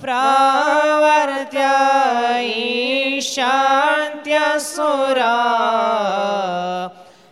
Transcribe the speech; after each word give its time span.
પ્રાવર્ત્ય 0.00 1.76
ઈશાન્ત્યસુરા 2.42 3.70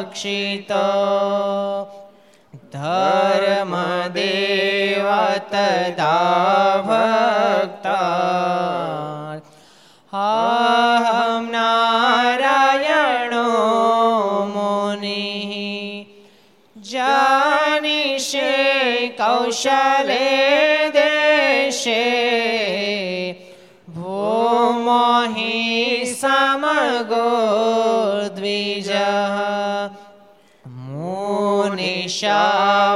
તદા 5.51 6.83
ભક્તા. 6.87 8.01
અહમ 10.13 11.51
નારાયણો 11.51 13.45
મુનિ 14.55 16.07
જાનિષે 16.77 18.49
કૌશલે 19.09 20.29
દેશે. 20.93 22.07
ભૂમોહિ 23.89 25.57
સમગો 26.21 27.80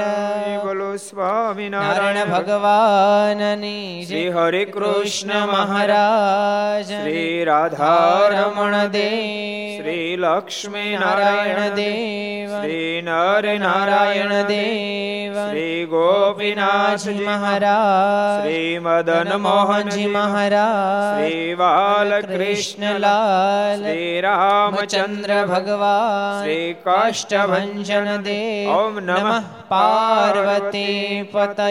બોલો 0.64 0.92
નારાયણ 0.92 0.97
સ્વામિનારાયણ 0.97 2.30
ભગવાનની 2.30 4.06
શ્રી 4.06 4.30
હરે 4.30 4.64
કૃષ્ણ 4.67 5.34
મહારાજ 5.47 6.88
શ્રી 6.94 7.34
રાધારમણ 7.45 8.38
રમણ 8.38 8.92
દેવ 8.92 9.75
શ્રી 9.75 10.08
લક્ષ્મી 10.17 10.94
નારાયણ 10.95 11.75
દેવ 11.75 12.50
શ્રી 12.56 13.02
નર 13.02 13.45
નારાયણ 13.59 14.36
દેવ 14.45 15.21
શ્રી 15.52 15.88
ગોપીનાથજી 15.88 17.16
મહારાજ 17.22 18.36
શ્રી 18.38 18.80
મદન 18.82 19.32
મોહનજી 19.40 20.06
મહારાજ 20.10 21.16
શ્રી 21.16 21.56
બાલકૃષ્ણ 21.56 22.36
કૃષ્ણલાલ 22.36 23.82
શ્રી 23.82 24.22
રામચંદ્ર 24.22 24.94
ચંદ્ર 24.94 25.34
ભગવાન 25.50 26.38
શ્રી 26.38 26.70
કાષ્ટભંજન 26.84 28.10
દેવ 28.24 28.72
ઓમ 28.76 29.02
નમઃ 29.02 29.52
પાર્વતી 29.70 31.20
પતય 31.28 31.70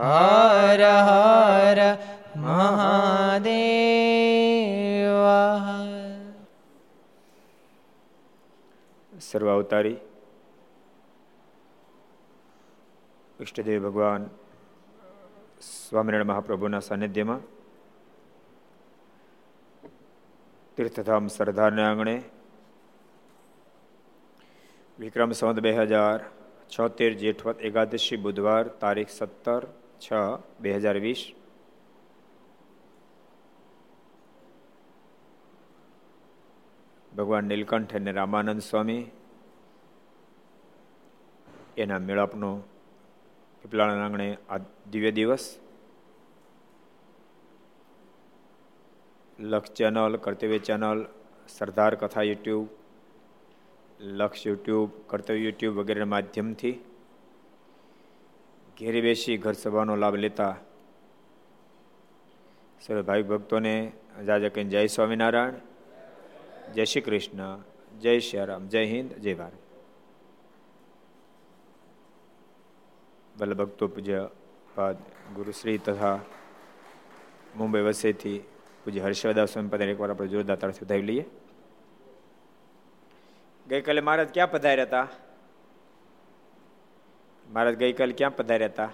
હર 0.00 0.82
હર 1.04 1.80
મહાદેવ 2.38 3.94
સર્વ 9.12 9.48
ઈષ્ટદેવ 13.38 13.82
ભગવાન 13.84 14.24
સ્વામિનારાયણ 15.60 16.28
મહાપ્રભુના 16.28 16.80
સાનિધ્યમાં 16.80 17.40
તીર્થધામ 20.78 21.24
સરદારના 21.28 21.86
આંગણે 21.86 22.14
વિક્રમ 24.98 25.32
સંવત 25.32 25.58
બે 25.60 25.72
હજાર 25.74 26.18
છોતેર 26.68 27.10
જેઠવત 27.18 27.58
એકાદશી 27.60 28.18
બુધવાર 28.18 28.64
તારીખ 28.80 29.12
સત્તર 29.12 29.62
છ 30.00 30.08
બે 30.60 30.74
હજાર 30.76 30.96
વીસ 30.98 31.22
ભગવાન 37.12 37.44
નીલકંઠ 37.46 37.96
અને 37.96 38.12
રામાનંદ 38.12 38.62
સ્વામી 38.62 39.02
એના 41.76 42.00
મેળાપનો 42.00 42.52
પીપળાના 43.64 44.00
આંગણે 44.00 44.26
આ 44.48 44.58
દિવ્ય 44.92 45.10
દિવસ 45.12 45.44
લક્ષ 49.38 49.74
ચેનલ 49.74 50.16
કર્તવ્ય 50.18 50.58
ચેનલ 50.60 51.00
સરદાર 51.48 51.92
કથા 51.96 52.24
યુટ્યુબ 52.24 52.66
લક્ષ 54.12 54.44
યુટ્યુબ 54.44 54.90
કર્તવ્ય 55.08 55.40
યુટ્યુબ 55.40 55.74
વગેરેના 55.76 56.06
માધ્યમથી 56.06 56.76
ઘેરે 58.76 59.00
બેસી 59.00 59.38
ઘર 59.38 59.56
સભાનો 59.56 59.96
લાભ 59.96 60.16
લેતા 60.18 60.54
સર 62.80 63.02
ભાઈ 63.02 63.24
ભક્તોને 63.24 63.76
જાજા 64.24 64.50
કહીને 64.50 64.70
જય 64.70 64.88
સ્વામિનારાયણ 64.90 65.60
જય 66.72 66.84
શ્રી 66.84 67.02
કૃષ્ણ 67.02 67.42
જય 68.00 68.18
શ્રી 68.20 68.46
રામ 68.46 68.64
જય 68.68 68.82
હિન્દ 68.86 69.20
જય 69.20 69.34
ભારત 69.36 69.63
વલ્લભ 73.38 73.56
ભક્તો 73.56 73.88
પૂજ્ય 73.88 74.28
પાદ 74.74 74.96
ગુરુશ્રી 75.34 75.78
તથા 75.78 76.18
મુંબઈ 77.56 77.80
વસેથી 77.80 78.38
પૂજ્ય 78.84 79.00
હર્ષવદાસ 79.00 79.50
સ્વામી 79.50 79.84
એકવાર 79.84 80.10
આપણે 80.10 80.26
જોરદાર 80.26 80.56
તરફ 80.56 80.82
વધાવી 80.82 81.02
લઈએ. 81.02 81.24
ગઈકાલે 83.68 84.00
મહારાજ 84.00 84.34
ક્યાં 84.34 84.50
પધાર્યા 84.50 84.84
હતા? 84.84 85.08
મહારાજ 87.50 87.74
ગઈકાલે 87.74 88.12
ક્યાં 88.12 88.36
પધાર્યા 88.36 88.68
હતા? 88.68 88.90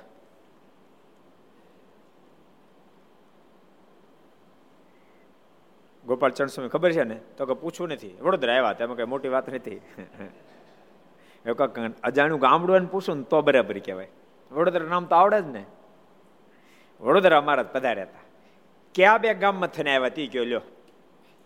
ગોપાલચંદ 6.07 6.49
સ્વામી 6.49 6.69
ખબર 6.69 6.93
છે 6.93 7.05
ને? 7.05 7.21
તો 7.37 7.47
કે 7.47 7.53
પૂછવું 7.53 7.89
નથી. 7.89 8.17
વડોદરા 8.21 8.53
આવ્યા 8.53 8.71
હતા, 8.71 8.85
એમાં 8.85 8.97
કઈ 8.97 9.05
મોટી 9.05 9.29
વાત 9.29 9.55
નથી. 9.55 9.71
એવું 11.47 11.57
કાંઈક 11.57 12.01
અજાણ્યું 12.03 12.41
ગામડું 12.41 12.91
પૂછું 12.91 13.17
ને 13.17 13.23
તો 13.23 13.43
બરાબર 13.43 13.79
કહેવાય. 13.79 14.09
વડોદરા 14.53 14.89
નામ 14.89 15.05
તો 15.05 15.17
આવડે 15.17 15.43
જ 15.43 15.47
ને. 15.47 15.65
વડોદરા 17.01 17.39
અમારા 17.39 17.63
જ 17.63 17.67
પધાર્યા 17.67 18.05
હતા. 18.05 18.21
ક્યાં 18.95 19.21
બે 19.21 19.35
ગામમાં 19.35 19.69
થઈને 19.69 19.97
આવ્યા 19.97 20.09
તી 20.09 20.27
કયો 20.27 20.45
લ્યો. 20.45 20.61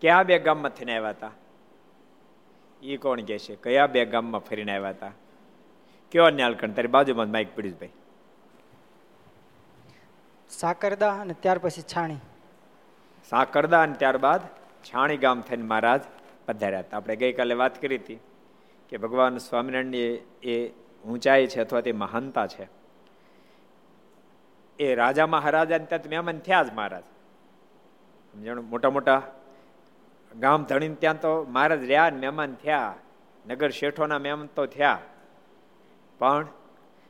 ક્યાં 0.00 0.24
બે 0.24 0.38
ગામમાં 0.38 0.70
થઈને 0.70 0.96
આવ્યા 0.96 1.10
હતા? 1.10 1.30
એ 2.82 2.96
કોણ 2.96 3.20
કહે 3.20 3.38
છે? 3.38 3.56
કયા 3.56 3.86
બે 3.86 4.04
ગામમાં 4.04 4.40
ફરીને 4.40 4.76
આવ્યા 4.76 4.90
હતા? 4.90 5.12
કયો 6.12 6.30
ન્યાલકણ 6.30 6.72
તારી 6.72 6.88
બાજુમાં 6.88 7.30
માઇક 7.30 7.56
પીડ્યું 7.56 7.74
ભાઈ. 7.74 7.88
સાકરદા 10.50 11.12
અને 11.14 11.34
ત્યાર 11.40 11.58
પછી 11.58 11.82
છાણી. 11.82 12.16
સાકરદા 13.30 13.82
અને 13.82 13.94
ત્યારબાદ 13.94 14.40
છાણી 14.84 15.16
ગામ 15.16 15.40
થઈને 15.40 15.62
મહારાજ 15.62 16.00
પધાર્યા 16.46 16.78
હતા. 16.78 16.96
આપણે 16.96 17.16
ગઈકાલે 17.16 17.54
વાત 17.54 17.82
કરી 17.82 17.96
હતી 17.96 18.18
કે 18.88 18.96
ભગવાન 18.96 19.38
સ્વામિનારાયણની 19.38 19.98
એ 20.42 20.68
ઊંચાઈ 21.08 21.46
છે 21.46 21.60
અથવા 21.60 21.80
તે 21.80 21.92
મહાનતા 21.92 22.46
છે. 22.46 22.83
એ 24.78 24.94
રાજા 24.94 25.26
મહારાજા 25.26 25.78
ત્યાં 25.78 26.08
મહેમાન 26.08 26.38
થયા 26.38 26.62
જ 26.62 26.72
મહારાજ. 26.72 27.02
સમજણ? 28.32 28.60
મોટા 28.60 28.90
મોટા 28.90 29.22
ગામ 30.38 30.64
ધણીને 30.64 30.94
ત્યાં 30.94 31.20
તો 31.20 31.44
મહારાજ 31.44 31.84
રહ્યા 31.84 32.10
ને 32.10 32.16
મહેમાન 32.16 32.54
થયા. 32.54 32.94
નગર 33.46 33.70
શેઠોના 33.70 34.18
મહેમાન 34.18 34.46
તો 34.46 34.66
થયા. 34.66 34.98
પણ 36.18 36.46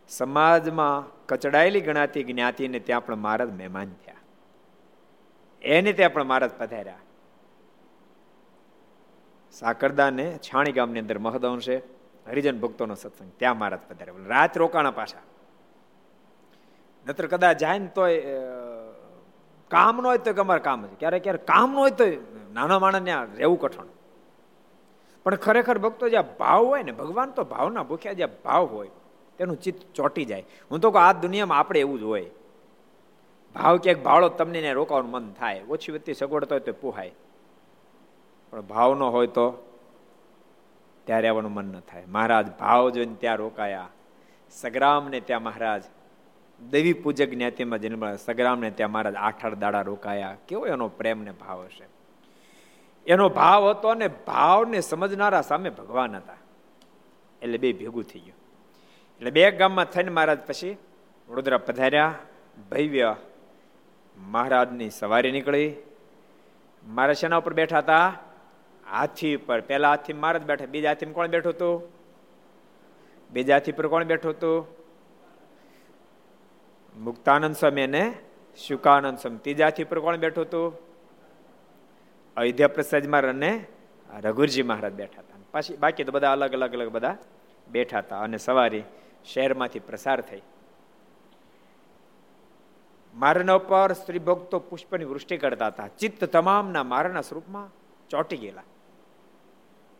સમાજમાં 0.08 1.26
કચડાયેલી 1.26 1.80
ગણાતી 1.80 2.24
જ્ઞાતિને 2.24 2.78
ત્યાં 2.78 3.06
પણ 3.06 3.16
મહારાજ 3.16 3.50
મહેમાન 3.50 3.84
થયા. 3.84 4.14
એને 5.62 5.92
ત્યાં 5.92 6.12
પણ 6.12 6.24
મહારાજ 6.24 6.50
પધાર્યા. 6.50 6.98
સાકરદાને 9.52 10.38
છાણી 10.38 10.72
ગામની 10.72 11.00
અંદર 11.00 11.18
મહદઅંશ 11.18 11.68
હરિજન 12.26 12.60
ભક્તોનો 12.60 12.94
સત્સંગ. 12.94 13.32
ત્યાં 13.36 13.58
મહારાજ 13.58 13.80
પધાર્યા. 13.88 14.14
રાત 14.26 14.58
રોકાણા 14.58 14.90
પાછા. 14.90 15.33
નતર 17.06 17.26
કદાચ 17.26 17.56
જાય 17.56 17.78
ને 17.78 17.88
તોય 17.96 18.14
કામ 19.70 19.96
ન 20.02 20.06
હોય 20.06 20.18
તો 20.18 20.30
અમારે 20.42 20.62
કામ 20.62 20.86
છે. 20.86 20.96
ક્યારેક 20.98 21.22
ક્યારેક 21.22 21.46
કામ 21.46 21.68
ન 21.72 21.78
હોય 21.82 21.90
તો 21.90 22.04
નાના 22.52 22.78
માણસ 22.78 23.02
ને 23.02 23.14
રહેવું 23.36 23.58
કઠણ. 23.60 23.90
પણ 25.24 25.34
ખરેખર 25.36 25.78
ભક્તો 25.78 26.08
જ્યાં 26.08 26.36
ભાવ 26.38 26.62
હોય 26.66 26.82
ને, 26.82 26.92
ભગવાન 26.92 27.30
તો 27.30 27.42
ભાવના 27.44 27.82
ભૂખ્યા 27.82 28.12
જ્યાં 28.12 28.32
ભાવ 28.44 28.64
હોય, 28.66 28.90
તેનું 29.38 29.56
ચિત્ત 29.56 29.80
ચોટી 29.94 30.24
જાય. 30.24 30.44
હું 30.70 30.80
તો 30.80 30.88
આ 30.90 31.12
દુનિયામાં 31.12 31.58
આપણે 31.58 31.80
એવું 31.80 31.98
જ 32.00 32.02
હોય. 32.02 32.28
ભાવ 33.54 33.74
ક્યાંક 33.76 34.00
ભાવડો 34.04 34.28
તમને 34.28 34.60
ને 34.60 34.72
રોકાવાનું 34.72 35.10
મન 35.10 35.32
થાય. 35.32 35.62
ઓછી 35.68 35.92
વચ્ચે 35.92 36.12
સગવડતા 36.12 36.54
હોય 36.56 36.66
તો 36.68 36.72
પોહાય. 36.72 37.12
પણ 38.52 38.60
ભાવ 38.72 38.90
ન 38.94 39.02
હોય 39.14 39.26
તો 39.26 39.46
ત્યારે 41.06 41.28
આવવાનું 41.28 41.52
મન 41.52 41.66
ન 41.72 41.80
થાય. 41.80 42.04
મહારાજ 42.08 42.46
ભાવ 42.60 42.90
જોઈને 42.90 43.16
ત્યાં 43.20 43.36
રોકાયા. 43.36 43.88
સગ્રામને 44.52 45.20
ત્યાં 45.20 45.42
મહારાજ 45.42 45.82
દેવી 46.70 46.92
પૂજક 46.92 47.30
જ્ઞાતિમાં 47.30 47.78
જન્મ 47.78 48.16
સગરામને 48.16 48.70
ત્યાં 48.70 48.90
મહારાજ 48.90 49.14
આઠ 49.14 49.46
દાડા 49.46 49.82
રોકાયા. 49.82 50.36
કેવો 50.48 50.66
એનો 50.66 50.88
પ્રેમ 50.88 51.22
ને 51.22 51.30
ભાવ 51.30 51.64
હશે. 51.64 51.84
એનો 53.06 53.28
ભાવ 53.28 53.70
હતો 53.70 53.88
અને 53.88 54.08
ભાવને 54.08 54.80
સમજનારા 54.80 55.40
સામે 55.40 55.70
ભગવાન 55.70 56.16
હતા. 56.16 56.36
એટલે 57.42 57.58
બે 57.58 57.72
ભેગું 57.72 58.04
થઈ 58.04 58.20
ગયું. 58.20 58.36
એટલે 59.18 59.30
બે 59.30 59.50
ગામમાં 59.50 59.84
થઈને 59.84 60.10
મહારાજ 60.10 60.38
પછી 60.38 60.76
વડોદરા 61.28 61.58
પધાર્યા. 61.58 62.14
ભવ્ય 62.70 63.16
મહારાજની 64.16 64.90
સવારી 64.90 65.32
નીકળી. 65.32 65.74
મારા 66.86 67.12
શેના 67.12 67.36
ઉપર 67.36 67.54
બેઠા 67.54 67.78
હતા? 67.78 68.18
હાથી 68.90 69.36
પર 69.36 69.60
પહેલા 69.60 69.88
હાથી 69.88 70.12
મહારાજ 70.12 70.42
બેઠા. 70.42 70.66
બીજા 70.66 70.88
હાથી 70.88 71.06
કોણ 71.06 71.26
બેઠું 71.26 71.52
હતું? 71.52 71.82
બીજા 73.30 73.54
હાથી 73.54 73.72
પર 73.72 73.86
કોણ 73.86 74.04
બેઠું 74.04 74.30
હતું? 74.32 74.83
મુક્તાનંદ 76.96 77.54
સ્વામી 77.54 77.82
અને 77.82 78.14
શુકાનંદ 78.56 79.18
સ્વામી. 79.18 79.38
ત્રીજાથી 79.38 79.84
ઉપર 79.84 79.98
પર 79.98 80.00
કોણ 80.00 80.16
બેઠું 80.16 80.44
હતું? 80.44 80.78
અયોધ્યા 82.36 82.68
પ્રસાદ 82.68 83.06
મહારાજ 83.06 83.34
અને 83.34 83.66
રઘુરજી 84.20 84.62
મહારાજ 84.62 84.92
બેઠા 84.92 85.20
હતા. 85.20 85.34
પાછી 85.52 85.76
બાકી 85.76 86.04
તો 86.04 86.12
બધા 86.12 86.32
અલગ 86.32 86.52
અલગ 86.52 86.72
અલગ 86.72 86.88
બધા 86.88 87.16
બેઠા 87.70 87.98
હતા. 87.98 88.20
અને 88.20 88.36
સવારી 88.36 88.82
શહેરમાંથી 89.24 89.78
પ્રસાર 89.78 90.20
થઈ. 90.20 90.42
મારના 93.14 93.52
ઉપર 93.52 93.92
સ્ત્રી 93.92 94.18
ભક્તો 94.18 94.58
પુષ્પની 94.58 95.04
વૃષ્ટિ 95.04 95.36
કરતા 95.36 95.66
હતા. 95.66 95.88
ચિત્ત 95.88 96.24
તમામના 96.24 96.82
મારના 96.82 97.20
સ્વરૂપમાં 97.20 97.68
ચોટી 98.08 98.36
ગયેલા. 98.36 98.62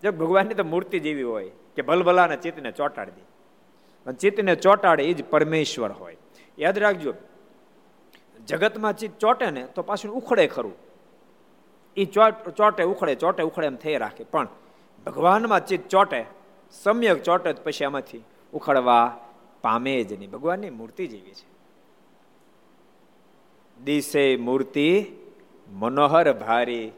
જો 0.03 0.13
ભગવાનની 0.13 0.55
તો 0.55 0.65
મૂર્તિ 0.65 1.01
જેવી 1.01 1.23
હોય 1.23 1.51
કે 1.77 1.83
ભલભલાના 1.83 2.37
ચિત્તને 2.37 2.73
ચોટાડી 2.73 3.11
દે. 3.11 4.13
ચિત્તને 4.13 4.57
ચોટાડે 4.57 5.05
એ 5.05 5.13
જ 5.13 5.25
પરમેશ્વર 5.25 5.91
હોય. 5.91 6.17
યાદ 6.59 6.79
રાખજો, 6.79 7.15
જગતમાં 8.47 8.97
ચીજ 8.97 9.13
ચોટે 9.19 9.51
ને 9.51 9.63
તો 9.75 9.83
પાછું 9.83 10.15
ઉખડે 10.15 10.47
ખરું. 10.47 10.75
એ 11.97 12.05
ચોટે 12.05 12.83
ઉખડે 12.83 13.15
ચોટે, 13.15 13.43
ઉખડે 13.43 13.67
એમ 13.67 13.77
થઈ 13.77 13.97
રાખે. 13.97 14.25
પણ 14.25 14.49
ભગવાનમાં 15.07 15.67
ચીજ 15.67 15.89
ચોટે, 15.89 16.25
સમ્યક 16.73 17.23
ચોટે 17.23 17.53
પછી 17.55 17.85
આમાંથી 17.85 18.23
ઉખડવા 18.53 19.19
પામે 19.63 20.03
જ 20.05 20.13
નહીં. 20.13 20.31
ભગવાનની 20.31 20.71
મૂર્તિ 20.71 21.07
જેવી 21.07 21.35
છે. 21.41 21.47
દિશે 23.85 24.25
મૂર્તિ 24.37 24.89
મનોહર 25.69 26.33
ભારી, 26.33 26.93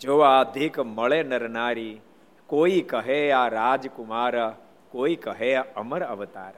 જોવા 0.00 0.40
અધિક 0.40 0.78
મળે 0.80 1.22
નરનારી 1.22 2.00
કોઈ 2.48 2.80
કહે 2.82 3.18
આ 3.30 3.48
રાજકુમાર, 3.48 4.34
કોઈ 4.92 5.16
કહે 5.16 5.54
અમર 5.54 6.02
અવતાર. 6.04 6.54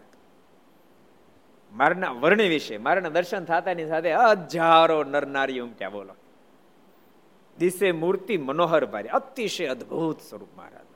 મારના 1.73 2.11
વર્ણ 2.11 2.37
વિશે, 2.37 2.79
મારના 2.79 3.09
દર્શન 3.09 3.45
થતાની 3.45 3.87
સાથે 3.87 4.15
હજારો 4.15 5.05
નરનારી 5.05 5.59
ઉમટ્યા 5.59 5.91
બોલો. 5.91 6.15
દિશે 7.59 7.93
મૂર્તિ 7.93 8.37
મનોહર 8.37 8.87
ભારે, 8.87 9.09
અતિશય 9.09 9.67
અદભુત 9.67 10.21
સ્વરૂપ 10.21 10.49
મહારાજ. 10.57 10.87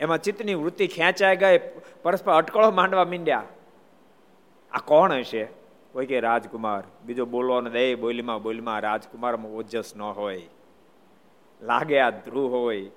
એમાં 0.00 0.22
ચિત્તની 0.22 0.54
વૃત્તિ 0.54 0.86
ખેંચાઈ 0.86 1.36
ગઈ, 1.36 1.60
પરસ્પર 2.02 2.32
અટકળો 2.32 2.70
માંડવા 2.70 3.04
મીંડ્યા. 3.04 3.42
આ 4.72 4.78
કોણ 4.78 5.12
હશે? 5.12 5.48
કોઈ 5.92 6.06
કે 6.06 6.20
રાજકુમાર. 6.20 6.84
બીજો 7.04 7.26
બોલવાનો 7.26 7.70
દે, 7.70 7.94
બોલીમાં 7.94 8.42
બોલીમાં 8.42 8.80
રાજકુમારમાં 8.80 9.52
ઓજસ 9.52 9.96
ન 9.96 10.02
હોય. 10.02 10.42
લાગે 11.62 12.00
આ 12.00 12.10
ધ્રુવ 12.10 12.56
હોય. 12.56 12.90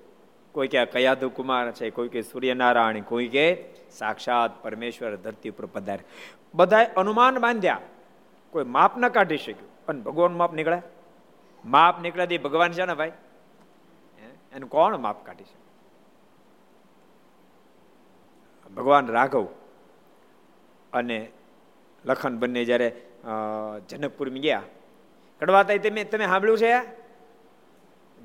કોઈ 0.52 0.68
કે 0.68 0.84
કયાધુ 0.86 1.30
કુમાર 1.30 1.72
છે, 1.72 1.90
કોઈ 1.90 2.08
કે 2.08 2.22
સૂર્યનારાયણ, 2.22 3.00
કોઈ 3.00 3.28
કે 3.28 3.64
સાક્ષાત 3.90 4.62
પરમેશ્વર 4.62 5.16
ધરતી 5.16 5.50
ઉપર 5.50 5.66
પધારે. 5.66 6.04
બધા 6.54 6.86
અનુમાન 6.96 7.38
બાંધ્યા. 7.38 7.80
કોઈ 8.50 8.64
માપ 8.64 8.98
ન 8.98 9.08
કાઢી 9.08 9.38
શક્યું. 9.38 9.86
પણ 9.86 10.00
ભગવાન 10.00 10.32
માપ 10.34 10.52
નીકળે? 10.54 10.80
માપ 11.64 12.00
નીકળે 12.00 12.38
ભગવાન 12.38 12.72
છે 12.72 12.84
ને 12.84 12.94
ભાઈ? 12.94 13.12
એનું 14.52 14.68
કોણ 14.70 14.96
માપ 14.96 15.26
કાઢી 15.26 15.44
શકે? 15.44 15.58
ભગવાન 18.74 19.06
રાઘવ 19.06 19.46
અને 20.92 21.30
લખન 22.04 22.38
બંને 22.38 22.64
જ્યારે 22.64 22.88
જનકપુરમાં 23.88 24.38
ગયા. 24.38 24.62
કડવાતા 25.40 25.76
તમે 25.76 26.04
તમે 26.04 26.26
સાંભળ્યું 26.26 26.58
છે? 26.58 26.74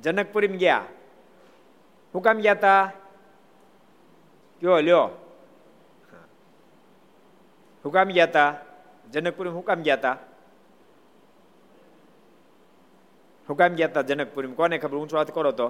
જનકપુરીમાં 0.01 0.57
ગયા. 0.57 0.83
હું 2.13 2.21
કામ 2.21 2.37
ગયા 2.39 2.55
તા 2.57 2.91
કયો 4.61 4.81
લ્યો 4.81 5.07
હું 7.85 7.93
કામ 7.93 8.09
ગયા 8.09 8.27
તા 8.29 8.51
જનકપુર 9.07 9.47
હું 9.49 9.63
કામ 9.63 9.81
ગયા 9.81 9.97
તા 9.97 10.17
હું 13.49 13.57
કામ 13.57 13.75
ગયા 13.75 13.89
હતા 13.89 14.03
જનકપુરી 14.05 14.53
કોને 14.53 14.79
ખબર 14.79 14.97
ઊંચો 14.97 15.17
વાત 15.17 15.31
કરો 15.31 15.51
તો 15.53 15.67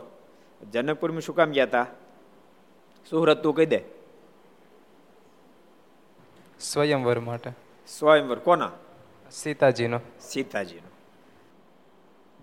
જનકપુરમાં 0.62 1.22
શું 1.22 1.36
કામ 1.36 1.51
ગયા 1.51 1.72
તા 1.72 1.86
સુરત 3.07 3.42
તું 3.42 3.56
કહી 3.56 3.68
દે 3.68 3.80
સ્વયંવર 6.62 7.19
માટે 7.22 7.54
સ્વયંવર 7.90 8.40
કોના 8.42 8.72
સીતાજીનો 9.31 10.00
સીતાજીનો 10.22 10.90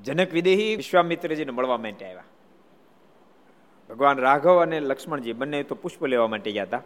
જનક 0.01 0.31
વિદેહી 0.33 0.77
વિશ્વામિત્રજીને 0.77 1.53
મળવા 1.53 1.79
માટે 1.79 2.05
આવ્યા 2.05 2.40
ભગવાન 3.91 4.19
રાઘવ 4.19 4.63
અને 4.63 4.81
લક્ષ્મણજી 4.81 5.33
બંને 5.33 5.63
તો 5.63 5.75
પુષ્પ 5.75 6.07
લેવા 6.07 6.27
માટે 6.27 6.53
ગયા 6.53 6.65
હતા. 6.65 6.83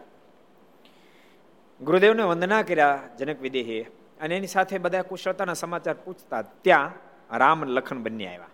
ગુરુદેવને 1.81 2.23
વંદના 2.23 2.61
કર્યા 2.61 2.99
જનક 3.19 3.41
વિદેહી 3.41 3.81
અને 4.21 4.37
એની 4.37 4.47
સાથે 4.47 4.77
બધા 4.77 5.01
કુશળતાના 5.01 5.53
સમાચાર 5.53 5.95
પૂછતા 6.05 6.41
ત્યાં 6.41 6.91
રામ 7.37 7.63
લખન 7.63 8.03
બંને 8.03 8.27
આવ્યા. 8.27 8.53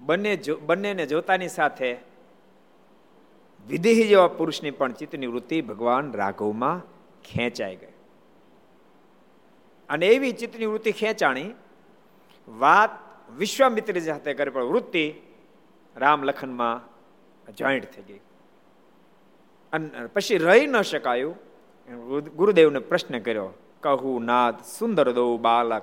બંને 0.00 0.32
બંનેને 0.66 1.06
જોતાની 1.06 1.48
સાથે 1.48 1.90
વિદેહી 3.68 4.08
જેવા 4.08 4.28
પુરુષની 4.28 4.70
પણ 4.70 4.92
ચિત્તની 4.92 5.26
વૃત્તિ 5.26 5.60
ભગવાન 5.60 6.12
રાઘવમાં 6.12 6.82
ખેંચાઈ 7.22 7.76
ગઈ. 7.76 7.94
અને 9.88 10.06
એવી 10.06 10.32
ચિત્તની 10.32 10.66
વૃત્તિ 10.66 10.92
ખેંચાણી 10.92 11.54
વાત 12.48 12.90
વિશ્વામિત્ર 13.30 13.98
સાથે 13.98 14.34
કરી, 14.34 14.50
પણ 14.50 14.62
વૃત્તિ 14.62 15.04
રામ 15.98 16.22
લખનમાં 16.22 17.52
જોઈન્ટ 17.52 17.90
થઈ 17.90 18.02
ગઈ. 18.02 18.20
અને 19.72 20.06
પછી 20.06 20.38
રહી 20.38 20.66
ન 20.66 20.80
શકાયું 20.82 21.36
ગુરુદેવને 22.36 22.78
પ્રશ્ન 22.78 23.18
કર્યો, 23.18 23.50
કહું 23.80 24.24
નાથ 24.24 24.64
સુંદર 24.64 25.12
દો 25.12 25.36
બાલક 25.36 25.82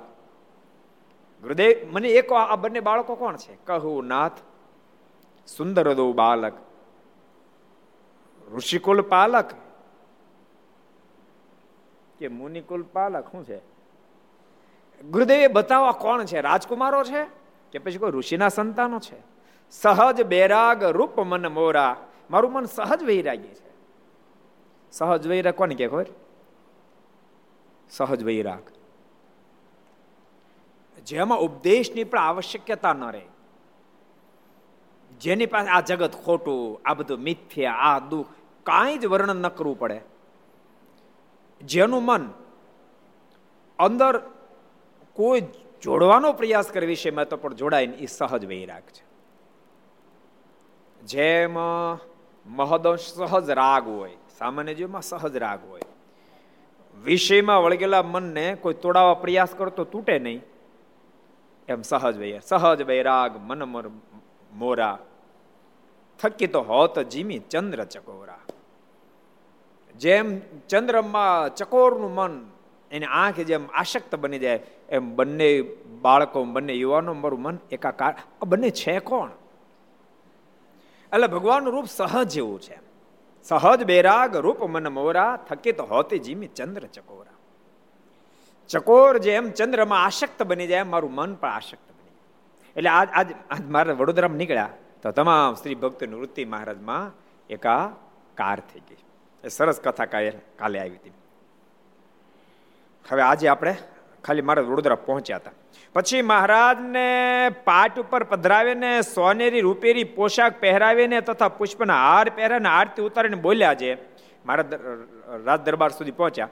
ગુરુદેવ, 1.42 1.76
મને 1.92 2.10
એક 2.10 2.32
આ 2.32 2.56
બંને 2.56 2.80
બાળકો 2.80 3.16
કોણ 3.16 3.38
છે? 3.38 3.58
કહું 3.66 4.08
નાથ 4.08 4.38
સુંદર 5.48 5.94
દો 5.94 6.14
બાલક 6.14 6.54
ઋષિકુલ 8.54 9.02
પાલક. 9.02 9.50
કે 12.20 12.28
મુનિકુલ 12.28 12.84
પાલક 12.84 13.26
શું 13.32 13.44
છે? 13.46 13.60
ગુરુદેવે 15.02 15.48
બતાવવા 15.48 15.92
કોણ 15.92 16.26
છે? 16.26 16.42
રાજકુમારો 16.42 17.04
છે? 17.04 17.24
કે 17.72 17.80
પછી 17.80 17.98
કોઈ 17.98 18.12
ઋષિના 18.12 18.50
સંતાનો 18.50 19.00
છે? 19.00 19.35
સહજ 19.72 20.22
બેરાગ 20.22 20.84
રૂપ 20.84 21.20
મન 21.20 21.48
મોરા. 21.48 22.08
મારું 22.32 22.52
મન 22.52 22.66
સહજ 22.66 23.04
વૈરાગી 23.04 23.48
છે. 23.48 23.74
સહજ 24.92 25.28
વૈરાગ 25.28 25.54
કોને 25.54 25.76
કે 25.76 25.88
ખબર? 25.88 26.06
સહજ 27.90 28.24
વૈરાગ. 28.24 28.64
જેમાં 31.04 31.40
ઉપદેશની 31.40 32.04
પણ 32.04 32.20
આવશ્યકતા 32.20 32.94
ન 32.94 33.04
રહે. 33.04 33.22
જેની 35.20 35.46
પાસે 35.46 35.70
આ 35.70 35.80
જગત 35.80 36.16
ખોટું, 36.26 36.90
આ 36.90 36.94
બધું 36.94 37.20
મિથ્યા, 37.20 37.74
આ 37.74 38.00
દુઃખ, 38.00 38.28
કાંઈ 38.64 38.98
જ 38.98 39.06
વર્ણન 39.06 39.36
ન 39.36 39.48
કરવું 39.48 39.80
પડે. 39.80 40.02
જેનું 41.62 42.04
મન 42.04 42.30
અંદર 43.80 44.20
કોઈ 45.14 45.42
જોડવાનો 45.82 46.34
પ્રયાસ 46.34 46.68
કરે 46.68 46.86
વિષયમાં 46.86 47.28
તો 47.28 47.38
પણ 47.38 47.54
જોડાય 47.54 47.88
ને 47.88 47.94
એ 47.94 48.06
સહજ 48.06 48.46
વૈરાગ 48.46 48.82
છે. 48.82 49.05
જેમ 51.06 51.58
મહદંશ 52.46 53.06
સહજ 53.14 53.50
રાગ 53.50 53.86
હોય, 53.88 54.16
સામાન્ય 54.38 54.74
જીવમાં 54.74 55.02
સહજ 55.02 55.36
રાગ 55.38 55.62
હોય. 55.70 55.86
વિષયમાં 56.98 57.64
વળગેલા 57.64 58.04
મનને 58.04 58.46
કોઈ 58.56 58.74
તોડાવા 58.74 59.14
પ્રયાસ 59.14 59.52
કરતો 59.58 59.84
તૂટે 59.84 60.20
નહીં. 60.20 60.42
એમ 61.68 61.82
સહજ 61.82 62.16
વૈરાગ 62.18 62.44
સહજ 62.44 62.80
વૈરાગ, 62.84 63.32
મન 63.48 63.62
મોરા 64.54 64.98
થકી 66.20 66.48
તો 66.48 66.62
હોત 66.62 67.00
જીમી 67.12 67.42
ચંદ્ર 67.52 67.84
ચકોરા. 67.86 68.44
જેમ 69.96 70.28
ચંદ્રમાં 70.70 71.56
ચકોરનું 71.56 72.14
મન, 72.16 72.34
એની 72.92 73.06
આંખ 73.06 73.40
જેમ 73.40 73.64
આશક્ત 73.74 74.16
બની 74.16 74.40
જાય, 74.40 74.60
એમ 74.90 75.16
બંને 75.16 75.50
બાળકો, 76.02 76.44
બંને 76.46 76.74
યુવાનો 76.74 77.14
મારું 77.14 77.42
મન 77.42 77.58
એકાકાર 77.72 78.14
આ 78.42 78.46
બંને 78.46 78.70
છે 78.70 79.00
કોણ? 79.00 79.32
એટલે 81.16 81.28
ભગવાનનું 81.28 81.74
રૂપ 81.74 81.88
સહજ 81.90 82.28
જેવું 82.28 82.60
છે. 82.62 82.78
સહજ 83.46 83.84
બેરાગ 83.84 84.36
રૂપ 84.36 84.64
મન 84.64 84.88
મોરા, 84.88 85.32
થકિત 85.50 85.80
હોતી 85.82 86.20
જીમી 86.20 86.48
ચંદ્ર 86.48 86.86
ચકોરા. 86.88 87.38
ચકોર 88.70 89.18
જેમ 89.18 89.52
ચંદ્રમાં 89.52 90.06
આશક્ત 90.06 90.44
બની 90.44 90.68
જાય, 90.68 90.84
મારું 90.84 91.14
મન 91.14 91.36
પણ 91.36 91.50
આશક્ત 91.50 91.88
બની 91.98 92.10
જાય. 92.10 92.74
એટલે 92.76 92.90
આજ 92.90 93.10
આજ 93.14 93.28
આજ 93.52 93.64
મારે 93.70 93.94
વડોદરામાં 93.94 94.38
નીકળ્યા, 94.38 94.70
તો 95.02 95.12
તમામ 95.12 95.56
સ્ત્રી 95.56 95.76
ભક્ત 95.76 96.04
વૃત્તિ 96.04 96.46
મહારાજમાં 96.46 97.12
એકા 97.50 97.84
કાર 98.38 98.60
થઈ 98.60 98.82
ગઈ. 98.90 99.02
એ 99.44 99.48
સરસ 99.48 99.80
કથા 99.80 100.06
કાલે 100.06 100.80
આવી 100.80 101.00
હતી. 101.00 101.14
હવે 103.06 103.22
આજે 103.22 103.48
આપણે 103.48 103.74
ખાલી 104.24 104.42
મારા 104.42 104.68
વડોદરા 104.70 104.96
પહોંચ્યા 105.08 105.38
હતા. 105.38 105.56
પછી 105.94 106.22
મહારાજને 106.22 107.50
પાટ 107.64 108.00
ઉપર 108.00 108.24
પધરાવીને 108.24 109.02
સોનેરી 109.02 109.62
રૂપેરી 109.62 110.04
પોશાક 110.04 110.60
પહેરાવીને 110.60 111.22
તથા 111.22 111.48
પુષ્પના 111.48 111.98
હાર 112.10 112.30
પહેરાવીને 112.30 112.70
આરતી 112.70 113.02
ઉતારીને 113.02 113.36
બોલ્યા 113.36 113.74
છે. 113.74 113.98
મારા 114.46 114.64
રાજ 115.46 115.60
દરબાર 115.60 115.90
સુધી 115.90 116.12
પહોંચ્યા. 116.12 116.50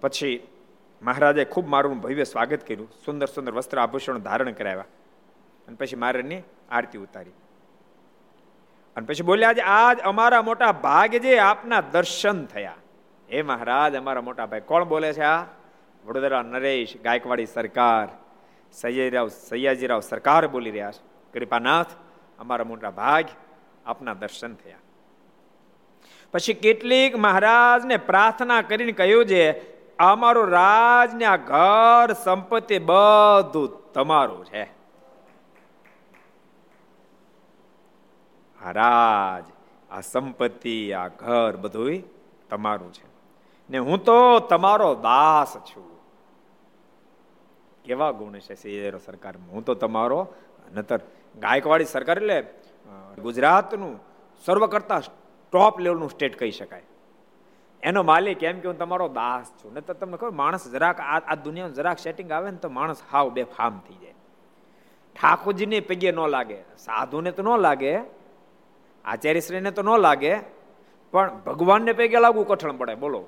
પછી 0.00 0.46
મહારાજે 1.02 1.44
ખૂબ 1.44 1.68
મારું 1.68 2.00
ભવ્ય 2.00 2.24
સ્વાગત 2.24 2.68
કર્યું. 2.68 2.90
સુંદર 3.04 3.26
સુંદર 3.26 3.52
વસ્ત્ર 3.52 3.78
આભૂષણ 3.78 4.18
ધારણ 4.18 4.52
કરાવ્યા. 4.52 4.84
અને 5.68 5.76
પછી 5.76 5.96
મહારાજની 5.96 6.42
આરતી 6.70 6.98
ઉતારી. 6.98 7.30
અને 8.96 9.06
પછી 9.06 9.22
બોલ્યા 9.22 9.48
આજે 9.48 9.60
આજ 9.60 9.98
અમારા 10.00 10.42
મોટા 10.42 10.72
ભાગ 10.72 11.16
જે 11.16 11.38
આપના 11.38 11.80
દર્શન 11.80 12.44
થયા. 12.44 12.74
એ 13.28 13.42
મહારાજ, 13.42 13.96
અમારા 13.96 14.20
મોટા 14.20 14.46
ભાઈ, 14.46 14.60
કોણ 14.60 14.84
બોલે 14.84 15.12
છે 15.12 15.20
આ? 15.20 15.42
વડોદરા 16.06 16.42
નરેશ 16.42 17.00
ગાયકવાડી 17.02 17.46
સરકાર 17.46 18.08
સૈયરાવ 18.72 19.28
સૈયાજીરાવ 19.28 20.00
સરકાર 20.00 20.46
બોલી 20.46 20.70
રહ્યા 20.70 20.90
છે. 20.90 21.38
કૃપાનાથ, 21.38 21.86
અમારા 22.38 22.64
મોટા 22.64 22.90
ભાગ 22.90 23.24
આપના 23.86 24.14
દર્શન 24.14 24.54
થયા. 24.54 24.76
પછી 26.32 26.54
કેટલીક 26.54 27.16
મહારાજને 27.16 27.96
પ્રાર્થના 27.96 28.62
કરીને 28.62 28.92
કહ્યું 28.92 29.26
છે, 29.26 29.76
અમારો 29.96 30.44
રાજ 30.44 31.14
ને 31.14 31.24
આ 31.24 31.36
ઘર 31.36 32.12
સંપત્તિ 32.12 32.78
બધું 32.78 33.92
તમારું 33.92 34.44
છે. 34.44 34.64
રાજ 38.72 39.44
આ 39.90 40.00
સંપત્તિ, 40.00 40.92
આ 40.92 41.08
ઘર 41.08 41.56
બધું 41.56 42.02
તમારું 42.50 42.92
છે. 42.92 43.16
ને 43.70 43.78
હું 43.78 44.04
તો 44.04 44.38
તમારો 44.38 44.94
દાસ 44.94 45.56
છું. 45.56 45.95
કેવા 47.86 48.12
ગુણ 48.20 48.38
છે 48.46 48.54
સીએરો 48.62 48.98
સરકારમાં 49.06 49.52
હું 49.54 49.64
તો 49.68 49.74
તમારો 49.84 50.20
નતર 50.74 51.00
ગાયકવાડી 51.44 51.92
સરકાર 51.94 52.18
એટલે 52.22 52.38
ગુજરાતનું 53.26 53.94
સર્વ 54.44 54.66
કરતા 54.74 55.00
ટોપ 55.52 55.74
લેવલનું 55.84 56.10
સ્ટેટ 56.14 56.34
કહી 56.40 56.54
શકાય. 56.58 56.86
એનો 57.82 58.00
માલિક 58.10 58.42
એમ 58.42 58.58
કે 58.60 58.66
હું 58.70 58.78
તમારો 58.82 59.06
દાસ 59.20 59.46
છું. 59.58 59.70
ને 59.74 59.80
તો 59.80 59.92
તમને 59.94 60.16
ખબર, 60.20 60.34
માણસ 60.42 60.64
જરાક 60.74 60.98
આ 61.00 61.36
દુનિયાનું 61.46 61.76
જરાક 61.78 61.98
સેટિંગ 61.98 62.28
આવે 62.32 62.48
ને 62.50 62.60
તો 62.64 62.68
માણસ 62.78 63.00
હાવ 63.12 63.26
બે 63.36 63.42
ફામ 63.56 63.74
થઈ 63.86 63.98
જાય. 64.02 64.16
ઠાકોરજીને 65.16 65.78
પગે 65.88 66.10
ન 66.12 66.20
લાગે, 66.36 66.58
સાધુને 66.86 67.30
તો 67.36 67.42
ન 67.42 67.50
લાગે, 67.66 67.92
આચાર્યશ્રીને 69.04 69.70
તો 69.78 69.82
ન 69.82 69.90
લાગે, 70.06 70.32
પણ 71.12 71.28
ભગવાનને 71.46 71.92
પગે 71.92 72.18
લાગવું 72.24 72.46
કઠણ 72.48 72.76
પડે. 72.80 72.94
બોલો. 73.04 73.22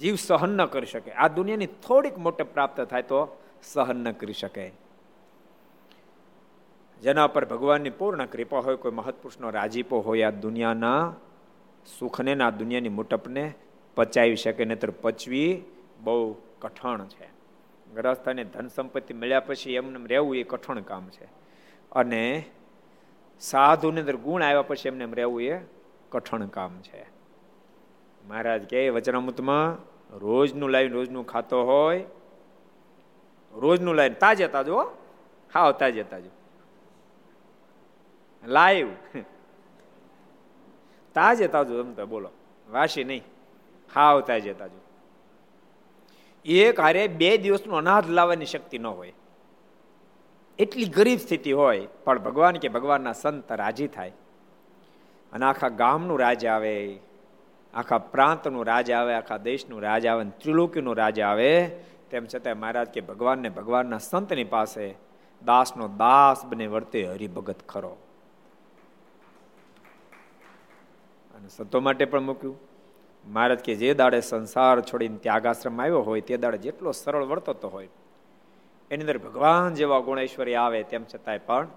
જીવ 0.00 0.14
સહન 0.14 0.50
ન 0.56 0.64
કરી 0.64 0.86
શકે. 0.86 1.12
આ 1.12 1.28
દુનિયાની 1.28 1.66
થોડીક 1.66 2.18
મોટે 2.18 2.44
પ્રાપ્ત 2.44 2.80
થાય 2.80 3.02
તો 3.02 3.40
સહન 3.62 3.96
ન 3.96 4.12
કરી 4.12 4.32
શકે. 4.32 4.72
જેના 7.02 7.26
પર 7.26 7.44
ભગવાનની 7.44 7.90
પૂર્ણ 7.90 8.26
કૃપા 8.26 8.58
હોય, 8.58 8.76
કોઈ 8.76 8.92
મહત્પુરુષનો 8.92 9.50
રાજીપો 9.50 9.98
હોય, 9.98 10.22
આ 10.22 10.30
દુનિયાના 10.30 11.14
સુખને 11.98 12.44
આ 12.44 12.50
દુનિયાની 12.50 12.88
મોટપને 12.88 13.52
પચાવી 13.94 14.36
શકે, 14.36 14.64
નહીતર 14.64 14.90
પચવી 14.90 15.62
બહુ 16.00 16.36
કઠણ 16.60 17.04
છે. 17.04 17.34
ગ્રસ્થાને 17.94 18.44
ધન 18.44 18.68
સંપત્તિ 18.68 19.14
મળ્યા 19.14 19.40
પછી 19.40 19.72
એમને 19.72 20.08
રહેવું 20.08 20.36
એ 20.36 20.42
કઠણ 20.42 20.80
કામ 20.80 21.08
છે. 21.08 21.24
અને 21.92 22.44
સાધુની 23.40 24.00
અંદર 24.00 24.16
ગુણ 24.16 24.42
આવ્યા 24.42 24.62
પછી 24.62 24.88
એમને 24.88 25.04
રહેવું 25.04 25.42
એ 25.42 25.60
કઠણ 26.10 26.46
કામ 26.46 26.80
છે. 26.80 27.13
મહારાજ 28.24 28.62
કે 28.64 28.90
વચનામૃતમાં 28.90 29.78
રોજનું 30.18 30.70
લાવીને 30.70 30.94
રોજનું 30.94 31.26
ખાતો 31.26 31.64
હોય, 31.64 32.04
રોજનું 33.54 33.94
લાવીને 33.94 34.14
તાજે 34.14 34.46
તાજો 34.46 34.78
હાવ 35.54 35.72
તાજે 35.72 36.02
તાજો. 36.02 36.30
લાઈવ. 38.46 38.88
તાજે 41.14 41.46
તાજો 41.46 41.80
એમ 41.80 42.04
બોલો. 42.08 42.30
વાસી 42.70 43.04
નહીં. 43.04 43.22
હાવ 43.94 44.20
તાજે 44.20 44.52
તાજો. 44.52 44.80
એક 46.44 46.80
હારે 46.80 47.08
બે 47.08 47.36
દિવસનું 47.36 47.78
અનાજ 47.78 48.10
લાવવાની 48.10 48.46
શક્તિ 48.46 48.78
ન 48.78 48.86
હોય. 48.86 49.12
એટલી 50.58 50.84
ગરીબ 50.84 51.18
સ્થિતિ 51.18 51.52
હોય, 51.52 51.86
પણ 52.04 52.18
ભગવાન 52.18 52.56
કે 52.56 52.68
ભગવાનના 52.68 53.12
સંત 53.12 53.52
રાજી 53.52 53.86
થાય. 53.86 54.12
અને 55.32 55.44
આખા 55.46 55.68
ગામનું 55.68 56.20
રાજ 56.20 56.46
આવે. 56.46 56.98
આખા 57.74 57.98
પ્રાંતનું 57.98 58.66
રાજ 58.66 58.90
આવે, 58.90 59.14
આખા 59.14 59.36
દેશનું 59.36 59.82
રાજ 59.82 60.06
આવે 60.06 60.24
ત્રિલોકીનું 60.24 60.96
રાજ 60.96 61.20
આવે, 61.20 61.68
તેમ 62.10 62.26
છતાં 62.34 62.58
મહારાજ 62.58 62.88
કે 62.88 63.00
ભગવાનને 63.00 63.48
ભગવાનના 63.48 63.98
સંતની 63.98 64.44
પાસે 64.44 64.94
દાસનો 65.42 65.88
દાસ 65.88 66.44
બને 66.44 66.66
વર્તે 66.66 67.04
હરિભગત 67.04 67.66
ખરો. 67.68 67.96
અને 71.34 71.48
સંતો 71.48 71.80
માટે 71.80 72.04
પણ 72.04 72.20
મૂક્યું. 72.20 72.56
મહારાજ 73.26 73.58
કે 73.58 73.74
જે 73.74 73.94
દાડે 73.94 74.20
સંસાર 74.20 74.80
છોડીને 74.80 75.16
ત્યાગાશ્રમ 75.16 75.82
આવ્યો 75.82 76.00
હોય, 76.00 76.20
તે 76.20 76.36
દાડે 76.36 76.58
જેટલો 76.58 76.92
સરળ 76.92 77.24
વર્તતો 77.24 77.68
હોય, 77.68 77.88
એની 78.90 79.00
અંદર 79.00 79.18
ભગવાન 79.18 79.74
જેવા 79.74 79.98
ગુણેશ્વરી 79.98 80.54
આવે, 80.54 80.82
તેમ 80.82 81.04
છતાંય 81.04 81.38
પણ 81.38 81.68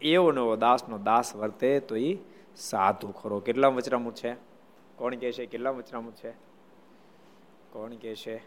એવો 0.00 0.32
નવો 0.32 0.56
દાસનો 0.56 0.98
દાસ 0.98 1.36
વર્તે 1.36 1.80
તો 1.80 1.96
એ 1.96 2.18
સાધુ 2.56 3.08
ખરો. 3.10 3.40
કેટલા 3.40 3.68
વચરામું 3.68 4.14
છે? 4.14 4.45
કોણ 4.96 5.16
કહે 5.16 5.32
છે? 5.32 5.46
કેટલા 5.46 5.70
વચનામું 5.70 6.14
છે? 6.14 6.30
કોણ 7.70 7.90
કહે 7.90 8.14
છે? 8.14 8.38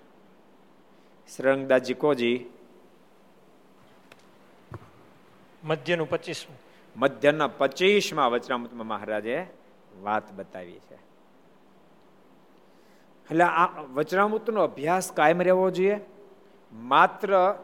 શ્રંગદાસજી 1.36 1.94
કોજી 1.94 2.46
મધ્યનું 5.64 6.10
પચીસમું. 6.10 6.60
મધ્યના 7.00 7.48
પચીસમાં 7.48 8.32
વચનામૃતમાં 8.32 8.88
મહારાજે 8.88 9.48
વાત 10.02 10.34
બતાવી 10.34 10.80
છે. 10.80 10.96
એટલે 13.32 13.44
આ 13.44 13.82
વચનામૃતનો 13.82 14.64
અભ્યાસ 14.64 15.12
કાયમ 15.12 15.42
રહેવો 15.42 15.70
જોઈએ. 15.70 16.00
માત્ર 16.74 17.56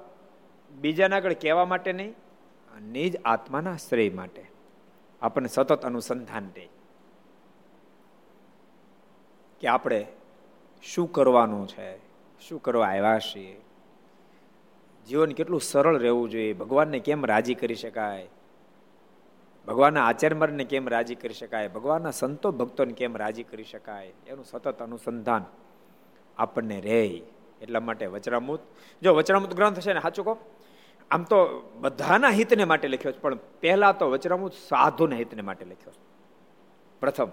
બીજાના 0.72 1.16
આગળ 1.16 1.34
કહેવા 1.34 1.66
માટે 1.66 1.94
નહીં 1.94 2.16
નિજ 2.92 3.22
આત્માના 3.26 3.76
શ્રેય 3.76 4.10
માટે. 4.10 4.46
આપણને 5.22 5.48
સતત 5.48 5.86
અનુસંધાન 5.86 6.52
રહે. 6.56 6.70
કે 9.66 9.70
આપણે 9.70 10.08
શું 10.84 11.12
કરવાનું 11.12 11.68
છે? 11.68 11.98
શું 12.40 12.62
કરવા 12.62 12.88
આવ્યા 12.88 13.20
છીએ? 13.20 13.62
જીવન 15.08 15.32
કેટલું 15.32 15.62
સરળ 15.62 15.98
રહેવું 15.98 16.30
જોઈએ? 16.30 16.54
ભગવાનને 16.54 17.00
કેમ 17.00 17.26
રાજી 17.26 17.56
કરી 17.56 17.76
શકાય? 17.76 18.28
ભગવાનના 19.68 20.06
આચાર્યમરને 20.06 20.64
કેમ 20.64 20.90
રાજી 20.90 21.16
કરી 21.16 21.34
શકાય? 21.34 21.68
ભગવાનના 21.68 22.12
સંતો 22.12 22.52
ભક્તોને 22.52 22.94
કેમ 22.94 23.18
રાજી 23.18 23.44
કરી 23.44 23.64
શકાય? 23.64 24.14
એનું 24.28 24.46
સતત 24.46 24.82
અનુસંધાન 24.82 25.46
આપણને 26.38 26.82
રહે. 26.82 27.22
એટલા 27.62 27.80
માટે 27.80 28.06
વચરામૃત 28.06 28.60
જો 29.04 29.16
વચરામૃત 29.16 29.54
ગ્રંથ 29.54 29.80
છે 29.80 29.94
ને, 29.94 30.00
સાચું 30.00 30.26
કહો? 30.26 30.38
આમ 31.12 31.24
તો 31.24 31.70
બધાના 31.80 32.30
હિતને 32.30 32.66
માટે 32.66 32.88
લખ્યો 32.88 33.12
છે, 33.12 33.20
પણ 33.20 33.36
પહેલા 33.36 33.92
તો 33.92 34.10
વચરામૃત 34.10 34.54
સાધુના 34.54 35.16
હિતને 35.16 35.42
માટે 35.42 35.66
લખ્યો 35.66 35.92
છે. 35.92 36.06
પ્રથમ 37.00 37.28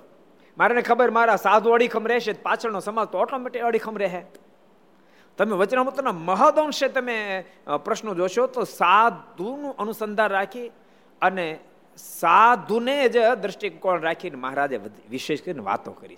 મારે 0.59 0.83
ખબર 0.83 1.11
મારા 1.11 1.37
સાધુ 1.37 1.71
અડીખમ 1.71 2.07
રહેશે 2.07 2.33
પાછળનો 2.33 2.81
સમાજ 2.81 3.09
તો 3.09 3.19
ઓટોમેટિક 3.19 3.63
અડીખમ 3.63 3.97
રહે. 3.97 4.23
તમે 5.39 5.57
વચનામૃતના 5.57 6.13
મહદઅંશે 6.13 6.89
તમે 6.89 7.45
પ્રશ્નો 7.85 8.15
જોશો 8.15 8.47
તો 8.47 8.65
સાધુનું 8.65 9.77
અનુસંધાન 9.77 10.31
રાખી 10.31 10.69
અને 11.23 11.59
સાધુને 11.97 13.09
જ 13.09 13.19
દ્રષ્ટિકોણ 13.19 14.01
રાખીને 14.01 14.37
મહારાજે 14.37 14.81
વિશેષ 15.11 15.43
કરીને 15.43 15.61
વાતો 15.61 15.93
કરી. 15.93 16.17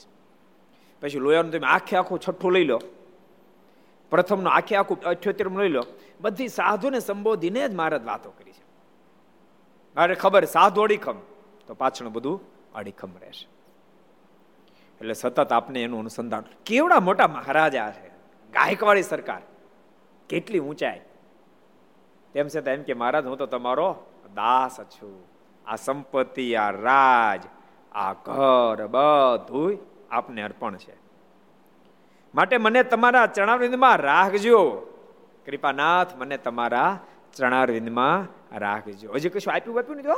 પછી 1.00 1.18
લોયાનું 1.18 1.52
તમે 1.52 1.66
આખે 1.66 1.96
આખું 1.96 2.20
છઠ્ઠું 2.20 2.52
લઈ 2.52 2.64
લો. 2.64 2.80
પ્રથમનું 4.10 4.52
આખે 4.52 4.76
આખું 4.76 5.00
અઠ્યોતેરમું 5.00 5.60
લઈ 5.60 5.68
લો. 5.68 5.86
બધી 6.20 6.48
સાધુને 6.48 7.00
સંબોધીને 7.00 7.68
જ 7.68 7.74
મહારાજ 7.74 8.04
વાતો 8.04 8.30
કરી 8.30 8.52
છે. 8.52 8.64
મારે 9.96 10.14
ખબર, 10.14 10.44
સાધુ 10.44 10.82
અડીખમ. 10.82 11.16
તો 11.66 11.74
પાછળ 11.74 12.06
બધું 12.06 12.40
અડીખમ 12.74 13.08
રહેશે. 13.20 13.46
એટલે 15.04 15.14
સતત 15.14 15.52
આપને 15.52 15.82
એનું 15.82 16.00
અનુસંધાન. 16.00 16.44
કેવડા 16.66 17.00
મોટા 17.00 17.28
મહારાજા 17.28 17.90
છે? 17.90 18.08
ગાયકવાડી 18.52 19.02
સરકાર. 19.02 19.42
કેટલી 20.28 20.58
ઊંચાઈ. 20.58 21.00
તેમ 22.32 22.48
છતાં 22.48 22.74
એમ 22.74 22.82
કે, 22.82 22.94
મહારાજ, 22.94 23.26
હું 23.26 23.38
તો 23.38 23.46
તમારો 23.46 24.06
દાસ 24.34 24.80
છું. 24.80 25.24
આ 25.66 25.76
સંપત્તિ, 25.76 26.54
આ 26.54 26.70
રાજ, 26.70 27.42
આ 27.92 28.12
ઘર 28.12 28.86
બધું 28.86 29.78
આપને 30.10 30.42
અર્પણ 30.42 30.76
છે. 30.76 30.94
માટે 32.34 32.56
મને 32.56 32.82
તમારા 32.82 33.26
ચરણારવિંદમાં 33.26 33.96
રાખજો. 33.96 34.70
કૃપાનાથ, 35.46 36.16
મને 36.16 36.36
તમારા 36.36 36.98
ચરણારવિંદમાં 37.36 38.26
રાખજો. 38.58 39.12
હજી 39.12 39.28
કશું 39.28 39.54
આપ્યું 39.54 39.78
આપ્યું 39.78 39.98
નથી 39.98 40.08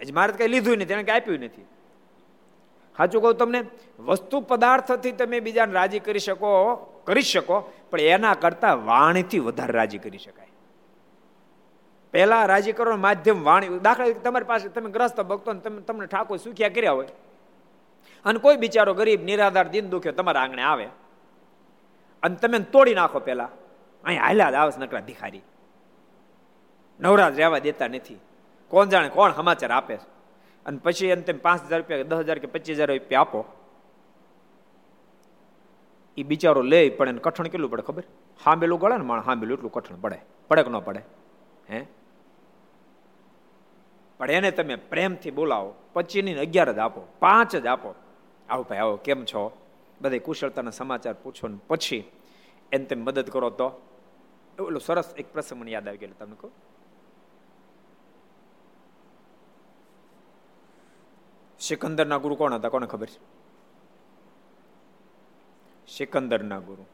હજી 0.00 0.12
મારે 0.12 0.32
કઈ 0.32 0.48
લીધું 0.48 0.78
નથી. 0.78 0.92
એને 0.92 1.02
કઈ 1.02 1.20
આપ્યું 1.20 1.40
નથી. 1.40 1.66
સાચું 2.96 3.22
કહું 3.22 3.36
તમને, 3.36 3.64
વસ્તુ 4.00 4.40
પદાર્થથી 4.40 5.12
તમે 5.12 5.40
બીજાને 5.40 5.72
રાજી 5.72 5.98
કરી 5.98 6.18
શકો 6.18 6.74
કરી 7.04 7.22
શકો, 7.22 7.72
પણ 7.90 8.00
એના 8.00 8.34
કરતા 8.34 8.74
વાણીથી 8.74 9.38
વધારે 9.38 9.72
રાજી 9.72 9.98
કરી 9.98 10.18
શકાય. 10.18 10.46
પહેલા 12.12 12.46
રાજી 12.46 12.72
કરવાનું 12.72 13.00
માધ્યમ 13.00 13.44
વાણી, 13.44 13.78
દાખલા 13.78 14.06
તમારી 14.24 14.44
પાસે 14.44 14.68
તમે 14.68 14.90
ગ્રસ્ત 14.90 15.20
ભક્તો 15.20 15.54
તમે 15.54 15.80
તમને 15.80 16.06
ઠાકોર 16.06 16.38
સુખ્યા 16.38 16.68
કર્યા 16.68 16.92
હોય, 16.92 17.08
અને 18.24 18.38
કોઈ 18.38 18.56
બિચારો 18.56 18.94
ગરીબ, 18.94 19.24
નિરાધાર, 19.24 19.68
દિન 19.68 19.90
દુખ્યો 19.90 20.12
તમારા 20.12 20.40
આંગણે 20.40 20.62
આવે, 20.62 20.88
અને 22.22 22.36
તમે 22.36 22.58
તોડી 22.58 22.94
નાખો 22.94 23.18
પેલા 23.18 23.50
અહીં 24.04 24.20
હાલ્યા 24.20 24.50
જ 24.50 24.54
આવે 24.54 24.84
નકરા 24.84 25.00
ભિખારી. 25.00 25.42
નવરાજ 27.00 27.36
રહેવા 27.36 27.58
દેતા 27.58 27.88
નથી. 27.88 28.20
કોણ 28.68 28.88
જાણે 28.88 29.08
કોણ 29.08 29.32
સમાચાર 29.32 29.72
આપે 29.72 29.96
છે. 29.96 30.15
અને 30.66 30.78
પછી 30.78 31.06
એને 31.06 31.22
તમે 31.22 31.38
પાંચ 31.38 31.64
હજાર 31.64 31.80
રૂપિયા, 31.80 32.02
દસ 32.02 32.16
હજાર 32.16 32.38
કે 32.38 32.46
પચીસ 32.46 32.76
હજાર 32.76 32.92
રૂપિયા 32.92 33.20
આપો. 33.20 33.44
એ 36.16 36.22
બિચારો 36.22 36.62
લે 36.62 36.90
પણ 36.90 37.08
એને 37.08 37.18
કઠણ 37.18 37.44
કેટલું 37.44 37.70
પડે 37.70 37.82
ખબર? 37.82 38.02
હાંબેલું 38.44 38.80
ગળે 38.80 38.96
ને 38.96 39.04
માણ 39.04 39.20
હાંબેલું 39.20 39.56
એટલું 39.56 39.72
કઠણ 39.72 39.96
પડે. 39.96 40.18
પડે 40.48 40.62
કે 40.62 40.70
ન 40.70 40.78
પડે. 40.78 41.02
હે? 41.70 41.86
પણ 44.18 44.30
એને 44.30 44.50
તમે 44.50 44.76
પ્રેમથી 44.76 45.30
બોલાવો. 45.30 45.74
પચીની 45.92 46.34
અગિયાર 46.34 46.72
જ 46.72 46.78
આપો. 46.78 47.02
પાંચ 47.18 47.56
જ 47.56 47.66
આપો. 47.66 47.94
આવો 48.48 48.62
ભાઈ, 48.62 48.78
આવો, 48.78 48.96
કેમ 48.96 49.24
છો? 49.24 49.56
બધે 50.00 50.18
કુશળતાના 50.18 50.70
સમાચાર 50.70 51.14
પૂછો 51.22 51.48
ને 51.48 51.58
પછી. 51.68 52.10
એને 52.72 52.84
તમે 52.84 53.02
મદદ 53.02 53.30
કરો 53.30 53.50
તો. 53.50 53.82
એટલું 54.52 54.80
સરસ 54.80 55.14
એક 55.18 55.32
પ્રસંગ 55.32 55.60
મને 55.60 55.70
યાદ 55.70 55.88
આવી 55.88 55.98
ગયેલો, 55.98 56.14
તમને 56.18 56.36
કહું? 56.40 56.52
સિકંદરના 61.60 62.16
ગુરુ 62.16 62.34
કોણ 62.34 62.54
હતા? 62.54 62.68
કોને 62.68 62.86
ખબર 62.86 63.06
છે? 63.06 63.36
સિકંદરના 65.88 66.58
ગુરુ. 66.58 66.84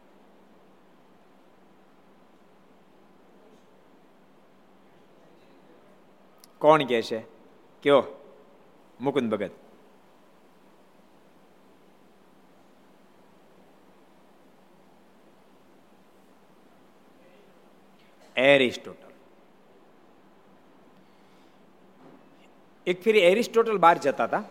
કોણ 6.59 6.85
કે 6.85 7.02
છે? 7.02 7.21
કયો? 7.83 8.04
મુકુંદ 9.00 9.35
ભગત. 9.35 9.50
એરિસ્ટોટલ. 18.37 19.01
એક 22.87 23.03
ફેરી 23.03 23.19
એરિસ્ટોટલ 23.19 23.79
બહાર 23.79 23.99
જતા 23.99 24.25
હતા. 24.25 24.45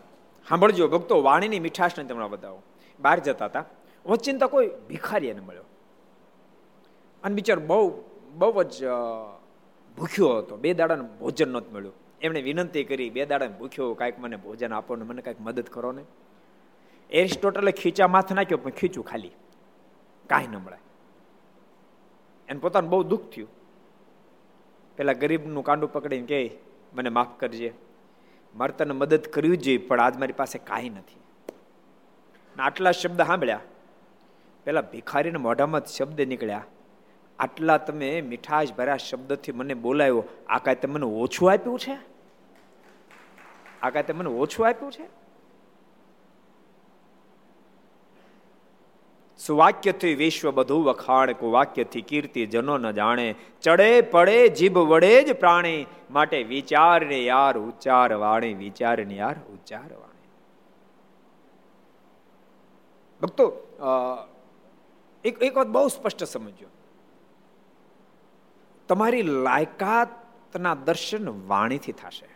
સાંભળજો, 0.49 0.87
ભક્તો, 0.87 1.21
વાણીની 1.21 1.59
મીઠાશને 1.59 2.03
તમને 2.03 2.27
બતાવો. 2.27 2.61
બહાર 2.99 3.19
જતા 3.19 3.45
હતા. 3.45 3.65
વચ્ચિંતા 4.05 4.47
કોઈ 4.47 4.69
ભિખારી 4.89 5.27
એને 5.27 5.39
મળ્યો. 5.39 5.63
અને 7.23 7.35
બિચાર 7.35 7.59
બહુ 7.59 8.03
બહુ 8.33 8.63
જ 8.63 8.85
ભૂખ્યો 9.97 10.37
હતો. 10.37 10.57
બે 10.57 10.73
દાડાનું 10.73 11.19
ભોજન 11.19 11.49
નહોતું 11.49 11.73
મળ્યું. 11.73 11.93
એમણે 12.21 12.41
વિનંતી 12.41 12.83
કરી, 12.83 13.09
બે 13.09 13.25
દાડાને 13.25 13.57
ભૂખ્યો 13.57 13.93
કાંઈક 13.93 14.19
મને 14.19 14.35
ભોજન 14.35 14.73
આપો 14.73 14.95
ને 14.95 15.03
મને 15.03 15.21
કાંઈક 15.21 15.41
મદદ 15.41 15.63
કરો 15.63 15.91
ને. 15.91 16.03
એરિસ્ટોટલે 17.09 17.71
ખીચા 17.71 18.07
માથ 18.07 18.33
નાખ્યો, 18.33 18.57
પણ 18.57 18.69
ખીચું 18.69 19.05
ખાલી. 19.05 19.31
કાંઈ 20.29 20.47
ન 20.47 20.55
મળે. 20.55 20.77
એને 22.47 22.59
પોતાનું 22.59 22.89
બહુ 22.89 23.03
દુઃખ 23.03 23.21
થયું. 23.21 23.49
પેલા 24.97 25.13
ગરીબનું 25.13 25.63
કાંડું 25.63 25.93
પકડીને 25.93 26.25
કહે 26.25 26.57
મને 26.93 27.09
માફ 27.09 27.39
કરજે. 27.39 27.73
મારે 28.55 28.71
તને 28.71 28.93
મદદ 28.93 29.21
કરવી 29.21 29.57
જોઈએ, 29.57 29.77
પણ 29.77 29.99
આજ 29.99 30.17
મારી 30.17 30.33
પાસે 30.33 30.59
કાંઈ 30.59 30.89
નથી. 30.89 31.19
આટલા 32.59 32.91
શબ્દ 32.91 33.21
સાંભળ્યા. 33.21 33.59
પેલા 34.63 34.81
ભિખારીના 34.81 35.39
મોઢામાં 35.39 35.85
શબ્દ 35.85 36.21
નીકળ્યા. 36.21 36.63
આટલા 37.39 37.77
તમે 37.77 38.21
મીઠાશ 38.21 38.73
ભર્યા 38.73 38.97
શબ્દથી 38.97 39.51
મને 39.51 39.73
બોલાયો 39.73 40.23
આ 40.49 40.57
કાંઈ 40.57 40.75
તમે 40.75 40.93
મને 40.93 41.05
ઓછું 41.05 41.51
આપ્યું 41.51 41.79
છે? 41.79 41.97
આ 43.81 43.89
કાંઈ 43.89 44.03
તમે 44.03 44.19
મને 44.19 44.29
ઓછું 44.29 44.67
આપ્યું 44.67 44.91
છે? 44.91 45.20
સુવાક્યથી 49.45 50.13
વિશ્વ 50.13 50.51
બધું 50.51 50.83
વખાણ, 50.83 51.31
કુવાક્યથી 51.31 52.01
કીર્તિ, 52.01 52.45
જનો 52.45 52.77
ન 52.77 52.91
જાણે. 52.91 53.35
ચડે, 53.61 54.01
પડે, 54.01 54.47
જીભ 54.49 54.77
વડે 54.77 55.23
જ 55.23 55.33
પ્રાણી. 55.33 55.85
માટે 56.11 56.43
વિચારને 56.43 57.19
યાર, 57.23 57.57
ઉચ્ચાર 57.57 58.13
વાણી, 58.13 58.53
વિચારને 58.53 59.15
યાર, 59.15 59.37
ઉચ્ચાર 59.53 59.93
વાણી. 59.93 60.27
ભક્તો 63.21 63.45
એક 65.23 65.41
એક 65.43 65.57
વાત 65.57 65.67
બહુ 65.67 65.87
સ્પષ્ટ 65.87 66.23
સમજો 66.23 66.67
તમારી 68.87 69.21
લાયકાતના 69.21 70.75
દર્શન 70.75 71.47
વાણીથી 71.47 71.91
થશે. 71.91 72.29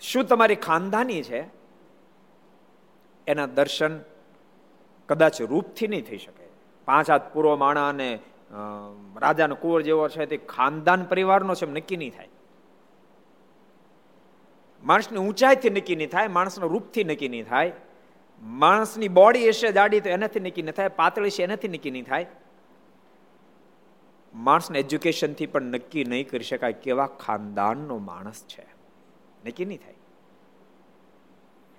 શું 0.00 0.24
તમારી 0.24 0.54
ખાનદાની 0.56 1.22
છે? 1.22 1.40
એના 3.26 3.46
દર્શન 3.46 4.00
કદાચ 5.08 5.40
રૂપથી 5.52 5.88
નહીં 5.88 6.04
થઈ 6.04 6.18
શકે. 6.18 6.46
પાંચ 6.88 7.10
હાથ 7.10 7.26
પૂર્વ 7.32 7.56
માણા 7.64 7.88
અને 7.88 8.10
રાજાનો 9.24 9.56
કુંવર 9.62 9.82
જેવો 9.82 10.08
છે 10.08 10.26
તે 10.26 10.36
ખાનદાન 10.54 11.00
પરિવારનો 11.04 11.54
છે 11.54 11.66
એમ 11.66 11.74
નક્કી 11.78 11.96
નહીં 11.96 12.14
થાય. 12.16 12.30
માણસની 14.84 15.18
ઊંચાઈથી 15.18 15.70
નક્કી 15.70 15.96
નહીં 15.96 16.10
થાય, 16.10 16.28
માણસના 16.28 16.72
રૂપથી 16.74 17.04
નક્કી 17.04 17.28
નહીં 17.28 17.46
થાય. 17.48 17.72
માણસની 18.62 19.08
બોડી 19.08 19.48
હશે, 19.48 19.72
જાડી 19.72 20.00
તો 20.00 20.08
એનાથી 20.08 20.40
નક્કી 20.40 20.62
નહીં 20.62 20.76
થાય, 20.80 20.88
પાતળી 20.88 21.30
છે 21.30 21.42
એનાથી 21.42 21.68
નક્કી 21.68 21.90
નહીં 21.90 22.04
થાય. 22.04 22.26
માણસને 24.34 24.78
એજ્યુકેશનથી 24.78 25.46
પણ 25.46 25.62
નક્કી 25.62 26.04
નહીં 26.04 26.28
કરી 26.28 26.48
શકાય 26.50 26.72
કેવા 26.84 27.06
ખાનદાનનો 27.06 27.98
માણસ 28.10 28.44
છે. 28.52 28.66
નક્કી 29.44 29.64
નહીં 29.64 29.82
થાય. 29.84 29.98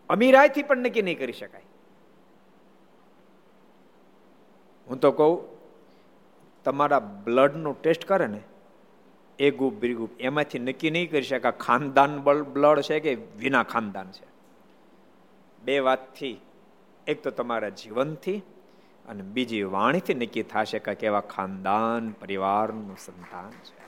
અમીરાયથી 0.10 0.64
પણ 0.64 0.78
નક્કી 0.78 1.02
નહીં 1.02 1.20
કરી 1.20 1.38
શકાય. 1.42 1.68
હું 4.96 5.02
તો 5.02 5.12
કહું, 5.12 5.44
તમારા 6.64 7.00
બ્લડનું 7.00 7.82
ટેસ્ટ 7.82 8.06
કરે 8.06 8.28
ને, 8.28 8.42
એ 9.40 9.52
ગ્રુપ 9.52 9.74
બી 9.74 9.98
એમાંથી 10.20 10.60
નક્કી 10.60 10.92
નહીં 10.92 11.12
કરી 11.12 11.22
શકે 11.22 11.52
ખાનદાન 11.52 12.24
બ્લડ 12.54 12.82
છે 12.82 13.00
કે 13.00 13.18
વિના 13.40 13.64
ખાનદાન 13.64 14.12
છે? 14.12 14.28
બે 15.64 15.80
વાતથી. 15.80 16.42
એક 17.08 17.24
તો 17.24 17.30
તમારા 17.30 17.70
જીવનથી 17.70 18.38
અને 19.10 19.24
બીજી 19.24 19.64
વાણીથી 19.64 20.14
નક્કી 20.14 20.44
થશે 20.44 20.80
કે 20.80 20.96
કેવા 20.96 21.20
ખાનદાન 21.20 22.12
પરિવારનું 22.12 22.98
સંતાન 22.98 23.52
છે. 23.52 23.84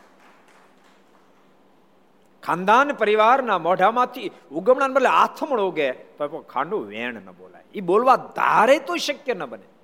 ખાનદાન 2.44 2.92
પરિવારના 2.92 3.58
મોઢામાંથી 3.58 4.32
ઉગમણા 4.52 4.88
બદલે 4.88 5.10
આથમણ 5.10 5.60
ઉગે, 5.60 5.92
તો 5.92 6.28
ખાંડું 6.28 6.88
વેણ 6.88 7.14
ન 7.14 7.32
બોલાય. 7.32 7.64
એ 7.74 7.82
બોલવા 7.82 8.16
ધારે 8.16 8.80
તો 8.80 8.96
શક્ય 8.96 9.34
ન 9.34 9.46
બને. 9.46 9.77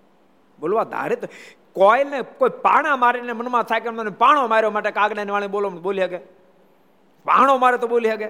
બોલવા 0.59 0.83
ધારે 0.83 1.15
તો 1.15 1.27
કોઈને 1.73 2.21
કોઈ 2.21 2.49
પાણા 2.61 2.95
મારીને 2.95 3.33
મનમાં 3.33 3.63
થાય 3.63 3.79
કે 3.79 3.89
મને 3.89 4.09
પાણો 4.09 4.47
માર્યો 4.47 4.71
માટે 4.71 4.91
કાગડા 4.91 5.25
વાળે 5.25 5.47
બોલો, 5.47 5.69
બોલી 5.69 6.01
શકે 6.01 6.19
પાણો 7.25 7.57
મારે 7.57 7.77
તો 7.77 7.87
બોલી 7.87 8.09
શકે 8.09 8.29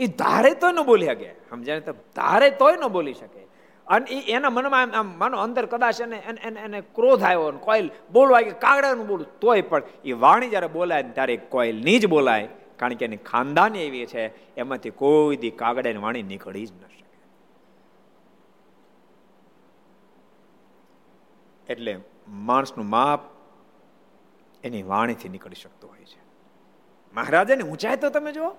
એ 0.00 0.06
ધારે 0.06 0.50
તોય 0.54 0.72
ન 0.72 0.82
બોલી 0.82 1.06
શકે 1.06 1.30
સમજાય 1.50 1.80
તો 1.80 1.92
ધારે 1.92 2.50
તોય 2.50 2.76
ન 2.76 2.86
બોલી 2.86 3.14
શકે. 3.14 3.40
અને 3.86 4.06
એ 4.10 4.32
એના 4.32 4.50
મનમાં 4.50 4.92
આમ 4.98 5.08
માનો 5.18 5.36
અંદર 5.38 5.66
કદાચ 5.66 6.00
એને 6.00 6.16
એને 6.16 6.60
એને 6.60 6.80
ક્રોધ 6.80 7.22
આવ્યો 7.22 7.52
કોઈલ 7.52 7.90
બોલવા 8.12 8.40
કે 8.40 8.50
કાગડાનું 8.50 9.06
બોલું, 9.06 9.26
તોય 9.40 9.62
પણ 9.62 9.82
એ 10.04 10.12
વાણી 10.12 10.48
જ્યારે 10.48 10.66
બોલાય 10.66 11.02
ત્યારે 11.02 11.36
કોઈલની 11.36 11.98
જ 11.98 12.06
બોલાય. 12.06 12.48
કારણ 12.76 12.94
કે 12.94 13.04
એની 13.04 13.16
ખાનદાની 13.16 13.78
એવી 13.78 14.06
છે, 14.06 14.22
એમાંથી 14.56 14.90
કોઈ 14.90 15.36
દી 15.36 15.50
કાગડાની 15.50 15.98
વાણી 15.98 16.22
નીકળી 16.22 16.66
જ 16.66 16.72
ન 16.72 16.86
શકે. 16.86 17.01
એટલે 21.72 22.00
માણસનું 22.28 22.88
માપ 22.88 23.20
એની 24.64 24.82
વાણીથી 24.82 25.28
નીકળી 25.28 25.54
શકતું 25.54 25.90
હોય 25.90 26.04
છે. 26.04 26.20
મહારાજાની 27.14 27.62
ઊંચાઈ 27.62 27.96
તો 27.96 28.10
તમે 28.10 28.32
જુઓ. 28.32 28.50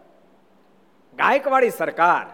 ગાયકવાડી 1.16 1.70
સરકાર 1.70 2.26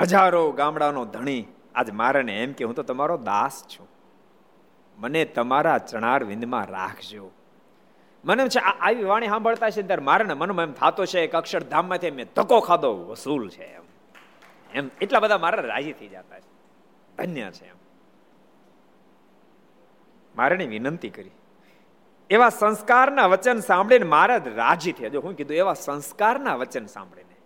હજારો 0.00 0.52
ગામડાનો 0.52 1.04
ધણી. 1.04 1.46
આજ 1.74 1.90
મારાને 1.90 2.42
એમ 2.42 2.52
કે 2.52 2.64
હું 2.64 2.74
તો 2.74 2.82
તમારો 2.82 3.16
દાસ 3.16 3.64
છું. 3.66 3.88
મને 4.98 5.24
તમારા 5.24 5.78
ચણાર 5.78 6.24
વિંદમાં 6.24 6.66
રાખજો. 6.66 7.30
મને 8.24 8.48
છે 8.48 8.58
આવી 8.58 9.04
વાણી 9.04 9.28
સાંભળતા 9.28 9.70
છે 9.70 9.82
ત્યારે 9.82 10.02
મારે 10.02 10.24
મનમાં 10.24 10.66
એમ 10.66 10.72
થતો 10.72 11.06
છે 11.06 11.20
એક 11.20 11.36
અક્ષરધામમાંથી 11.36 12.10
મેં 12.10 12.26
ધક્કો 12.36 12.60
ખાધો, 12.60 12.94
વસૂલ 12.94 13.48
છે 13.48 13.74
એમ. 13.74 13.82
એમ, 14.74 14.90
એટલા 15.00 15.20
બધા 15.20 15.38
મારા 15.38 15.62
રાજી 15.62 15.92
થઈ 15.92 16.08
જતા 16.08 16.40
છે. 16.40 16.58
ધન્ય 17.16 17.50
છે 17.50 17.64
એમ. 17.64 17.77
મારે 20.38 20.66
વિનંતી 20.66 21.10
કરી. 21.10 21.30
એવા 22.30 22.48
સંસ્કારના 22.48 23.26
વચન 23.26 23.60
સાંભળીને 23.60 24.06
મહારાજ 24.06 24.48
રાજી 24.48 24.92
થયા. 24.92 25.08
જો 25.08 25.20
હું 25.20 25.36
કીધું, 25.36 25.56
એવા 25.56 25.74
સંસ્કારના 25.74 26.54
વચન 26.54 26.86
સાંભળીને. 26.86 27.36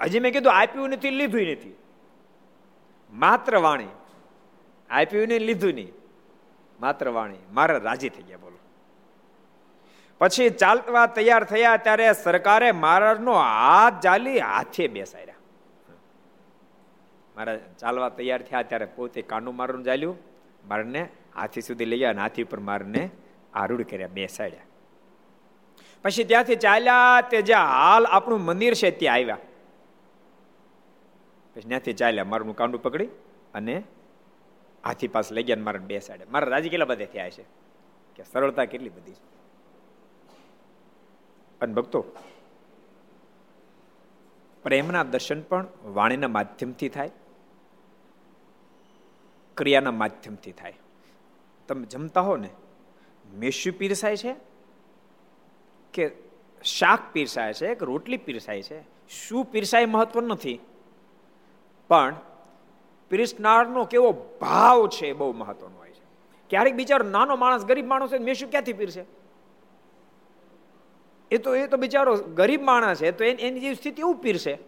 હજી 0.00 0.20
મેં 0.20 0.32
કીધું, 0.32 0.52
આપ્યું 0.52 0.90
નથી 0.90 1.10
લીધું 1.10 1.40
નથી. 1.40 1.76
માત્ર 3.12 3.58
વાણી. 3.58 3.86
આપ્યું 4.90 5.28
નહીં 5.28 5.40
લીધું 5.40 5.74
નહીં. 5.74 5.92
માત્ર 6.80 7.08
વાણી. 7.08 7.36
મારા 7.52 7.76
રાજી 7.76 8.08
થઈ 8.08 8.22
ગયા, 8.22 8.36
બોલો. 8.36 8.58
પછી 10.18 10.50
ચાલવા 10.50 11.06
તૈયાર 11.06 11.44
થયા 11.44 11.76
ત્યારે 11.76 12.12
સરકારે 12.12 12.72
મહારાજનો 12.72 13.32
હાથ 13.32 14.02
જાલી 14.02 14.38
હાથે 14.38 14.88
બેસાડ્યા. 14.88 15.34
મારા 17.36 17.56
ચાલવા 17.56 18.08
તૈયાર 18.08 18.42
થયા 18.42 18.62
ત્યારે 18.62 18.84
પોતે 18.84 19.22
કાનું 19.22 19.56
મારું 19.56 19.84
ચાલ્યું. 19.84 20.18
મારને 20.68 21.08
હાથી 21.36 21.64
સુધી 21.68 21.88
લઈ 21.92 22.00
ગયા 22.02 22.14
અને 22.14 22.22
હાથી 22.24 22.44
ઉપર 22.48 22.60
મારને 22.68 23.02
આરૂઢ 23.60 23.86
કર્યા, 23.90 24.14
બેસાડ્યા. 24.18 24.68
પછી 26.04 26.28
ત્યાંથી 26.30 26.60
ચાલ્યા 26.66 27.16
તે 27.30 27.38
જ્યાં 27.48 27.72
હાલ 27.78 28.04
આપણું 28.16 28.42
મંદિર 28.48 28.74
છે 28.80 28.90
ત્યાં 29.00 29.18
આવ્યા. 29.18 29.40
પછી 31.52 31.68
ત્યાંથી 31.68 31.96
ચાલ્યા, 32.02 32.30
મારું 32.32 32.56
કાંડું 32.60 32.82
પકડી 32.86 33.10
અને 33.58 33.74
હાથી 34.84 35.10
પાસે 35.14 35.30
લઈ 35.36 35.46
ગયા 35.48 35.66
મારા 35.68 35.88
બેસાડે 35.92 36.24
મારા 36.34 36.52
રાજી 36.54 36.72
કેટલા 36.74 36.90
બધા 36.92 37.10
થયા 37.14 37.32
છે 37.36 37.44
કે 38.16 38.22
સરળતા 38.32 38.66
કેટલી 38.72 38.94
બધી 38.96 39.18
અને 41.60 41.72
ભક્તો, 41.78 42.00
પ્રેમના 44.64 45.04
દર્શન 45.12 45.40
પણ 45.50 45.66
વાણીના 45.96 46.32
માધ્યમથી 46.36 46.90
થાય, 46.96 47.12
ક્રિયાના 49.56 49.96
માધ્યમથી 50.02 50.54
થાય. 50.60 50.78
તમે 51.72 51.84
જમતા 51.84 52.20
હો 52.20 52.36
ને 52.36 52.48
મેસ્યુ 53.34 53.72
પીરસાય 53.78 54.16
છે? 54.16 54.34
કે 55.92 56.10
શાક 56.64 56.98
પીરસાય 57.12 57.52
છે? 57.52 57.74
કે 57.74 57.84
રોટલી 57.84 58.16
પીરસાય 58.16 58.62
છે? 58.62 58.82
શું 59.08 59.44
પીરસાય 59.44 59.86
મહત્વ 59.86 60.20
નથી? 60.20 60.60
પણ 61.88 62.14
પીરસનારનો 63.08 63.84
કેવો 63.84 64.38
ભાવ 64.40 64.88
છે 64.88 65.12
બહુ 65.12 65.32
મહત્વનો 65.32 65.78
હોય 65.78 65.90
છે. 65.90 66.04
ક્યારેક 66.50 66.74
બિચારો 66.74 67.10
નાનો 67.10 67.36
માણસ, 67.36 67.64
ગરીબ 67.64 67.86
માણસ 67.86 68.10
હોય 68.10 68.18
મેસ્યુ 68.18 68.48
ક્યાંથી 68.48 68.72
પીરસે? 68.72 69.04
એ 71.30 71.38
તો 71.38 71.54
એ 71.56 71.66
તો 71.66 71.76
બિચારો 71.76 72.16
ગરીબ 72.16 72.62
માણસ 72.62 73.00
છે, 73.00 73.12
તો 73.12 73.24
એની 73.24 73.60
જેવી 73.60 73.74
સ્થિતિ 73.74 74.00
એવું 74.00 74.16
પીરશે 74.16 74.58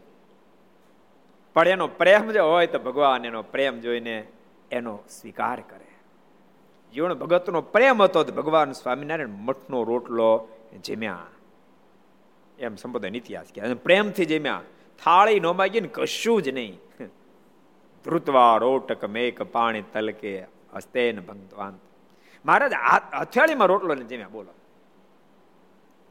પણ 1.54 1.68
એનો 1.68 1.86
પ્રેમ 1.86 2.30
જે 2.30 2.38
હોય 2.38 2.66
તો 2.66 2.78
ભગવાન 2.78 3.24
એનો 3.24 3.42
પ્રેમ 3.42 3.80
જોઈને 3.80 4.26
એનો 4.70 4.98
સ્વીકાર 5.08 5.60
કરે. 5.60 5.93
જીવન 6.94 7.12
ભગતનો 7.12 7.61
પ્રેમ 7.61 8.02
હતો 8.02 8.24
ભગવાન 8.24 8.72
સ્વામિનારાયણ 8.72 9.28
મઠનો 9.28 9.83
રોટલો 9.85 10.48
જમ્યા. 10.85 11.26
એમ 12.59 12.74
સંપ્રદાય 12.74 13.11
ઇતિહાસ 13.11 13.46
કે 13.54 13.74
પ્રેમથી 13.74 14.24
જમ્યા. 14.24 14.61
થાળી 15.04 15.40
નો 15.40 15.52
માગી 15.52 15.80
ને 15.80 15.88
કશું 15.88 16.42
જ 16.42 16.48
નહીં. 16.48 16.78
ધ્રુતવા 18.04 18.57
રોટક 18.57 19.04
મેક 19.04 19.42
પાણી 19.42 19.83
તલકે 19.83 20.44
હસ્તેન 20.74 21.20
ભંગવાન 21.20 21.78
મહારાજ 22.44 22.72
હથિયાળીમાં 23.20 23.68
રોટલો 23.68 23.94
ને 23.94 24.04
જમ્યા. 24.04 24.28
બોલો. 24.28 24.52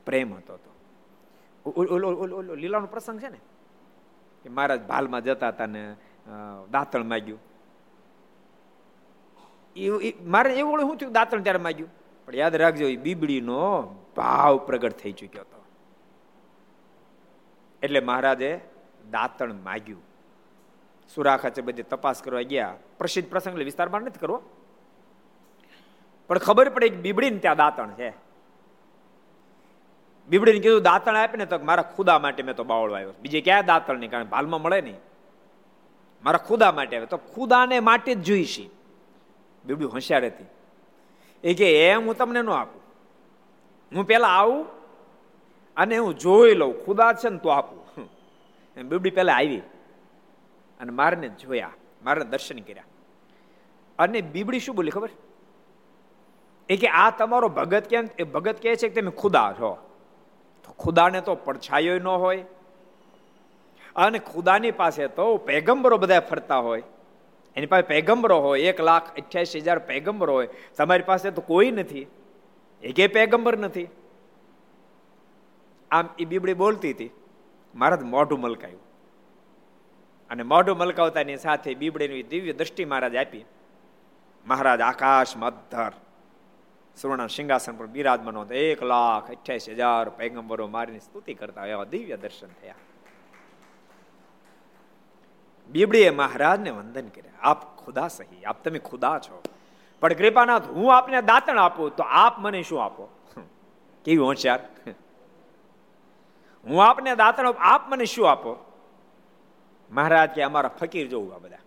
પ્રેમ 0.05 0.33
હતો 0.33 0.57
તો. 0.57 0.71
લીલાનો 2.55 2.87
પ્રસંગ 2.87 3.19
છે 3.19 3.29
ને? 3.29 3.39
કે 4.43 4.49
મહારાજ 4.49 4.81
ભાલમાં 4.81 5.23
જતા 5.23 5.47
હતા 5.47 5.65
ને 5.65 5.95
દાંતણ 6.71 7.05
માગ્યું. 7.05 7.39
મારે 10.25 10.53
એવું 10.53 10.79
શું 10.79 10.97
થયું? 10.97 11.11
દાંતણ 11.11 11.41
ત્યારે 11.41 11.59
માગ્યું 11.59 11.89
પણ 12.25 12.35
યાદ 12.35 12.55
રાખજો, 12.55 12.87
એ 12.87 12.95
બીબડીનો 12.95 13.81
ભાવ 14.15 14.57
પ્રગટ 14.57 14.91
થઈ 14.91 15.11
ચુક્યો 15.11 15.41
હતો. 15.41 15.65
એટલે 17.83 17.99
મહારાજે 17.99 18.59
દાંતણ 19.11 19.53
માગ્યું. 19.53 20.01
સુરાખા 21.15 21.49
છે 21.49 21.61
બધી 21.61 21.83
તપાસ 21.83 22.21
કરવા 22.21 22.41
ગયા. 22.41 22.75
પ્રસિદ્ધ 22.97 23.29
પ્રસંગ 23.29 23.57
વિસ્તારમાં 23.57 24.01
નથી 24.01 24.19
કરવો? 24.19 24.43
પણ 26.27 26.37
ખબર 26.37 26.69
પડે 26.69 26.89
કે 26.89 26.95
બીબડીને 26.95 27.37
ત્યાં 27.37 27.57
દાંતણ 27.57 27.89
છે. 27.89 28.13
બીબડીને 30.27 30.59
કીધું, 30.59 30.81
દાંતણ 30.81 31.15
આપે 31.15 31.37
ને 31.37 31.45
તો 31.45 31.59
મારા 31.59 31.83
ખુદા 31.83 32.19
માટે 32.19 32.43
મેં 32.43 32.55
તો 32.55 32.63
બાવળો 32.63 32.93
આવ્યો. 32.93 33.13
બીજે 33.21 33.41
ક્યાં 33.41 33.65
દાંતણ 33.65 33.97
નહીં 33.97 34.11
કારણ 34.11 34.23
ભાલમાં 34.23 34.61
મળે 34.61 34.81
નહીં. 34.81 34.95
મારા 36.23 36.37
ખુદા 36.37 36.71
માટે 36.71 36.97
આવે. 36.97 37.05
તો 37.05 37.17
ખુદાને 37.17 37.79
માટે 37.79 38.15
જ 38.15 38.21
જોઈશી. 38.21 38.69
બીબડી 39.65 39.85
હોશિયાર 39.85 40.25
હતી. 40.25 40.45
એ 41.43 41.53
કે, 41.53 41.87
એમ 41.87 42.05
હું 42.05 42.17
તમને 42.17 42.41
ન 42.41 42.49
આપું. 42.49 42.81
હું 43.95 44.07
પહેલાં 44.07 44.37
આવું 44.37 44.65
અને 45.77 45.97
હું 45.97 46.17
જોઈ 46.17 46.55
લઉં. 46.55 46.85
ખુદા 46.85 47.13
છે 47.13 47.29
ને 47.29 47.37
તો 47.37 47.49
આપું. 47.49 48.09
એમ 48.77 48.89
બીબડી 48.89 49.09
પહેલાં 49.09 49.35
આવી 49.35 49.57
અને 50.79 50.91
મારને 50.91 51.29
જોયા. 51.29 51.71
મારે 52.03 52.23
દર્શન 52.23 52.59
કર્યા. 52.59 52.83
અને 53.99 54.21
બીબડી 54.21 54.59
શું 54.59 54.75
બોલી 54.75 54.91
ખબર? 54.91 55.09
એ 56.69 56.77
કે, 56.77 56.87
આ 56.87 57.09
તમારો 57.09 57.49
ભગત 57.49 57.87
કેમ, 57.87 58.07
એ 58.19 58.23
ભગત 58.23 58.61
કહે 58.61 58.75
છે 58.75 58.89
કે 58.89 59.01
તમે 59.01 59.11
ખુદા 59.11 59.53
છો? 59.59 59.89
તો 60.63 60.71
ખુદાને 60.71 61.21
તો 61.21 61.35
પડછાયો 61.35 61.99
ન 61.99 62.07
હોય. 62.07 62.45
અને 63.95 64.19
ખુદાની 64.19 64.71
પાસે 64.71 65.07
તો 65.07 65.37
પેગંબરો 65.37 65.97
બધા 65.97 66.19
ફરતા 66.19 66.57
હોય. 66.57 66.83
એની 67.55 67.65
પાસે 67.65 67.81
પેગમ્બરો 67.81 68.39
હોય, 68.39 68.61
એક 68.61 68.81
લાખ 68.81 69.15
અઠ્યાસી 69.15 69.59
હજાર 69.59 69.79
પેગમ્બરો 69.79 70.33
હોય, 70.33 70.49
તમારી 70.77 71.03
પાસે 71.03 71.31
તો 71.31 71.41
કોઈ 71.41 71.71
નથી. 71.71 72.07
એકે 72.81 73.07
પેગમ્બર 73.07 73.57
નથી. 73.57 73.87
આમ 75.91 76.09
એ 76.19 76.25
બીબડી 76.25 76.53
બોલતી 76.53 76.91
હતી. 76.91 77.09
મહારાજ 77.75 78.01
મોઢું 78.01 78.39
મલકાયું. 78.39 78.81
અને 80.29 80.43
મોઢું 80.43 80.77
મલકાવતાની 80.77 81.37
સાથે 81.37 81.73
બીબડીની 81.73 82.23
દિવ્ય 82.23 82.53
દ્રષ્ટિ 82.53 82.85
મહારાજ 82.85 83.15
આપી. 83.15 83.45
મહારાજ 84.45 84.81
આકાશ 84.81 85.37
મધર 85.37 85.91
સુવર્ણ 87.01 87.27
સિંહાસન 87.27 87.75
પર 87.75 87.85
બિરાજમાન 87.85 88.37
હતો. 88.37 88.53
એક 88.53 88.83
લાખ 88.83 89.31
અઠ્યાસી 89.31 89.71
હજાર 89.71 90.09
પેગમ્બરો 90.09 90.67
મારીની 90.67 90.99
સ્તુતિ 90.99 91.33
કરતા 91.33 91.65
એવા 91.65 91.83
દિવ્ય 91.83 92.17
દર્શન 92.17 92.47
થયા. 92.47 92.75
બીબડીએ 95.69 96.09
મહારાજને 96.09 96.69
વંદન 96.69 97.07
કર્યા. 97.07 97.39
આપ 97.41 97.59
ખુદા 97.77 98.07
સહી, 98.07 98.43
આપ 98.43 98.63
તમે 98.63 98.79
ખુદા 98.79 99.19
છો. 99.19 99.41
પણ 100.01 100.13
કૃપાનાથ, 100.13 100.65
હું 100.67 100.87
આપને 100.95 101.21
દાંતણ 101.21 101.59
આપું, 101.59 101.95
તો 101.95 102.03
આપ 102.03 102.39
મને 102.39 102.61
શું 102.63 102.83
આપો? 102.83 103.05
કેવી 104.05 104.17
હોશિયાર? 104.17 104.59
હું 106.65 106.85
આપને 106.85 107.15
દાંતણ 107.15 107.53
આપ 107.59 107.89
મને 107.89 108.05
શું 108.05 108.29
આપો? 108.31 108.53
મહારાજ 109.91 110.29
કે 110.29 110.41
અમારા 110.41 110.69
ફકીર 110.69 111.07
જોવું 111.07 111.35
આ 111.35 111.37
બધા. 111.37 111.63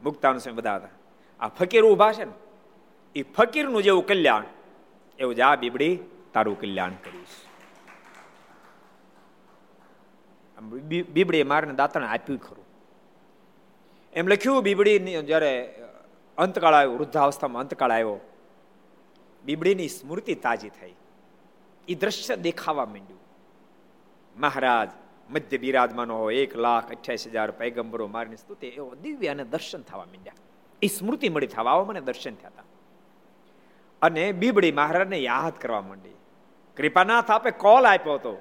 મુક્તાનું 0.00 0.40
સમય 0.40 0.52
બધા 0.52 0.76
હતા. 0.76 0.88
આ 1.40 1.48
ફકીર 1.48 1.84
ઊભા 1.84 2.12
છે 2.12 2.24
ને 2.24 2.32
એ 3.16 3.22
ફકીરનું 3.22 3.82
જેવું 3.82 4.06
કલ્યાણ, 4.06 4.44
એવું 5.18 5.34
જ 5.34 5.40
આ 5.40 5.56
બીબડી 5.56 5.92
તારું 6.34 6.60
કલ્યાણ 6.60 6.94
કરીશ. 7.04 7.36
બીબડીએ 11.08 11.44
મારને 11.44 11.74
દાંતણ 11.74 12.04
આપ્યું 12.04 12.38
ખરું. 12.38 12.59
એમ 14.12 14.28
લખ્યું 14.28 14.62
બીબડી 14.62 15.22
જ્યારે 15.22 15.74
અંતકાળ 16.38 16.74
આવ્યો, 16.74 16.92
વૃદ્ધાવસ્થામાં 16.92 17.62
અંતકાળ 17.62 17.92
આવ્યો, 17.92 18.20
બીબડીની 19.44 19.88
સ્મૃતિ 19.88 20.34
તાજી 20.34 20.68
થઈ. 20.68 20.94
એ 21.88 21.94
દ્રશ્ય 21.94 22.36
દેખાવા 22.36 22.86
માંડ્યું. 22.86 23.20
મહારાજ, 24.36 24.90
મધ્ય 25.30 25.58
બિરાજમાનો 25.58 26.18
હોય, 26.18 26.36
એક 26.36 26.56
લાખ 26.56 26.90
અઠ્યાસી 26.90 27.30
હજાર 27.30 27.50
પૈગંબરો 27.50 28.06
મારની 28.06 28.36
સ્તુતિ, 28.36 28.66
એવો 28.66 28.94
દિવ્ય 28.94 29.28
અને 29.28 29.44
દર્શન 29.44 29.82
થવા 29.82 30.04
માંડ્યા. 30.04 30.34
એ 30.82 30.86
સ્મૃતિ 30.86 31.28
મળી 31.28 31.46
થવા, 31.46 31.72
આવો 31.72 31.84
મને 31.84 32.00
દર્શન 32.00 32.34
થયા 32.34 32.48
હતા. 32.48 32.64
અને 34.02 34.32
બીબડી 34.32 34.72
મહારાજને 34.72 35.18
યાદ 35.18 35.52
કરવા 35.52 35.80
માંડી. 35.80 36.14
કૃપાનાથ 36.76 37.30
આપે 37.30 37.50
કોલ 37.50 37.84
આપ્યો 37.86 38.14
હતો. 38.14 38.40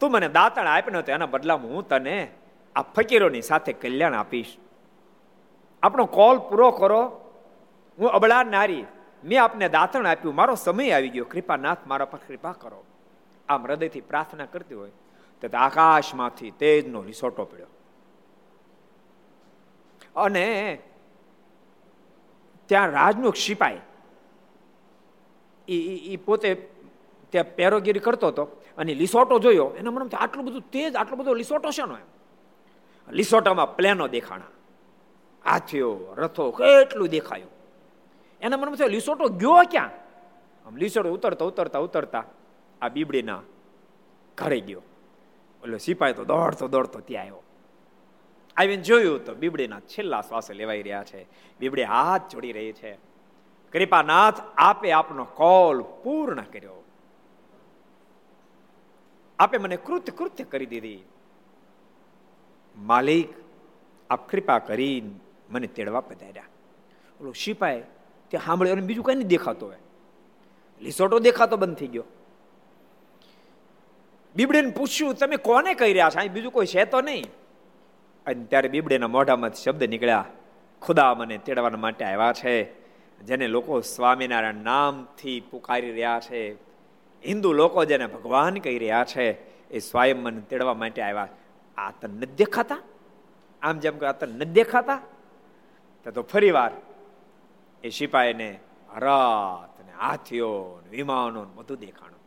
તું 0.00 0.10
મને 0.10 0.28
દાંતણ 0.28 0.66
આપ્યો 0.66 0.98
હતો 0.98 1.12
એના 1.12 1.26
બદલામાં 1.26 1.70
હું 1.70 1.88
તને 1.88 2.30
આ 2.76 2.82
ફકીરોની 2.82 3.42
સાથે 3.42 3.72
કલ્યાણ 3.72 4.14
આપીશ. 4.14 4.56
આપણો 5.82 6.04
કોલ 6.04 6.38
પૂરો 6.38 6.70
કરો. 6.70 7.02
હું 7.98 8.08
અબળા 8.10 8.42
નારી. 8.42 8.84
મેં 9.24 9.42
આપને 9.42 9.68
દાંતણ 9.68 10.06
આપ્યું. 10.06 10.34
મારો 10.34 10.54
સમય 10.54 10.90
આવી 10.90 11.08
ગયો. 11.08 11.24
કૃપાનાથ, 11.24 11.86
મારા 11.86 12.04
પર 12.04 12.18
કૃપા 12.28 12.52
કરો. 12.52 12.84
આમ 13.48 13.66
હૃદયથી 13.66 14.00
પ્રાર્થના 14.00 14.46
કરતી 14.46 14.74
હોય 14.74 14.90
તો 15.40 15.58
આકાશમાંથી 15.58 16.50
તેજનો 16.50 17.02
રિસોટો 17.02 17.44
પડ્યો. 17.44 17.66
અને 20.16 20.78
ત્યાં 22.66 22.90
રાજનો 22.90 23.30
શિપાઈ 23.30 23.80
એ 25.68 26.16
પોતે 26.16 26.54
ત્યાં 27.30 27.54
પેરોગીરી 27.56 28.00
કરતો 28.00 28.28
હતો 28.28 28.44
અને 28.78 28.94
લિસોટો 28.94 29.38
જોયો. 29.38 29.66
એના 29.78 29.90
મને 29.90 30.16
આટલું 30.16 30.44
બધું 30.44 30.60
તેજ, 30.70 30.96
આટલો 30.96 31.16
બધો 31.16 31.34
લિસોટો 31.34 31.70
છે 31.70 31.82
ને 31.82 32.04
લિસોટામાં 33.12 33.76
પ્લેનો 33.76 34.08
દેખાણા. 34.08 34.50
હાથીઓ, 35.50 36.14
રથો, 36.16 36.50
કેટલું 36.50 37.08
દેખાયું. 37.08 37.50
એના 38.40 38.56
મનમાં 38.56 38.76
થયો, 38.76 38.88
લીસોટો 38.88 39.28
ગયો 39.28 39.50
ક્યાં? 39.70 39.90
આમ 40.66 40.76
લીસોટો 40.76 41.12
ઉતરતા 41.12 41.44
ઉતરતા 41.44 41.78
ઉતરતા 41.78 42.24
આ 42.82 42.88
બીબડીના 42.88 43.42
ઘરે 44.36 44.60
ગયો. 44.60 44.82
એટલે 45.62 45.78
સિપાહી 45.78 46.12
તો 46.12 46.24
દોડતો 46.24 46.68
દોડતો 46.68 47.00
ત્યાં 47.00 47.22
આવ્યો. 47.22 47.42
આવીને 48.56 48.82
જોયું 48.82 49.24
તો 49.24 49.34
બીબડીના 49.34 49.80
છેલ્લા 49.80 50.20
શ્વાસે 50.20 50.54
લેવાઈ 50.54 50.82
રહ્યા 50.82 51.04
છે. 51.04 51.26
બીબડી 51.60 51.82
હાથ 51.82 52.28
જોડી 52.28 52.52
રહી 52.52 52.72
છે. 52.72 52.98
કૃપાનાથ 53.72 54.34
આપે 54.56 54.92
આપનો 54.92 55.24
કોલ 55.24 55.82
પૂર્ણ 55.82 56.42
કર્યો. 56.42 56.84
આપે 59.38 59.58
મને 59.58 59.76
કૃત્ય 59.76 60.12
કૃત્ય 60.12 60.44
કરી 60.44 60.66
દીધી. 60.66 61.04
માલિક, 62.76 63.28
આપ 64.10 64.30
કૃપા 64.30 64.58
કરી 64.58 65.14
મને 65.50 65.66
તેડવા 65.66 66.00
પધાર્યા. 66.00 66.44
ઓલો 67.20 67.32
સિપાઈ 67.32 67.82
તે 68.30 68.38
સાંભળ્યો 68.38 68.76
બીજું 68.76 69.04
કઈ 69.04 69.14
નહીં 69.14 69.28
દેખાતો 69.28 69.66
હોય. 69.66 69.76
લીસોટો 70.82 71.18
દેખાતો 71.18 71.56
બંધ 71.56 71.76
થઈ 71.76 71.86
ગયો. 71.86 72.04
બીબડીને 74.36 74.70
પૂછ્યું, 74.70 75.14
તમે 75.14 75.36
કોને 75.36 75.74
કહી 75.74 75.92
રહ્યા 75.92 76.10
છો? 76.10 76.28
બીજું 76.28 76.52
કોઈ 76.52 76.66
છે 76.66 76.84
તો 76.84 77.00
નહીં? 77.00 77.24
અને 78.26 78.44
ત્યારે 78.44 78.68
બીબડીના 78.68 79.08
મોઢામાંથી 79.08 79.62
શબ્દ 79.62 79.84
નીકળ્યા, 79.84 80.24
ખુદા 80.82 81.14
મને 81.14 81.38
તેડવા 81.38 81.70
માટે 81.70 82.04
આવ્યા 82.04 82.32
છે, 82.32 82.72
જેને 83.18 83.46
લોકો 83.46 83.80
સ્વામિનારાયણ 83.80 84.54
નામથી 84.54 85.40
પુકારી 85.40 85.90
રહ્યા 85.90 86.20
છે. 86.20 86.54
હિન્દુ 87.26 87.52
લોકો 87.52 87.84
જેને 87.84 88.06
ભગવાન 88.06 88.54
કહી 88.54 88.78
રહ્યા 88.78 89.04
છે, 89.04 89.32
એ 89.68 89.78
સ્વયં 89.78 90.22
મને 90.22 90.40
તેડવા 90.40 90.74
માટે 90.74 91.02
આવ્યા. 91.02 91.28
આ 91.76 91.90
તને 91.90 92.14
નથી 92.14 92.34
દેખાતા? 92.36 92.78
આમ 93.62 93.78
જેમ 93.78 93.98
કે 93.98 94.06
આ 94.06 94.12
તને 94.12 94.32
નથી 94.32 94.50
દેખાતા? 94.50 95.00
તો 96.04 96.22
ફરી 96.22 96.50
વાર 96.50 96.70
એ 97.84 97.90
સિપાહીને 97.90 98.60
રથ 98.96 99.86
ને 99.86 99.92
હાથીઓ 100.00 100.80
વિમાનો 100.90 101.44
બધું 101.44 101.78
દેખાણું. 101.78 102.18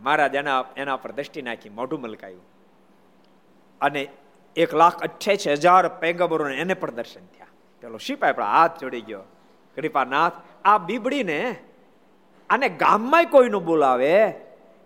મહારાજ 0.00 0.34
એના 0.34 0.64
એના 0.76 0.96
પર 0.96 1.12
દ્રષ્ટિ 1.12 1.42
નાખી, 1.42 1.68
મોઢું 1.68 2.00
મલકાયું. 2.00 2.42
અને 3.80 4.08
એક 4.56 4.74
લાખ 4.74 5.02
અઠ્યાસી 5.02 5.52
હજાર 5.52 5.88
પૈગંબરો 5.88 6.48
એને 6.48 6.74
પણ 6.74 6.90
દર્શન 6.90 7.26
થયા. 7.26 7.46
પેલો 7.80 7.98
સિપાઈ 7.98 8.32
પણ 8.32 8.42
હાથ 8.42 8.80
જોડી 8.80 9.00
ગયો. 9.00 9.22
કૃપાનાથ, 9.76 10.32
આ 10.64 10.78
બીબડીને 10.78 11.56
આને 12.50 12.68
ગામમાં 12.68 13.24
કોઈનું 13.24 13.64
બોલાવે. 13.64 14.34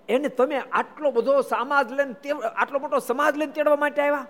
એને 0.08 0.28
તમે 0.28 0.62
આટલો 0.72 1.10
બધો 1.10 1.40
સમાજ 1.40 1.92
લઈને 1.92 2.30
આટલો 2.30 2.78
મોટો 2.78 2.98
સમાજ 2.98 3.36
લઈને 3.36 3.52
તેડવા 3.52 3.76
માટે 3.76 4.02
આવ્યા? 4.02 4.26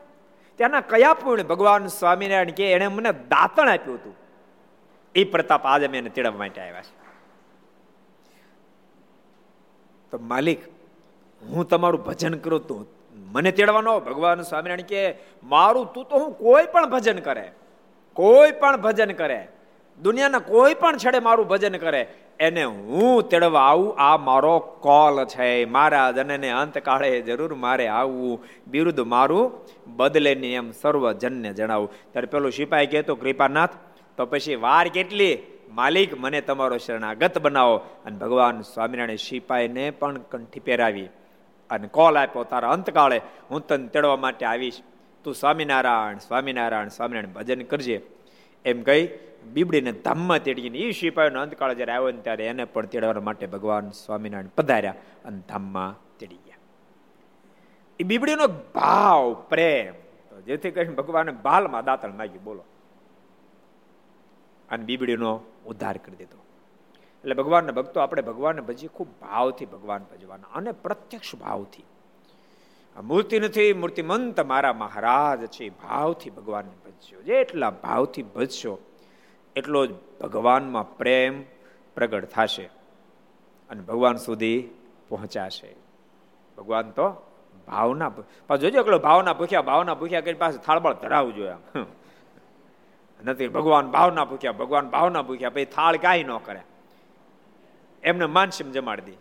ત્યાંના 0.58 0.80
કયા 0.80 1.14
પૂર્ણ 1.14 1.42
ભગવાન 1.42 1.86
સ્વામિનારાયણ 1.86 2.50
કે 2.50 2.72
એણે 2.72 2.88
મને 2.88 3.12
દાંતણ 3.12 3.68
આપ્યું 3.68 3.98
હતું? 3.98 4.14
એ 5.14 5.24
પ્રતાપ 5.24 5.66
આજે 5.66 5.88
મેં 5.88 6.12
તેડવા 6.12 6.38
માટે 6.38 6.60
આવ્યા 6.60 6.82
છે. 6.82 6.94
તો 10.12 10.18
માલિક, 10.18 10.60
હું 11.42 11.68
તમારું 11.68 12.04
ભજન 12.04 12.34
કરું 12.38 12.66
તું 12.66 12.86
મને 13.32 13.50
તેડવાનો 13.52 14.00
ભગવાન 14.00 14.42
સ્વામિનારાયણ 14.42 14.86
કે, 14.86 15.02
મારું 15.44 15.92
તું 15.92 16.04
તો 16.08 16.18
હું 16.18 16.32
કોઈ 16.38 16.66
પણ 16.72 16.90
ભજન 16.90 17.18
કરે, 17.18 17.46
કોઈ 18.16 18.52
પણ 18.52 18.76
ભજન 18.76 19.12
કરે, 19.12 19.40
દુનિયાના 20.00 20.38
કોઈ 20.38 20.74
પણ 20.74 20.96
છેડે 20.96 21.18
મારું 21.18 21.48
ભજન 21.48 21.76
કરે 21.76 22.02
એને 22.40 22.64
હું 22.64 23.28
તેડવા 23.28 23.60
આવું 23.60 23.96
આ 23.98 24.16
મારો 24.16 24.58
કોલ 24.58 25.24
છે. 25.24 25.64
મારા 25.64 26.10
જનને 26.10 26.50
અંત 26.50 26.78
કાળે 26.78 27.20
જરૂર 27.20 27.54
મારે 27.54 27.88
આવવું. 27.88 28.44
બિરુદ 28.66 29.00
મારું 29.00 29.52
બદલે 29.96 30.34
ને 30.34 30.54
એમ 30.54 30.70
સર્વજનને 30.70 31.52
જણાવું. 31.52 31.92
ત્યારે 32.12 32.26
પેલો 32.26 32.50
સિપાહી 32.50 32.86
કહેતો, 32.86 33.14
કૃપાનાથ, 33.14 33.70
તો 34.16 34.26
પછી 34.26 34.54
વાર 34.54 34.88
કેટલી? 34.88 35.38
માલિક, 35.70 36.20
મને 36.20 36.40
તમારો 36.40 36.78
શરણાગત 36.78 37.38
બનાવો. 37.38 37.76
અને 37.76 38.18
ભગવાન 38.18 38.60
સ્વામિનારાયણ 38.60 39.16
સિપાહીને 39.16 39.90
પણ 39.90 40.18
કંઠી 40.18 40.60
પહેરાવી 40.60 41.08
અને 41.70 41.88
કોલ 41.88 42.18
આપ્યો, 42.18 42.44
તારા 42.44 42.70
અંતકાળે 42.70 43.20
હું 43.50 43.66
તને 43.66 43.88
તેડવા 43.88 44.16
માટે 44.16 44.46
આવીશ. 44.46 44.80
તું 45.24 45.34
સ્વામિનારાયણ 45.34 46.18
સ્વામિનારાયણ 46.18 46.88
સ્વામિનારાયણ 46.88 47.32
ભજન 47.32 47.62
કરજે. 47.62 48.00
એમ 48.64 48.82
કહી 48.82 49.08
બીબડીને 49.52 49.92
ધામમાં 49.92 50.38
તેડીને 50.38 50.78
એ 50.78 50.90
સિપાહીનો 50.90 51.40
અંતકાળ 51.40 51.74
જ્યારે 51.74 51.92
આવ્યો 51.92 52.10
ને 52.10 52.20
ત્યારે 52.20 52.46
એને 52.46 52.64
પણ 52.64 52.86
તેડવા 52.86 53.20
માટે 53.20 53.46
ભગવાન 53.46 53.90
સ્વામિનારાયણ 53.90 54.46
પધાર્યા 54.46 54.94
અને 55.24 55.38
ધામમાં 55.48 56.18
તેડી 56.18 56.36
ગયા. 56.36 56.56
એ 58.00 58.04
બીબડીનો 58.04 58.46
ભાવ, 58.74 59.34
પ્રેમ 59.34 59.94
જેથી 60.40 60.70
કરીને 60.70 60.94
ભગવાને 60.94 61.32
બાલમાં 61.32 61.84
દાતણ 61.84 62.12
માગ્યું 62.12 62.44
બોલો. 62.44 62.64
અને 64.70 64.84
બીબડીનો 64.84 65.40
ઉદ્ધાર 65.66 65.96
કરી 65.96 66.16
દીધો. 66.16 66.38
એટલે 67.20 67.34
ભગવાનના 67.34 67.72
ભક્તો, 67.72 68.00
આપણે 68.00 68.22
ભગવાનને 68.22 68.60
ભજીએ, 68.60 68.88
ખૂબ 68.88 69.08
ભાવથી 69.20 69.66
ભગવાન 69.66 70.02
ભજવાના 70.02 70.46
અને 70.54 70.72
પ્રત્યક્ષ 70.72 71.34
ભાવથી. 71.34 71.84
મૂર્તિ 73.02 73.40
નથી, 73.40 73.72
મૂર્તિમંત 73.72 74.40
મારા 74.40 74.72
મહારાજ 74.72 75.46
છે 75.46 75.68
ભાવથી 75.68 76.30
ભગવાનને 76.30 76.90
ભજ્યો. 76.90 77.22
જેટલા 77.22 77.70
ભાવથી 77.70 78.22
ભજશો 78.22 78.78
એટલો 79.56 79.86
જ 79.86 79.94
ભગવાનમાં 80.20 80.96
પ્રેમ 80.96 81.42
પ્રગટ 81.94 82.24
થશે 82.24 82.64
અને 83.70 83.82
ભગવાન 83.82 84.16
સુધી 84.16 84.70
પહોંચાશે. 85.08 85.76
ભગવાન 86.58 86.90
તો 86.90 87.10
ભાવના 87.66 88.08
પાછું 88.46 88.60
જોજો 88.60 88.80
એકલો 88.80 88.98
ભાવના 88.98 89.32
ભૂખ્યા 89.32 89.62
ભાવના 89.62 89.94
ભૂખ્યા 89.94 90.20
કરી 90.20 90.34
પાછું 90.34 90.60
થાળબળ 90.60 90.92
ધરાવવું 90.92 91.34
જોઈએ 91.34 91.80
નથી, 93.24 93.48
ભગવાન 93.48 93.90
ભાવના 93.90 94.24
ભૂખ્યા, 94.24 94.52
ભગવાન 94.52 94.90
ભાવના 94.90 95.22
ભૂખ્યા, 95.22 95.50
પછી 95.50 95.64
થાળ 95.64 95.96
કાંઈ 95.96 96.24
ન 96.24 96.36
કરે. 96.36 96.60
એમને 98.02 98.26
માનસીમ 98.26 98.70
જમાડી 98.70 99.02
દી. 99.02 99.16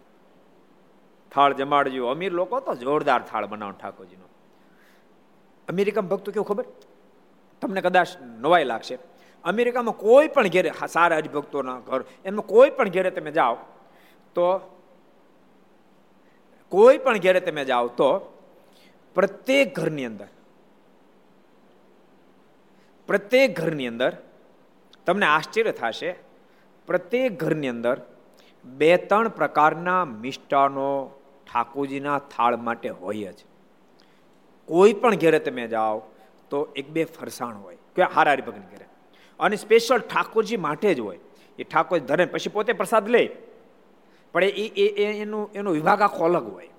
થાળ 1.31 1.53
જમાડજો. 1.53 2.07
અમીર 2.07 2.31
લોકો 2.31 2.59
તો 2.59 2.75
જોરદાર 2.75 3.21
થાળ 3.21 3.45
બનાવો 3.45 3.71
ઠાકોરજીનો. 3.71 4.25
અમેરિકામાં 5.69 6.09
ભક્તો 6.09 6.31
કેવું 6.31 6.47
ખબર? 6.47 6.65
તમને 7.61 7.81
કદાચ 7.81 8.07
નવાઈ 8.21 8.63
લાગશે. 8.63 8.97
અમેરિકામાં 9.45 9.97
કોઈ 9.97 10.27
પણ 10.27 10.53
ઘેરે 10.55 10.71
સારા 10.88 11.19
હરિભક્તોના 11.21 11.79
ઘર, 11.88 12.01
એમાં 12.25 12.47
કોઈ 12.47 12.71
પણ 12.77 12.89
ઘેરે 12.89 13.12
તમે 13.12 13.31
જાઓ, 13.31 13.58
તો 14.36 14.47
કોઈ 16.71 16.97
પણ 16.97 17.19
ઘેરે 17.19 17.41
તમે 17.41 17.65
જાઓ, 17.65 17.88
તો 17.99 18.10
પ્રત્યેક 19.15 19.75
ઘરની 19.75 20.05
અંદર, 20.05 20.29
પ્રત્યેક 23.08 23.51
ઘરની 23.60 23.88
અંદર 23.88 24.12
તમને 25.05 25.25
આશ્ચર્ય 25.25 25.71
થશે, 25.71 26.12
પ્રત્યેક 26.88 27.38
ઘરની 27.39 27.73
અંદર 27.75 28.01
બે 28.65 28.91
ત્રણ 28.97 29.29
પ્રકારના 29.29 30.01
મિષ્ટાનો 30.05 30.89
ઠાકોરજીના 31.47 32.19
થાળ 32.34 32.58
માટે 32.58 32.89
હોય 32.89 33.31
જ. 33.31 33.39
કોઈ 34.67 34.93
પણ 34.93 35.21
ઘેરે 35.23 35.39
તમે 35.39 35.67
જાઓ, 35.67 36.01
તો 36.49 36.58
એક 36.75 36.89
બે 36.89 37.05
ફરસાણ 37.05 37.62
હોય, 37.63 37.77
કે 37.95 38.03
હારા 38.15 38.36
હરિભગન 38.36 38.65
ઘેરે. 38.71 38.84
અને 39.39 39.55
સ્પેશિયલ 39.55 39.99
ઠાકોરજી 39.99 40.57
માટે 40.57 40.93
જ 40.93 40.99
હોય. 40.99 41.19
એ 41.59 41.63
ઠાકોર 41.63 41.99
ધરે 41.99 42.25
પછી 42.25 42.49
પોતે 42.49 42.73
પ્રસાદ 42.73 43.09
લે. 43.09 43.29
પણ 44.33 44.43
એ 44.43 45.13
એનું, 45.21 45.51
એનો 45.55 45.71
વિભાગ 45.71 46.01
આખો 46.01 46.25
અલગ 46.25 46.53
હોય. 46.53 46.69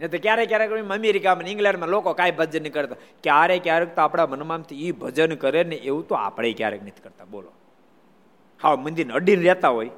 ને 0.00 0.08
તો 0.08 0.18
ક્યારેક 0.22 0.48
ક્યારેક 0.48 0.70
અમેરિકામાં 0.70 1.44
ઇંગ્લેન્ડમાં 1.44 1.88
લોકો 1.88 2.12
કાંઈ 2.12 2.30
ભજન 2.30 2.62
નહીં 2.62 2.72
કરતા. 2.72 2.96
ક્યારેક 3.22 3.62
ક્યારેક 3.62 3.94
તો 3.94 4.02
આપણા 4.02 4.26
મનમાંથી 4.26 4.88
એ 4.88 4.92
ભજન 4.92 5.34
કરે 5.34 5.64
ને 5.64 5.76
એવું 5.76 6.08
તો 6.08 6.14
આપણે 6.14 6.52
ક્યારેક 6.52 6.82
નથી 6.82 7.02
કરતા. 7.02 7.24
બોલો. 7.24 7.52
હા 8.62 8.76
મંદિર 8.76 9.12
અડીને 9.12 9.42
રહેતા 9.42 9.68
હોય, 9.68 9.90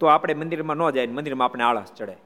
તો 0.00 0.06
આપણે 0.06 0.34
મંદિરમાં 0.34 0.76
ન 0.76 0.90
જાય 0.90 1.06
મંદિરમાં 1.06 1.44
આપણે 1.44 1.64
આળસ 1.64 1.92
ચડે. 1.96 2.16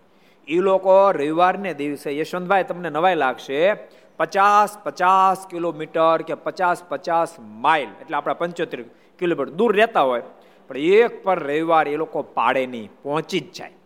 એ 0.48 0.58
લોકો 0.58 1.10
રવિવારને 1.10 1.74
દિવસે, 1.74 2.18
યશવંતભાઈ 2.18 2.64
તમને 2.64 2.90
નવાઈ 2.90 3.14
લાગશે 3.14 3.74
પચાસ 4.20 4.78
પચાસ 4.84 5.46
કિલોમીટર 5.50 6.22
કે 6.28 6.34
પચાસ 6.34 6.84
પચાસ 6.88 7.36
માઇલ, 7.40 7.88
એટલે 8.02 8.16
આપણા 8.16 8.32
પંચોતેર 8.32 8.84
કિલોમીટર 9.18 9.54
દૂર 9.54 9.72
રહેતા 9.72 10.00
હોય, 10.00 10.22
પણ 10.68 10.76
એક 10.76 11.22
પર 11.24 11.38
રવિવાર 11.38 11.88
એ 11.88 11.96
લોકો 11.96 12.22
પાડે 12.22 12.66
નહીં, 12.66 12.90
પહોંચી 13.02 13.40
જ 13.40 13.52
જાય. 13.52 13.76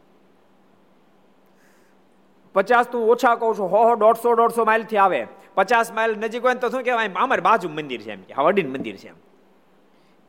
પચાસ 2.55 2.87
તું 2.87 3.09
ઓછા 3.11 3.35
કહું 3.35 3.55
છું, 3.55 3.71
હો 3.71 3.81
હો, 3.89 3.95
દોઢસો 3.97 4.35
દોઢસો 4.35 4.65
માઇલથી 4.65 4.97
આવે. 4.97 5.27
પચાસ 5.55 5.93
માઇલ 5.93 6.19
નજીક 6.19 6.43
હોય 6.43 6.55
તો 6.55 6.71
શું 6.71 6.83
કહેવાય? 6.83 7.15
અમારી 7.15 7.41
બાજુ 7.41 7.69
મંદિર 7.69 8.01
છે 8.03 8.11
એમ 8.11 8.21
કે 8.21 8.35
હવડીન 8.35 8.69
મંદિર 8.71 8.97
છે 8.97 9.09
એમ. 9.09 9.17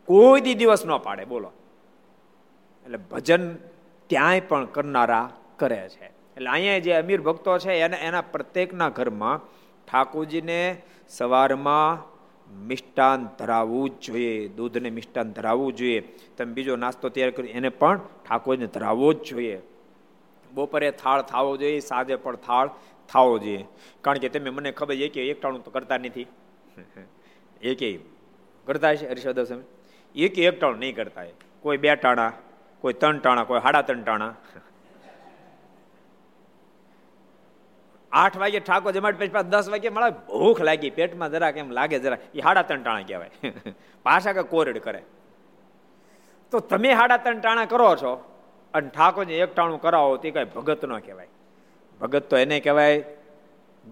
કોઈ 0.07 0.41
દી 0.41 0.55
દિવસ 0.55 0.85
ન 0.85 0.97
પાડે, 0.97 1.25
બોલો. 1.25 1.51
એટલે 2.85 2.97
ભજન 2.97 3.57
ત્યાંય 4.09 4.39
પણ 4.39 4.65
કરનારા 4.65 5.29
કરે 5.57 5.89
છે. 5.89 6.05
એટલે 6.37 6.49
અહીંયા 6.49 6.79
જે 6.79 6.93
અમીર 6.93 7.21
ભક્તો 7.21 7.57
છે, 7.57 7.81
એને, 7.81 7.97
એના 7.97 8.21
પ્રત્યેકના 8.21 8.89
ઘરમાં 8.89 9.41
ઠાકોરજીને 9.87 10.81
સવારમાં 11.09 12.15
મિષ્ટાન 12.67 13.29
ધરાવવું 13.39 13.89
જ 13.89 14.01
જોઈએ, 14.01 14.47
દૂધને 14.47 14.89
મિષ્ટાન 14.89 15.33
ધરાવવું 15.33 15.75
જોઈએ. 15.75 16.01
તમે 16.37 16.53
બીજો 16.53 16.75
નાસ્તો 16.75 17.09
તૈયાર 17.09 17.31
કરી 17.31 17.47
એને 17.49 17.69
પણ 17.69 17.97
ઠાકોરને 18.25 18.67
ધરાવવો 18.67 19.13
જ 19.13 19.23
જોઈએ. 19.29 19.61
બપોરે 20.51 20.91
થાળ 20.91 21.21
થાવો 21.21 21.57
જોઈએ, 21.57 21.79
સાંજે 21.79 22.15
પણ 22.15 22.35
થાળ 22.35 22.69
થાવો 23.09 23.39
જોઈએ. 23.39 23.65
કારણ 24.01 24.17
કે 24.17 24.29
તમે 24.29 24.49
મને 24.49 24.71
ખબર 24.71 24.95
છે 24.95 25.09
કે 25.09 25.29
એકટાણું 25.29 25.63
તો 25.63 25.71
કરતા 25.71 25.97
નથી. 25.97 26.27
એકે 27.61 27.99
કરતા 28.65 28.95
છે 28.95 29.09
હરિષદ 29.09 29.63
એક 30.15 30.39
એકટાણું 30.39 30.79
નહીં 30.79 30.95
કરતા 30.95 31.25
કોઈ 31.61 31.77
બે 31.77 31.95
ટાણા, 31.95 32.31
કોઈ 32.81 32.93
ત્રણ 32.93 33.19
ટાણા, 33.19 33.43
કોઈ 33.43 33.59
સાડા 33.59 33.81
ત્રણ 33.81 34.03
ટાણા. 34.03 34.33
આઠ 38.15 38.37
વાગે 38.37 38.59
ઠાકોર 38.59 38.91
જમાડ, 38.91 39.15
પછી 39.15 39.27
દસ 39.27 39.69
વાગે 39.69 39.89
મળે 39.89 40.09
ભૂખ 40.09 40.61
લાગી. 40.61 40.89
પેટમાં 40.89 41.31
જરા 41.31 41.51
કેમ 41.51 41.71
લાગે 41.71 41.99
જરા 41.99 42.17
એ 42.35 42.39
હાડા 42.39 42.61
ત્રણ 42.61 42.83
ટાણા 42.83 43.01
કહેવાય. 43.01 43.31
પાછા 44.03 44.33
કે 44.33 44.43
કોરડ 44.43 44.77
કરે. 44.77 45.01
તો 46.51 46.59
તમે 46.59 46.93
હાડા 46.93 47.17
ત્રણ 47.17 47.39
ટાણા 47.39 47.65
કરો 47.65 47.95
છો 47.95 48.31
અને 48.73 48.89
ઠાકોરને 48.89 49.37
એક 49.37 49.55
ટાણું 49.55 49.81
કરાવો, 49.81 50.17
તે 50.17 50.31
કઈ 50.31 50.43
ભગત 50.43 50.85
ન 50.85 50.97
કહેવાય. 50.97 51.27
ભગત 52.01 52.23
તો 52.23 52.37
એને 52.37 52.59
કહેવાય, 52.59 53.03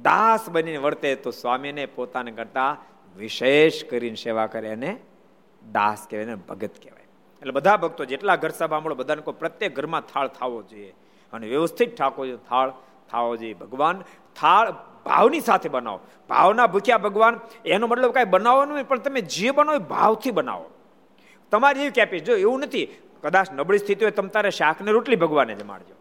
દાસ 0.02 0.50
બનીને 0.50 0.78
વર્તે 0.78 1.16
તો 1.16 1.32
સ્વામીને 1.32 1.86
પોતાને 1.86 2.32
કરતા 2.32 2.78
વિશેષ 3.18 3.84
કરીને 3.90 4.16
સેવા 4.16 4.48
કરે 4.48 4.68
એને 4.68 4.98
દાસ 5.72 6.08
કહેવાય 6.10 6.24
એને 6.24 6.36
ભગત 6.36 6.72
કહેવાય. 6.84 7.04
એટલે 7.40 7.52
બધા 7.52 7.78
ભક્તો 7.78 8.06
જેટલા 8.06 8.36
ઘર 8.36 8.50
સભા 8.50 8.80
મળો 8.80 8.96
બધાને 8.96 9.22
કોઈ 9.22 9.34
પ્રત્યેક 9.40 9.76
ઘરમાં 9.76 10.02
થાળ 10.02 10.28
થવો 10.28 10.62
જોઈએ. 10.64 10.94
અને 11.34 11.48
વ્યવસ્થિત 11.48 11.98
ઠાકોર 11.98 12.36
થાળ 12.36 12.72
થવો 13.14 13.38
જોઈએ 13.38 13.54
ભગવાન, 13.54 14.04
થાળ 14.36 14.72
ભાવની 15.06 15.40
સાથે 15.40 15.70
બનાવો. 15.70 16.00
ભાવના 16.30 16.68
ભૂખ્યા 16.68 16.98
ભગવાન, 16.98 17.40
એનો 17.66 17.88
મતલબ 17.88 18.12
કાંઈ 18.12 18.26
બનાવવાનું 18.26 18.76
નહીં, 18.76 18.88
પણ 18.88 18.98
તમે 18.98 19.22
જે 19.22 19.52
બનાવો 19.52 19.76
એ 19.76 19.80
ભાવથી 19.80 20.32
બનાવો. 20.32 20.70
તમારી 21.52 21.80
એવી 21.80 21.92
કેપી 21.92 22.20
જો 22.20 22.36
એવું 22.36 22.60
નથી, 22.60 22.86
કદાચ 23.24 23.52
નબળી 23.52 23.78
સ્થિતિ 23.78 24.06
હોય, 24.06 24.12
તમે 24.12 24.30
તારે 24.30 24.50
શાક 24.50 24.82
ને 24.82 24.92
રોટલી 24.92 25.16
ભગવાને 25.16 25.56
જમાડજો. 25.56 25.96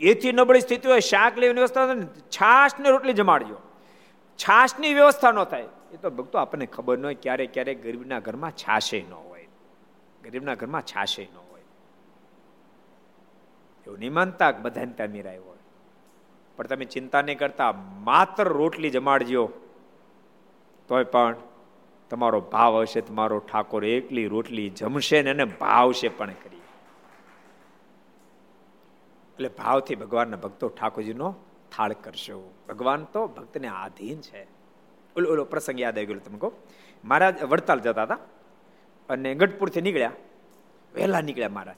એથી 0.00 0.32
નબળી 0.32 0.60
સ્થિતિ 0.60 0.88
હોય, 0.88 1.00
શાક 1.00 1.38
લેવાની 1.38 1.60
વ્યવસ્થા 1.60 1.94
છાશ 2.30 2.80
ને 2.80 2.90
રોટલી 2.90 3.12
જમાડજો. 3.12 3.56
છાશની 4.38 4.94
વ્યવસ્થા 4.94 5.30
ન 5.30 5.44
થાય. 5.44 5.68
એ 5.92 5.96
તો 5.96 6.10
ભક્તો, 6.10 6.38
આપણને 6.38 6.66
ખબર 6.66 6.98
ન 6.98 7.04
હોય, 7.04 7.14
ક્યારેક 7.14 7.52
ક્યારેક 7.52 7.82
ગરીબના 7.82 8.20
ઘરમાં 8.20 8.50
છાશે 8.50 9.00
ન 9.10 9.12
હોય. 9.12 9.48
ગરીબના 10.24 10.54
ઘરમાં 10.54 10.82
છાશે 10.82 11.22
ન 11.22 11.36
હોય. 11.36 11.66
એવું 13.86 13.98
નહીં 13.98 14.12
માનતા 14.12 14.50
બધાને 14.50 14.92
ત્યાં 14.92 15.10
મીરાય 15.10 15.38
પણ 16.56 16.66
તમે 16.66 16.84
ચિંતા 16.84 17.22
નહીં 17.22 17.38
કરતા, 17.38 17.72
માત્ર 17.98 18.44
રોટલી 18.44 18.90
જમાડજો. 18.90 19.50
તોય 20.88 21.04
પણ 21.04 21.36
તમારો 22.10 22.40
ભાવ 22.40 22.80
હશે, 22.80 23.00
તમારો 23.00 23.38
ઠાકોર 23.38 23.84
એકલી 23.84 24.26
રોટલી 24.26 24.70
જમશે 24.70 25.22
ને 25.22 25.30
એને 25.30 25.44
ભાવશે 25.44 26.08
પણ 26.08 26.30
કરી. 26.30 26.56
એટલે 29.32 29.48
ભાવથી 29.48 29.94
ભગવાનના 29.94 30.36
ભક્તો 30.36 30.68
ઠાકોરજીનો 30.68 31.34
થાળ 31.76 31.92
કરશો. 31.92 32.54
ભગવાન 32.68 33.04
તો 33.04 33.26
ભક્તને 33.26 33.68
આધીન 33.68 34.20
છે. 34.20 34.46
ઓલો 35.16 35.30
ઓલો 35.30 35.44
પ્રસંગ 35.44 35.80
યાદ 35.80 35.98
આવી 35.98 36.06
ગયો 36.06 36.18
તમે 36.18 36.38
કહો. 36.38 36.52
મહારાજ 37.04 37.42
વડતાલ 37.42 37.80
જતા 37.80 38.02
હતા 38.02 38.18
અને 39.08 39.34
ગઢપુરથી 39.34 39.80
નીકળ્યા. 39.80 40.12
વહેલા 40.94 41.20
નીકળ્યા 41.20 41.48
મહારાજ. 41.48 41.76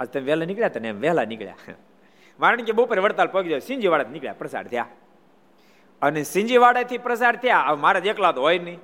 આજ 0.00 0.08
તમે 0.08 0.22
વહેલા 0.22 0.44
નીકળ્યા 0.44 0.66
હતા 0.66 0.80
ને? 0.80 0.90
વહેલા 0.90 1.24
નીકળ્યા. 1.24 1.54
કારણ 2.40 2.64
કે 2.66 2.72
બપોરે 2.72 3.00
વડતાલ 3.04 3.30
પગી 3.34 3.50
જાય 3.52 3.66
સિંજીવાડા 3.70 4.12
નીકળ્યા, 4.14 4.40
પ્રસાર 4.40 4.66
થયા. 4.72 4.88
અને 6.02 6.20
સિંજીવાડાથી 6.34 7.00
પ્રસાર 7.06 7.34
થયા 7.42 7.76
મારા 7.84 8.08
એકલા 8.12 8.32
તો 8.36 8.40
હોય 8.46 8.58
નહીં. 8.66 8.80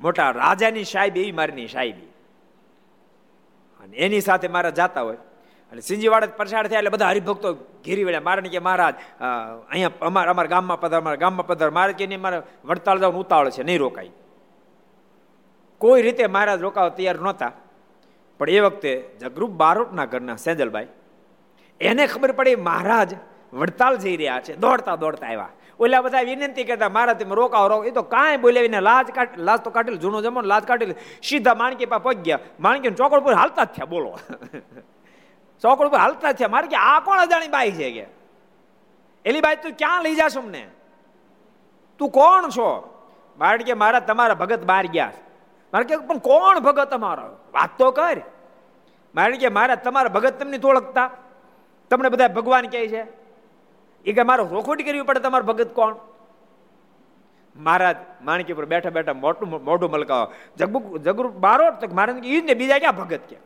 મોટા 0.00 0.30
રાજાની 0.42 0.86
સાહેબ 0.92 1.16
એવી 1.16 1.34
મારીની 1.38 1.68
સાહેબી 1.74 2.08
અને 3.80 3.94
એની 4.04 4.22
સાથે 4.28 4.48
મારા 4.54 4.76
જાતા 4.78 5.04
હોય. 5.08 5.20
અને 5.72 5.80
સિંજીવાડા 5.88 6.36
પ્રસાર 6.38 6.64
થયા, 6.68 6.80
એટલે 6.82 6.92
બધા 6.94 7.10
હરિભક્તો 7.12 7.48
ઘેરી 7.84 8.04
વળ્યા. 8.06 8.26
મારે 8.28 8.50
કે 8.54 8.60
મહારાજ 8.66 8.94
અહીંયા 9.70 10.06
અમારા 10.08 10.32
અમારા 10.34 10.52
ગામમાં 10.54 10.80
પધાર, 10.82 11.00
અમારા 11.02 11.22
ગામમાં 11.24 11.46
પધાર. 11.50 11.70
મારે 11.78 11.92
કે 11.98 12.16
મારે 12.24 12.38
વડતાલ 12.68 12.98
જવાનું 13.02 13.20
ઉતાવળ 13.24 13.50
છે, 13.56 13.62
નહીં 13.68 13.80
રોકાય. 13.84 14.12
કોઈ 15.80 16.02
રીતે 16.06 16.24
મહારાજ 16.26 16.60
રોકાવા 16.66 16.96
તૈયાર 16.96 17.20
નહોતા. 17.26 17.52
પણ 18.40 18.48
એ 18.56 18.60
વખતે 18.66 18.92
જગરૂપ 19.20 19.52
બારોટના 19.62 20.06
ઘરના 20.12 20.38
સેજલભાઈ 20.46 20.88
એને 21.80 22.06
ખબર 22.06 22.32
પડી, 22.32 22.56
મહારાજ, 22.56 23.14
વડતાલ 23.52 23.96
જઈ 23.96 24.16
રહ્યા 24.16 24.40
છે, 24.40 24.56
દોડતા 24.56 24.96
દોડતા 24.96 25.26
આવ્યા. 25.26 25.48
ઓલા 25.80 26.00
બધા 26.00 26.20
વિનંતી 26.20 26.64
કરતા 26.64 26.88
મારા 26.88 27.12
તમે 27.12 27.34
રોકાવ 27.34 27.66
રોક 27.66 27.86
એ 27.86 27.90
તો 27.90 28.02
કાંઈ 28.02 28.36
બોલાવીને 28.36 28.80
લાજ 28.80 29.10
કાઢ 29.10 29.38
લાજ 29.38 29.60
તો 29.60 29.70
કાઢેલ 29.70 29.96
જૂનો 29.96 30.22
જમો 30.22 30.40
લાજ 30.40 30.64
કાઢેલ 30.64 30.94
સીધા 31.22 31.54
માણકી 31.54 31.86
પા 31.86 31.98
પગ 31.98 32.12
ગયા. 32.12 32.38
માણકી 32.60 32.90
ચોકડ 32.90 33.20
પર 33.20 33.34
હાલતા 33.34 33.64
થયા, 33.64 33.84
બોલો. 33.84 34.18
ચોકડ 35.60 35.88
પર 35.88 35.98
હાલતા 35.98 36.32
થયા. 36.32 36.48
મારે 36.48 36.66
કે, 36.66 36.76
આ 36.76 37.00
કોણ 37.00 37.18
અજાણી 37.18 37.48
બાઈ 37.48 37.70
છે 37.70 37.90
કે? 37.90 38.06
એલી 39.24 39.40
બાઈ, 39.40 39.56
તું 39.56 39.72
ક્યાં 39.72 40.02
લઈ 40.02 40.14
જાશ 40.14 40.38
અમને? 40.38 40.66
તું 41.98 42.10
કોણ 42.10 42.48
છો? 42.48 42.68
મારે 43.38 43.58
કે 43.58 43.74
મારા 43.74 44.00
તમારા 44.00 44.34
ભગત 44.34 44.64
બહાર 44.64 44.86
ગયા 44.86 45.12
મારે 45.72 45.84
કે, 45.84 45.96
પણ 45.96 46.18
કોણ 46.18 46.58
ભગત 46.58 46.90
અમારો? 46.90 47.22
વાત 47.54 47.70
તો 47.78 47.90
કર. 47.90 48.20
મારે 49.14 49.36
કે 49.36 49.48
મારા 49.48 49.74
તમારા 49.74 50.08
ભગત 50.08 50.38
તમને 50.38 50.58
ઓળખતા. 50.64 51.10
તમને 51.90 52.08
બધા 52.08 52.28
ભગવાન 52.28 52.66
કહે 52.66 52.86
છે? 52.88 53.06
એ 54.04 54.12
કે 54.12 54.22
મારો 54.22 54.48
રોખોટી 54.50 54.82
કરવી 54.82 55.02
પડે 55.02 55.20
તમારો 55.20 55.44
ભગત 55.44 55.74
કોણ? 55.74 55.96
મહારાજ 57.56 57.96
માણકી 58.22 58.52
પર 58.52 58.64
બેઠા 58.64 58.90
બેઠા 58.90 59.12
મોટું 59.12 59.64
મોઢું 59.64 59.90
મલકાવો. 59.90 60.32
જગબુક 60.58 60.98
જગરૂપ 60.98 61.32
બારો 61.32 61.70
તો 61.70 61.94
મહારાજ 61.94 62.26
એ 62.26 62.40
ને 62.40 62.54
બીજા 62.54 62.78
ક્યાં 62.78 62.96
ભગત 62.96 63.20
કે? 63.28 63.36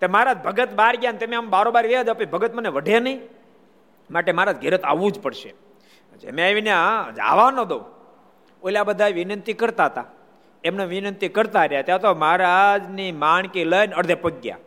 તે 0.00 0.06
મહારાજ 0.06 0.38
ભગત 0.38 0.72
બાર 0.72 0.96
ગયા 0.96 1.12
તમે 1.12 1.36
આમ 1.36 1.50
બારોબાર 1.50 1.86
વ્યાજ 1.86 2.08
આપે, 2.08 2.24
ભગત 2.24 2.54
મને 2.54 2.68
વઢે 2.68 3.00
નહીં? 3.00 3.20
માટે 4.10 4.32
મહારાજ 4.32 4.60
ઘેરત 4.60 4.84
આવવું 4.84 5.12
જ 5.12 5.20
પડશે. 5.20 5.54
મેં 6.30 6.46
આવીને 6.46 6.70
જવા 7.16 7.50
ન 7.50 7.62
દઉં. 7.62 7.82
ઓલા 8.62 8.84
બધા 8.84 9.08
વિનંતી 9.08 9.52
કરતા 9.52 9.86
હતા. 9.86 10.04
એમને 10.64 10.84
વિનંતી 10.84 11.28
કરતા 11.28 11.64
રહ્યા. 11.64 11.82
ત્યાં 11.82 12.00
તો 12.00 12.14
મહારાજની 12.14 13.12
માણકી 13.12 13.64
લઈને 13.64 13.94
અડધે 13.94 14.14
પગ્યા 14.14 14.58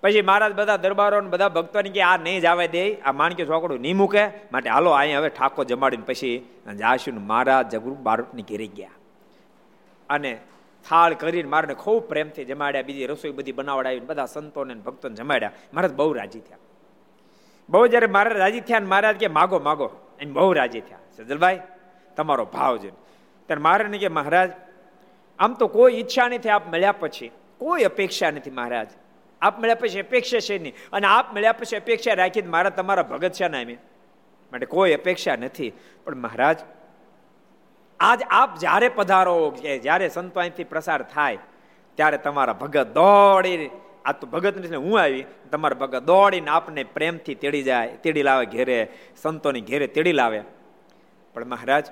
પછી 0.00 0.22
મહારાજ 0.22 0.52
બધા 0.52 0.76
દરબારો 0.76 1.20
બધા 1.20 1.48
ભક્તોને 1.48 1.90
કે 1.90 2.02
આ 2.02 2.16
નહીં 2.16 2.40
જવા 2.40 2.66
દે, 2.66 2.94
આ 2.94 3.12
માણકી 3.12 3.44
ચોકડું 3.44 3.80
નહીં 3.80 3.96
મૂકે. 3.96 4.26
માટે 4.26 4.70
હાલો, 4.70 4.90
અહીંયા 4.90 5.18
હવે 5.18 5.28
ઠાકો 5.28 5.64
જમાડીને 5.64 6.02
પછી 6.02 6.48
જાશું 6.78 7.26
મહારાજ 7.26 7.76
જગુરુ 7.76 7.94
બારોટની 7.94 8.42
ઘેરી 8.42 8.68
ગયા. 8.68 8.90
અને 10.10 10.38
થાળ 10.88 11.14
કરીને 11.14 11.48
મારને 11.48 11.74
ખૂબ 11.74 12.02
પ્રેમથી 12.02 12.44
જમાડ્યા, 12.44 12.82
બીજી 12.82 13.06
રસોઈ 13.06 13.30
બધી 13.30 13.52
બનાવડાવી 13.52 14.00
બધા 14.00 14.26
સંતોને 14.26 14.74
ભક્તોને 14.74 15.14
જમાડ્યા. 15.14 15.50
મહારાજ 15.74 15.94
બહુ 15.94 16.12
રાજી 16.12 16.40
થયા. 16.40 16.58
બહુ 17.68 17.86
જયારે 17.86 18.06
મહારાજ 18.06 18.36
રાજી 18.36 18.60
થયા 18.60 18.78
ને 18.78 18.86
મહારાજ 18.86 19.16
કે 19.16 19.26
માગો 19.26 19.58
માગો. 19.58 19.90
એમ 20.20 20.32
બહુ 20.32 20.52
રાજી 20.52 20.80
થયા. 20.80 20.98
સજલભાઈ, 21.16 21.60
તમારો 22.16 22.44
ભાવ 22.44 22.78
છે. 22.78 22.90
ત્યારે 23.46 23.62
મહારાજને 23.62 23.98
કે 23.98 24.08
મહારાજ, 24.08 24.50
આમ 25.38 25.54
તો 25.54 25.66
કોઈ 25.66 25.94
ઈચ્છા 25.94 26.28
નથી, 26.28 26.48
આપ 26.48 26.68
મળ્યા 26.72 26.92
પછી. 26.92 27.30
કોઈ 27.58 27.82
અપેક્ષા 27.82 28.30
નથી 28.30 28.50
મહારાજ. 28.50 28.90
આપ 29.42 29.60
મળ્યા 29.60 29.74
પછી 29.74 30.00
અપેક્ષા 30.00 30.38
છે 30.38 30.58
નહીં. 30.58 30.74
અને 30.92 31.06
આપ 31.06 31.34
મળ્યા 31.34 31.52
પછી 31.52 31.76
અપેક્ષા 31.76 32.14
રાખીને 32.14 32.48
મારા 32.48 32.70
તમારા 32.70 33.02
ભગત 33.02 33.32
છે 33.32 33.48
ને 33.48 33.78
માટે 34.52 34.66
કોઈ 34.66 34.92
અપેક્ષા 34.92 35.36
નથી. 35.36 35.72
પણ 36.04 36.16
મહારાજ, 36.16 36.58
આજ 38.00 38.22
આપ 38.30 38.58
જ્યારે 38.58 38.88
પધારો 38.88 39.50
કે 39.50 39.78
જ્યારે 39.78 40.08
સંતો 40.08 40.40
અહીંથી 40.40 40.64
પ્રસાર 40.64 41.02
થાય, 41.02 41.38
ત્યારે 41.94 42.18
તમારા 42.18 42.52
ભગત 42.52 42.86
દોડી 42.86 43.70
આ 44.04 44.12
તો 44.12 44.26
ભગત 44.26 44.58
નથી 44.58 44.74
હું 44.74 45.00
આવી, 45.00 45.24
તમારા 45.52 45.74
ભગત 45.74 46.02
દોડીને 46.02 46.50
આપને 46.50 46.84
પ્રેમથી 46.84 47.34
તેડી 47.34 47.62
જાય, 47.62 47.88
તેડી 47.88 48.22
લાવે 48.22 48.46
ઘેરે, 48.46 48.88
સંતોની 49.16 49.60
ઘેરે 49.60 49.86
તેડી 49.86 50.12
લાવે. 50.12 50.42
પણ 51.34 51.44
મહારાજ, 51.44 51.86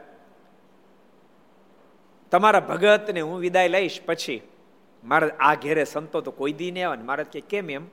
તમારા 2.31 2.61
ભગતને 2.61 3.21
હું 3.21 3.39
વિદાય 3.39 3.69
લઈશ 3.69 4.01
પછી 4.07 4.43
મહારાજ 5.05 5.31
આ 5.41 5.55
ઘેરે 5.55 5.85
સંતો 5.85 6.21
તો 6.21 6.31
કોઈ 6.31 6.53
દી 6.53 6.71
નહીં 6.71 6.89
આવે 6.89 6.97
ને 6.97 7.03
મહારાજ 7.03 7.27
કે, 7.27 7.41
કેમ 7.41 7.71
એમ? 7.71 7.85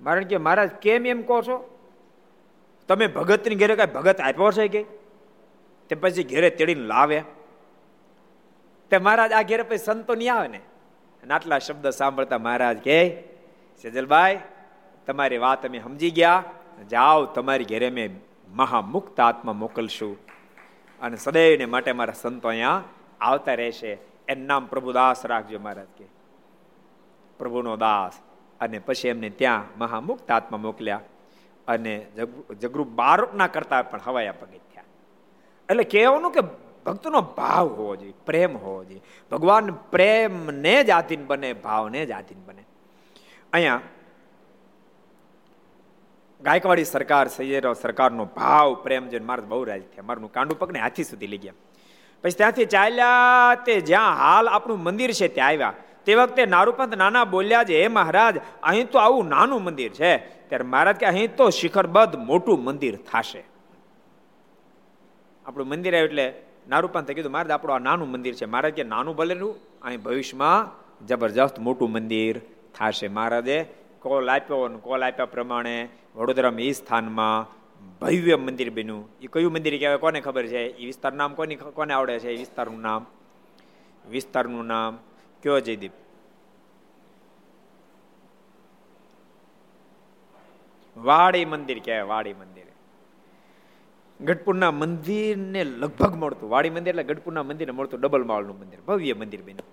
મહારાજ 0.00 0.26
કે, 0.26 0.36
મહારાજ, 0.36 0.70
કેમ 0.70 1.06
એમ 1.06 1.22
કહો 1.22 1.42
છો? 1.42 1.78
તમે 2.88 3.06
ભગતની 3.06 3.54
ઘેરે 3.54 3.76
કઈ 3.76 3.86
ભગત 3.86 4.20
આપ્યો 4.20 4.52
છે 4.52 4.68
કે? 4.68 4.82
તે 5.88 5.94
પછી 5.94 6.24
ઘેરે 6.24 6.50
તેડીને 6.50 6.80
લાવે. 6.80 7.22
તે 8.90 8.98
મહારાજ 8.98 9.32
આ 9.32 9.42
ઘેરે 9.42 9.62
પછી 9.62 9.78
સંતો 9.78 10.14
નહીં 10.14 10.34
આવે 10.34 10.48
ને? 10.48 10.60
આટલા 11.30 11.58
શબ્દ 11.58 11.90
સાંભળતા 11.90 12.38
મહારાજ 12.38 12.78
કે, 12.78 13.22
સેજલભાઈ, 13.82 14.40
તમારી 15.06 15.38
વાત 15.38 15.66
અમે 15.66 15.80
સમજી 15.80 16.10
ગયા. 16.10 16.44
જાઓ, 16.90 17.24
તમારી 17.24 17.64
ઘેરે 17.64 17.90
મેં 17.90 18.20
મહામુક્ત 18.54 19.20
આત્મા 19.20 19.52
મોકલશું. 19.52 20.16
અને 21.00 21.16
સદૈવને 21.16 21.64
માટે 21.64 21.92
મારા 21.92 22.12
સંતો 22.12 22.48
અહીંયા 22.48 22.84
આવતા 23.20 23.54
રહેશે. 23.54 23.98
એનું 24.28 24.46
નામ 24.46 24.66
પ્રભુદાસ 24.66 25.26
રાખજો 25.26 25.58
મહારાજ 25.58 25.86
કે. 25.98 26.04
પ્રભુનો 27.38 27.76
દાસ. 27.76 28.12
અને 28.60 28.78
પછી 28.78 29.08
એમને 29.08 29.30
ત્યાં 29.30 29.78
મહામુક્ત 29.78 30.30
આત્મા 30.30 30.58
મોકલ્યા. 30.58 31.00
અને 31.68 32.06
જગરૂ 32.60 32.84
બારોટના 32.84 33.46
કરતા 33.46 33.82
પણ 33.82 34.00
હવાયા 34.04 34.32
પગે 34.32 34.58
થયા. 34.58 34.82
એટલે 35.70 35.84
કહેવાનું 35.84 36.32
કે 36.32 36.40
ભક્તનો 36.86 37.20
ભાવ 37.20 37.68
હોવો 37.68 37.96
જોઈએ, 37.96 38.14
પ્રેમ 38.26 38.56
હોવો 38.56 38.84
જોઈએ. 38.84 39.00
ભગવાન 39.30 39.72
પ્રેમને 39.72 40.84
જ 40.84 40.90
આધીન 40.90 41.26
બને, 41.26 41.52
ભાવને 41.52 42.06
જ 42.06 42.12
આધીન 42.12 42.38
બને. 42.44 42.64
અહીંયા 43.52 43.80
ગાયકવાડી 46.40 46.84
સરકાર 46.84 47.28
સૈયરો 47.28 47.74
સરકારનો 47.74 48.24
ભાવ, 48.24 48.74
પ્રેમ 48.74 49.08
જોઈને 49.08 49.26
મારે 49.26 49.42
બહુ 49.42 49.64
રાજ 49.64 49.82
થયા. 49.82 50.02
મારું 50.02 50.32
કાંડુ 50.32 50.54
પગને 50.54 50.78
હાથી 50.78 51.04
સુધી 51.04 51.26
લઈ 51.26 51.38
ગયા. 51.38 51.52
પછી 52.22 52.32
ત્યાંથી 52.32 52.64
ચાલ્યા 52.64 53.54
તે 53.54 53.80
જ્યાં 53.80 54.16
હાલ 54.16 54.48
આપણું 54.48 54.78
મંદિર 54.82 55.12
છે 55.12 55.28
ત્યાં 55.28 55.48
આવ્યા. 55.48 55.74
તે 56.06 56.14
વખતે 56.14 56.46
નારૂપંત 56.46 56.94
નાના 56.94 57.24
બોલ્યા 57.24 57.64
છે, 57.64 57.82
હે 57.82 57.88
મહારાજ, 57.88 58.36
અહીં 58.62 58.90
તો 58.90 58.98
આવું 58.98 59.28
નાનું 59.28 59.64
મંદિર 59.64 59.92
છે. 59.92 60.18
ત્યારે 60.18 60.64
મહારાજ 60.64 60.96
કે, 60.96 61.06
અહીં 61.06 61.36
તો 61.36 61.50
શિખરબદ્ધ 61.50 62.16
મોટું 62.16 62.64
મંદિર 62.64 62.96
થશે. 62.96 63.44
આપણું 65.46 65.68
મંદિર 65.68 65.94
આવ્યું 65.94 66.08
એટલે 66.08 66.34
નારૂપંતે 66.68 67.14
કીધું, 67.14 67.32
મહારાજ, 67.32 67.50
આપણું 67.50 67.76
આ 67.76 67.78
નાનું 67.78 68.10
મંદિર 68.10 68.34
છે. 68.34 68.44
મહારાજ 68.44 68.72
કે, 68.72 68.82
નાનું 68.82 69.16
ભલેનું 69.16 69.56
અહીં 69.82 70.02
ભવિષ્યમાં 70.02 70.82
જબરજસ્ત 71.06 71.58
મોટું 71.58 71.92
મંદિર 71.92 72.40
થશે. 72.74 73.08
મહારાજે 73.08 73.64
કોલ 74.02 74.30
આપ્યો 74.30 74.68
કોલ 74.68 75.04
આપ્યા 75.04 75.26
પ્રમાણે 75.26 75.88
વડોદરામાં 76.16 76.60
એ 76.60 76.72
સ્થાનમાં 76.72 77.61
ભવ્ય 78.00 78.36
મંદિર 78.36 78.70
બન્યું. 78.70 79.08
એ 79.22 79.26
કયું 79.26 79.52
મંદિર 79.52 79.78
કહેવાય? 79.78 79.96
કોને 79.96 80.20
ખબર 80.20 80.46
છે? 80.46 80.66
એ 80.66 80.86
વિસ્તાર 80.86 81.12
નામ 81.12 81.34
કોની 81.34 81.56
કોને 81.56 81.94
આવડે 81.94 82.18
છે? 82.18 82.30
એ 82.30 82.36
વિસ્તારનું 82.36 82.80
નામ? 82.80 83.06
વિસ્તારનું 84.08 84.66
નામ 84.66 84.98
કયો 85.42 85.60
જયદીપ? 85.60 85.92
વાડી 90.96 91.44
મંદિર 91.44 91.78
કહેવાય, 91.78 92.02
વાડી 92.02 92.34
મંદિર. 92.34 92.64
ગઢપુરના 94.20 94.70
મંદિરને 94.70 95.64
લગભગ 95.64 96.14
મળતું. 96.14 96.50
વાડી 96.50 96.70
મંદિર 96.70 96.88
એટલે 96.88 97.02
ગઢપુરના 97.02 97.42
મંદિરને 97.42 97.72
મળતું 97.72 98.00
ડબલ 98.00 98.24
માળનું 98.24 98.58
મંદિર. 98.58 98.80
ભવ્ય 98.80 99.12
મંદિર 99.12 99.42
બન્યું. 99.42 99.64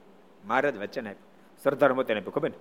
મહારાજ 0.47 0.77
વચન 0.77 1.07
આપ્યું. 1.07 1.59
સરદાર 1.63 1.93
મોતે 1.93 2.13
આપ્યું. 2.13 2.33
ખબર 2.33 2.49
ને? 2.49 2.57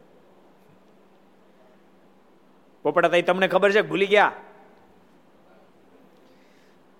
પોપડા 2.83 3.21
તમને 3.21 3.49
ખબર 3.49 3.73
છે? 3.73 3.83
ભૂલી 3.83 4.07
ગયા? 4.07 4.33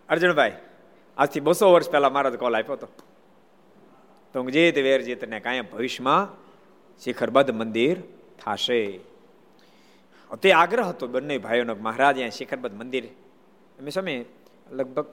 અર્જુનભાઈ, 0.09 0.53
આજથી 1.17 1.41
બસો 1.41 1.73
વર્ષ 1.73 1.91
પહેલા 1.91 2.11
મારા 2.11 2.31
કોલ 2.31 2.57
આપ્યો 2.57 2.77
હતો. 2.77 2.87
તો 2.87 3.03
તુંગજીત 4.33 4.77
વેરજીત 4.79 5.25
ને 5.25 5.41
કાંઈ 5.41 5.61
ભવિષ્યમાં 5.61 6.29
શિખરબદ્ધ 7.01 7.51
મંદિર 7.51 7.97
થશે. 8.41 8.81
તે 10.43 10.53
આગ્રહ 10.53 10.83
હતો 10.83 11.07
બંને 11.07 11.39
ભાઈઓનો 11.39 11.75
મહારાજ 11.75 12.15
અહીંયા 12.15 12.39
શિખરબદ્ધ 12.39 12.75
મંદિર 12.77 13.05
અમે 13.79 13.91
સમય 13.91 14.25
લગભગ 14.71 15.07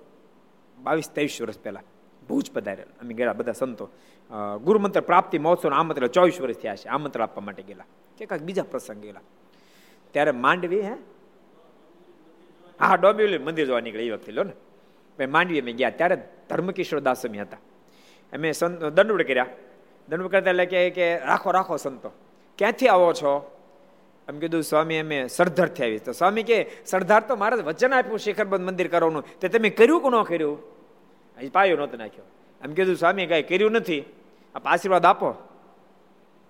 બાવીસ 0.77 1.09
ત્રેવીસ 1.09 1.41
વર્ષ 1.41 1.59
પહેલા 1.59 1.83
ભુજ 2.27 2.51
પધારેલ. 2.51 2.89
અમે 3.01 3.13
ગયા 3.13 3.33
બધા 3.33 3.51
સંતો. 3.51 3.89
ગુરુમંત્ર 4.63 5.01
પ્રાપ્તિ 5.01 5.37
મહોત્સવ 5.39 5.69
આમંત્ર 5.69 6.07
ચોવીસ 6.07 6.41
વર્ષ 6.41 6.57
થયા 6.57 6.75
છે 6.75 6.87
આમંત્ર 6.87 7.23
આપવા 7.23 7.43
માટે 7.43 7.63
ગયેલા. 7.63 7.85
કે 8.17 8.25
કાંઈક 8.25 8.43
બીજા 8.43 8.63
પ્રસંગ 8.63 9.01
ગયેલા. 9.01 9.21
ત્યારે 10.11 10.31
માંડવી, 10.31 10.81
હે? 10.81 10.95
હા 12.79 12.95
ડોંબિવલી 12.95 13.37
મંદિર 13.37 13.65
જોવા 13.65 13.79
નીકળે 13.79 14.03
એ 14.07 14.11
વખતે 14.11 14.31
લો 14.31 14.43
ને. 14.43 14.53
માંડવી 15.25 15.61
અમે 15.61 15.73
ગયા 15.73 15.89
ત્યારે 15.89 16.17
ધર્મકિશોર 16.49 16.99
દાસમી 16.99 17.39
હતા. 17.39 17.57
અમે 18.33 18.51
દંડવડ 18.95 19.21
કર્યા. 19.21 19.45
દંડવડ 20.09 20.27
કરતા 20.27 20.49
એટલે 20.49 20.65
કે 20.89 21.19
રાખો 21.19 21.51
રાખો 21.51 21.77
સંતો. 21.77 22.11
ક્યાંથી 22.57 22.87
આવો 22.87 23.13
છો? 23.13 23.51
એમ 24.27 24.39
કીધું, 24.39 24.63
સ્વામી, 24.63 24.97
અમે 24.97 25.27
સરદારથી 25.27 25.83
આવી 25.83 25.99
તો 25.99 26.11
સ્વામી 26.11 26.43
કે 26.43 26.69
સરદાર 26.85 27.23
તો 27.27 27.35
મારે 27.35 27.55
વચન 27.55 27.93
આપ્યું, 27.93 28.19
શિખરબંધ 28.19 28.67
મંદિર 28.67 28.87
કરવાનું. 28.87 29.23
તે 29.39 29.47
તમે 29.47 29.69
કર્યું 29.69 30.01
કે 30.01 30.09
ન 30.09 30.23
કર્યું? 30.23 30.59
હજી 31.37 31.49
પાયો 31.49 31.77
નહોતો 31.77 31.97
નાખ્યો. 31.97 32.23
એમ 32.63 32.73
કીધું, 32.73 32.95
સ્વામી, 32.95 33.25
કાંઈ 33.25 33.43
કર્યું 33.43 33.71
નથી. 33.71 34.05
આપ 34.55 34.65
આશીર્વાદ 34.65 35.05
આપો. 35.05 35.35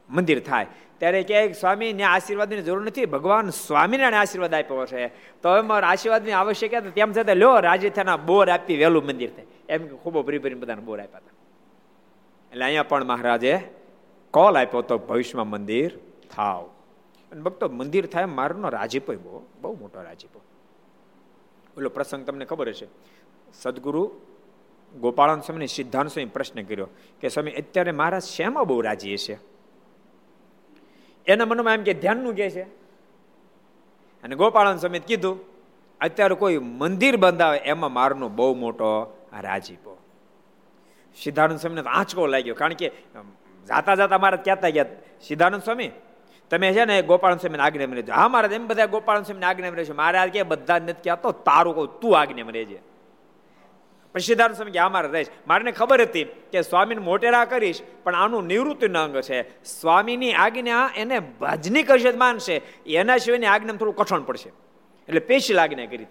મંદિર 0.09 0.39
થાય. 0.39 0.67
ત્યારે 0.97 1.23
ક્યાંય 1.23 1.51
સ્વામી 1.51 1.93
ને 1.93 2.03
આશીર્વાદની 2.03 2.61
જરૂર 2.61 2.81
નથી, 2.81 3.05
ભગવાન 3.05 3.49
સ્વામિનારાયણ 3.49 4.21
આશીર્વાદ 4.21 4.53
આપ્યો 4.53 4.85
છે. 4.85 5.07
તો 5.41 5.49
હવે 5.49 5.61
મારા 5.61 5.87
આશીર્વાદની 5.87 6.31
આવશ્યકતા 6.31 6.79
તેમ 6.79 7.13
છતાં 7.13 7.35
લો 7.35 7.59
રાજ્યથાના 7.59 8.17
બોર 8.17 8.49
આપી 8.49 8.77
વહેલું 8.77 9.05
મંદિર 9.05 9.29
થાય 9.29 9.45
એમ 9.69 9.87
ખૂબ 9.87 10.21
ભરી 10.21 10.37
ભરી 10.37 10.53
બધાને 10.53 10.81
બોર 10.81 11.01
આપ્યા 11.01 11.17
હતા. 11.17 11.33
એટલે 12.51 12.65
અહીંયા 12.65 12.83
પણ 12.83 13.03
મહારાજે 13.03 13.59
કોલ 14.31 14.57
આપ્યો 14.57 14.81
તો 14.81 14.97
ભવિષ્યમાં 14.97 15.47
મંદિર 15.47 15.99
થાવ. 16.35 16.69
અને 17.31 17.41
ભક્તો, 17.41 17.69
મંદિર 17.69 18.05
થાય 18.05 18.25
મારનો 18.25 18.69
રાજીપો 18.69 19.13
બહુ 19.13 19.45
બહુ 19.61 19.75
મોટો 19.75 20.01
રાજીપો 20.01 20.41
ઓલો 21.77 21.89
પ્રસંગ 21.89 22.25
તમને 22.25 22.45
ખબર 22.45 22.69
હશે. 22.69 22.87
સદગુરુ 23.53 24.11
ગોપાળન 24.99 25.39
સ્વામી 25.39 25.67
સિદ્ધાંત 25.67 26.09
સ્વામી 26.09 26.25
પ્રશ્ન 26.25 26.63
કર્યો 26.63 26.87
કે, 27.21 27.29
સ્વામી, 27.29 27.51
અત્યારે 27.51 27.91
મહારાજ 27.91 28.21
શેમાં 28.21 28.67
બહુ 28.67 28.81
રાજી 28.81 29.17
છે 29.17 29.54
એના 31.27 31.45
મનમાં 31.45 31.73
એમ 31.73 31.83
કે 31.83 31.93
ધ્યાનનું 31.93 32.35
કે 32.35 32.49
છે? 32.49 32.63
અને 34.23 34.35
ગોપાળન 34.35 34.77
સમિત 34.77 35.05
કીધું, 35.05 35.37
અત્યારે 36.01 36.35
કોઈ 36.35 36.57
મંદિર 36.57 37.15
બંધાવે 37.17 37.57
એમાં 37.65 37.93
મારનો 37.93 38.29
બહુ 38.29 38.55
મોટો 38.55 38.89
રાજીપો 39.41 39.93
સિદ્ધાનંદ 41.17 41.59
સ્વામીને 41.59 41.89
આંચકો 41.89 42.27
લાગ્યો, 42.27 42.55
કારણ 42.55 42.73
કે 42.73 42.91
જાતા 43.67 43.95
જાતા 43.95 44.17
મારા 44.17 44.37
કહેતા 44.37 44.69
ગયા 44.69 44.85
સિદ્ધાનંદ 45.27 45.63
સ્વામી, 45.63 45.91
તમે 46.49 46.73
છે 46.73 46.85
ને 46.85 47.01
ગોપાલ 47.01 47.37
સ્વામી 47.37 47.57
આજ્ઞામાં 47.57 47.95
રહેજો. 47.95 48.13
હા 48.13 48.27
મારા 48.27 48.49
એમ 48.53 48.67
બધા 48.67 48.85
ગોપાલ 48.85 49.23
સ્વામી 49.23 49.43
આજ્ઞામાં 49.43 49.77
રહેશે 49.77 49.93
આ 49.93 50.25
કે 50.27 50.43
બધા 50.43 50.79
નથી 50.79 51.09
કહેતો, 51.09 51.31
તારું 51.31 51.75
કહું, 51.75 51.87
તું 51.99 52.19
આજ્ઞામાં 52.19 52.53
રહેજે. 52.53 52.79
પછી 54.15 54.23
સિદ્ધાર્થ 54.23 54.55
સ્વામી 54.55 54.71
કે 54.71 54.79
આ 54.79 55.01
રહીશ 55.01 55.27
મારે 55.47 55.71
ખબર 55.71 56.01
હતી 56.01 56.23
કે 56.23 56.61
સ્વામીને 56.61 57.01
મોટેરા 57.01 57.45
કરીશ, 57.45 57.81
પણ 58.03 58.15
આનું 58.15 58.45
નિવૃત્તિનો 58.45 59.03
અંગ 59.03 59.17
છે. 59.21 59.41
સ્વામીની 59.63 60.33
આજ્ઞા 60.33 60.89
એને 60.95 61.19
ભજની 61.19 61.83
કરશે 61.83 62.11
માનશે. 62.11 62.61
એના 62.85 63.17
સિવાયની 63.17 63.45
આજ્ઞા 63.45 63.73
થોડું 63.73 63.95
કઠણ 63.95 64.23
પડશે. 64.23 64.49
એટલે 65.07 65.19
પેશી 65.19 65.57
આજ્ઞા 65.57 65.85
કરી. 65.85 66.07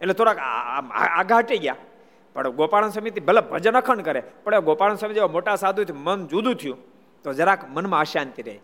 એટલે 0.00 0.12
થોડાક 0.12 0.38
આઘાટી 0.38 1.58
ગયા. 1.58 1.76
પણ 2.34 2.48
ગોપાલ 2.48 2.88
સમિતિ 2.90 3.20
ભલે 3.20 3.40
ભજન 3.40 3.78
અખંડ 3.78 4.00
કરે, 4.00 4.22
પણ 4.44 4.60
ગોપાલ 4.60 4.94
સ્વામી 4.94 5.14
જેવા 5.14 5.28
મોટા 5.28 5.56
સાધુ 5.56 5.94
મન 5.94 6.26
જુદું 6.26 6.54
થયું. 6.54 6.78
તો 7.22 7.32
જરાક 7.32 7.68
મનમાં 7.68 8.00
અશાંતિ 8.00 8.42
રહે. 8.42 8.58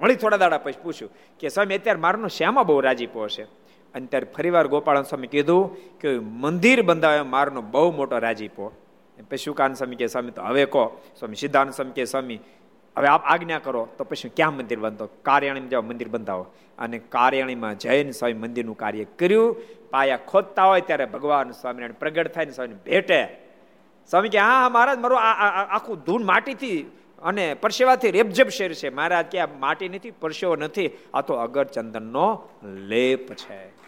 વળી 0.00 0.14
થોડા 0.14 0.36
દાડા 0.36 0.58
પછી 0.58 0.82
પૂછ્યું 0.82 1.10
કે, 1.40 1.48
સ્વામી, 1.48 1.74
અત્યારે 1.74 2.00
મારનો 2.00 2.28
શ્યામાં 2.28 2.66
બહુ 2.66 2.80
રાજીપો 2.80 3.24
હશે? 3.24 3.46
અને 3.94 4.06
ત્યારે 4.06 4.26
ફરીવાર 4.36 4.66
ગોપાલ 4.66 5.02
સ્વામી 5.02 5.26
કીધું 5.26 5.76
કે 5.98 6.18
મંદિર 6.18 6.82
બંધાવે 6.82 7.20
મારનો 7.20 7.62
બહુ 7.62 7.92
મોટો 7.92 8.18
રાજીપો 8.18 8.72
પછી 9.30 9.36
શુકાન 9.36 9.74
સ્વામી 9.74 9.96
કે, 9.96 10.06
સ્વામી, 10.06 10.30
તો 10.30 10.42
હવે 10.42 10.64
કહો 10.64 11.00
સ્વામી 11.18 11.34
સિદ્ધાંત 11.34 11.74
સ્વામી 11.74 11.92
કે, 11.92 12.04
સ્વામી, 12.04 12.40
હવે 12.96 13.06
આપ 13.06 13.22
આજ્ઞા 13.24 13.58
કરો. 13.58 13.88
તો 13.98 14.04
પછી 14.04 14.28
ક્યાં 14.28 14.56
મંદિર 14.56 14.78
બંધો? 14.80 15.06
કાર્યાણીમાં 15.06 15.70
જાઓ, 15.70 15.82
મંદિર 15.82 16.08
બંધાવો. 16.08 16.46
અને 16.78 16.98
કાર્યાણીમાં 16.98 17.78
જૈન 17.78 18.10
સ્વામી 18.10 18.32
મંદિરનું 18.34 18.76
કાર્ય 18.76 19.04
કર્યું. 19.04 19.56
પાયા 19.90 20.16
ખોદતા 20.16 20.64
હોય 20.64 20.80
ત્યારે 20.80 21.06
ભગવાન 21.06 21.50
સ્વામિનારાયણ 21.50 21.92
પ્રગટ 21.92 22.32
થાય 22.32 22.44
ને 22.44 22.52
સ્વામી 22.52 22.74
ભેટે. 22.74 23.26
સ્વામી 24.10 24.28
કે, 24.28 24.38
હા 24.38 24.68
મહારાજ, 24.68 24.98
મારું 24.98 25.20
આખું 25.74 25.98
ધૂન 25.98 26.24
માટીથી 26.24 26.90
અને 27.22 27.54
પરસેવાથી 27.54 28.10
રેબઝેબ 28.10 28.48
શેર 28.48 28.72
છે. 28.72 28.88
મહારાજ 28.88 29.26
કે, 29.26 29.38
આ 29.38 29.46
માટી 29.46 29.88
નથી, 29.88 30.10
પરસેવો 30.10 30.56
નથી. 30.56 30.90
આ 31.14 31.20
તો 31.20 31.34
અગર 31.34 31.64
ચંદનનો 31.64 32.48
લેપ 32.64 33.32
છે. 33.32 33.83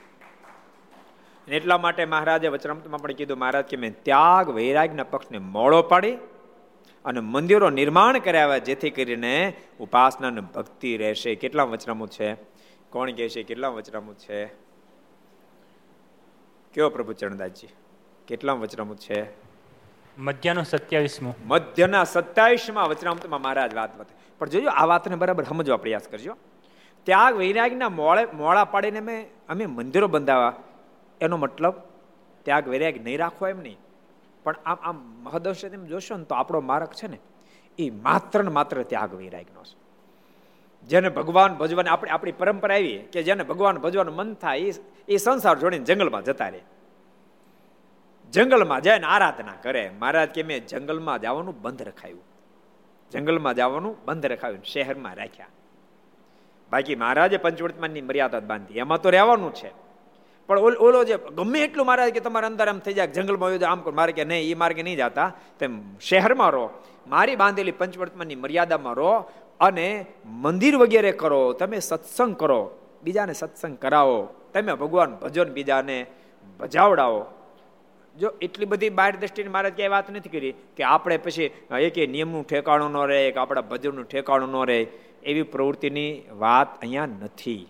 એટલા 1.49 1.79
માટે 1.79 2.05
મહારાજે 2.05 2.49
વચરામતમાં 2.49 3.01
પણ 3.01 3.13
કીધું 3.13 3.39
મહારાજ 3.39 3.65
કે 3.65 3.77
મેં 3.77 4.03
ત્યાગ 4.03 4.51
વૈરાગના 4.51 5.05
પક્ષને 5.05 5.39
મોળો 5.39 5.83
પાડી 5.83 6.17
અને 7.05 7.21
મંદિરો 7.21 7.71
નિર્માણ 7.71 8.19
કરાવ્યા 8.19 8.59
જેથી 8.59 8.91
કરીને 8.91 9.53
ઉપાસના 9.81 10.27
અને 10.27 10.41
ભક્તિ 10.41 10.97
રહેશે. 10.97 11.35
કેટલા 11.35 11.63
વચરામું 11.63 12.09
છે? 12.09 12.35
કોણ 12.91 13.11
કહે 13.11 13.29
છે? 13.29 13.43
કેટલા 13.43 13.69
વચરામું 13.69 14.15
છે? 14.15 14.47
કયો 16.75 16.91
પ્રભુ 16.91 17.13
ચરણદાસજી? 17.13 17.69
કેટલા 18.27 18.53
વચરામું 18.53 18.97
છે? 18.97 19.47
મધ્યનો 20.19 20.63
સત્યાવીસમો. 20.63 21.35
મધ્યના 21.47 22.05
સત્યાવીસમાં 22.05 22.89
વચનામતમાં 22.89 23.43
મહારાજ 23.43 23.75
વાત 23.75 23.99
વાત. 23.99 24.07
પણ 24.39 24.49
જોજો 24.49 24.69
આ 24.69 24.85
વાતને 24.85 25.17
બરાબર 25.17 25.45
સમજવા 25.45 25.77
પ્રયાસ 25.77 26.09
કરજો. 26.11 26.37
ત્યાગ 27.05 27.35
વૈરાગના 27.35 27.89
મોળે 27.89 28.25
મોળા 28.25 28.65
પાડીને 28.65 28.99
અમે 28.99 29.27
અમે 29.49 29.67
મંદિરો 29.67 30.09
બંધાવા 30.09 30.55
એનો 31.21 31.37
મતલબ 31.37 31.75
ત્યાગ 32.43 32.69
વૈરાગ 32.69 32.95
નહીં 33.05 33.19
રાખો 33.19 33.49
એમ 33.49 33.61
નહીં. 33.61 33.79
પણ 34.45 34.55
આમ 34.67 34.77
આમ 34.83 34.97
મહદંશ 34.97 35.64
તમે 35.64 35.87
જોશો 35.87 36.17
ને 36.17 36.25
તો 36.25 36.35
આપણો 36.35 36.61
માર્ગ 36.61 36.89
છે 36.89 37.07
ને, 37.07 37.19
એ 37.79 37.91
માત્ર 37.91 38.45
ને 38.45 38.51
માત્ર 38.51 38.83
ત્યાગ 38.83 39.14
વૈરાગનો 39.14 39.64
છે. 39.64 39.87
જેને 40.87 41.09
ભગવાન 41.09 41.55
ભજવાની 41.55 41.89
આપણે, 41.89 42.11
આપણી 42.11 42.33
પરંપરા 42.33 42.75
આવી 42.75 42.99
કે 42.99 43.23
જેને 43.23 43.43
ભગવાન 43.43 43.79
ભજવાનું 43.79 44.14
મન 44.14 44.35
થાય, 44.35 44.73
એ 45.09 45.17
સંસાર 45.17 45.59
જોડીને 45.59 45.85
જંગલમાં 45.85 46.25
જતા 46.25 46.49
રહે. 46.49 46.61
જંગલમાં 48.33 48.81
જાય 48.81 48.99
ને 48.99 49.07
આરાધના 49.07 49.53
કરે. 49.62 49.91
મહારાજ 49.99 50.29
કે 50.29 50.43
મેં 50.43 50.67
જંગલમાં 50.67 51.21
જવાનું 51.21 51.62
બંધ 51.62 51.83
રખાયું. 51.83 52.23
જંગલમાં 53.11 53.55
જવાનું 53.55 54.05
બંધ 54.05 54.27
રખાયું 54.27 54.64
શહેરમાં 54.64 55.14
રાખ્યા. 55.14 55.47
બાકી 56.73 56.95
મહારાજે 56.95 57.37
પંચવર્તમાનની 57.37 58.01
મર્યાદા 58.01 58.41
બાંધી. 58.41 58.75
એમાં 58.75 59.01
તો 59.01 59.11
રહેવાનું 59.11 59.55
છે. 59.55 59.86
પણ 60.49 60.77
ઓલો 60.87 61.01
જે, 61.05 61.17
ગમે 61.39 61.61
એટલું 61.67 61.87
મારે 61.87 62.11
કે 62.17 62.21
તમારે 62.27 62.47
અંદર 62.51 62.69
આમ 62.69 62.79
થઈ 62.85 62.97
જાય 62.99 63.15
જંગલમાં 63.17 63.51
હોય 63.51 63.69
આમ 63.71 63.81
મારે 64.01 64.13
કે 64.19 64.25
નહીં, 64.25 64.51
એ 64.51 64.55
માર્ગે 64.55 64.83
નહીં 64.83 64.99
જતા, 65.03 65.35
તેમ 65.59 65.73
શહેરમાં 66.01 66.51
રહો, 66.55 66.67
મારી 67.15 67.37
બાંધેલી 67.43 67.79
પંચવર્તમાનની 67.81 68.43
મર્યાદામાં 68.45 68.97
રહો 69.01 69.15
અને 69.61 69.89
મંદિર 70.45 70.75
વગેરે 70.83 71.13
કરો, 71.23 71.41
તમે 71.61 71.79
સત્સંગ 71.81 72.35
કરો, 72.37 72.61
બીજાને 73.05 73.35
સત્સંગ 73.35 73.77
કરાવો, 73.79 74.19
તમે 74.53 74.73
ભગવાન 74.83 75.19
ભજન 75.23 75.51
બીજાને 75.57 75.99
ભજાવડાવો. 76.61 77.23
જો 78.17 78.29
એટલી 78.41 78.71
બધી 78.73 78.97
બહાર 78.99 79.13
દ્રષ્ટિની 79.21 79.55
મારે 79.55 79.71
ક્યાંય 79.71 79.95
વાત 79.95 80.07
નથી 80.11 80.35
કરી 80.35 80.53
કે 80.77 80.83
આપણે 80.95 81.17
પછી 81.25 81.49
એક 81.87 81.97
નિયમનું 82.15 82.45
ઠેકાણું 82.47 82.95
ન 82.95 83.09
રહે, 83.11 83.21
કે 83.35 83.39
આપણા 83.43 83.69
ભજનનું 83.73 84.07
ઠેકાણું 84.11 84.55
ન 84.55 84.69
રહે, 84.71 84.81
એવી 85.31 85.51
પ્રવૃત્તિની 85.55 86.13
વાત 86.43 86.69
અહીંયા 86.83 87.19
નથી. 87.27 87.65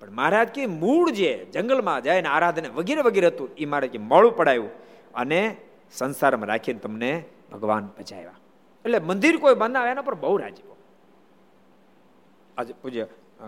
પણ 0.00 0.10
મહારાજ 0.10 0.48
કે 0.48 0.66
મૂળ 0.66 1.10
જે 1.10 1.46
જંગલમાં 1.52 2.02
જાય 2.02 2.22
ને 2.22 2.28
આરાધના 2.28 2.68
વગેરે 2.68 3.02
વગેરે 3.02 3.26
હતું 3.26 3.54
એ 3.54 3.64
મારે 3.64 3.88
કે 3.88 3.98
મોડું 3.98 4.36
પડાયું 4.36 4.70
અને 5.14 5.56
સંસારમાં 5.92 6.48
રાખીને 6.48 6.78
તમને 6.78 7.24
ભગવાન 7.52 7.86
પચાવ્યા 7.86 8.34
એટલે 8.84 8.98
મંદિર 8.98 9.36
કોઈ 9.36 9.54
બનાવે 9.54 9.90
એના 9.90 10.02
પર 10.02 10.14
બહુ 10.14 10.36
રાજી 10.36 10.62
આજે 12.58 12.74
પૂજ્ય 12.82 13.06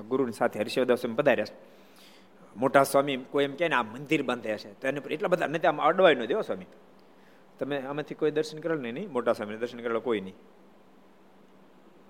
ગુરુની 0.09 0.33
સાથે 0.33 0.61
હર્ષવદાસ 0.61 1.07
પધાર્યા 1.17 1.47
મોટા 2.57 2.83
સ્વામી 2.83 3.17
કોઈ 3.17 3.45
એમ 3.45 3.55
કે 3.55 3.69
ને, 3.69 3.75
આ 3.75 3.83
મંદિર 3.83 4.23
બાંધે 4.23 4.59
છે 4.59 4.81
તો 4.81 4.89
એને 4.89 5.01
પર 5.01 5.13
એટલા 5.13 5.29
બધા 5.29 5.47
નથી 5.47 5.67
આમ 5.67 5.81
અડવાય 5.81 6.15
ન 6.15 6.25
દેવો 6.25 6.43
સ્વામી. 6.43 6.65
તમે 7.59 7.83
આમાંથી 7.83 8.15
કોઈ 8.15 8.31
દર્શન 8.31 8.59
કરેલ 8.59 8.81
નહીં? 8.81 9.13
મોટા 9.13 9.33
સ્વામીને 9.33 9.59
દર્શન 9.59 9.79
કરેલો 9.79 10.01
કોઈ 10.01 10.21
નહીં. 10.21 10.35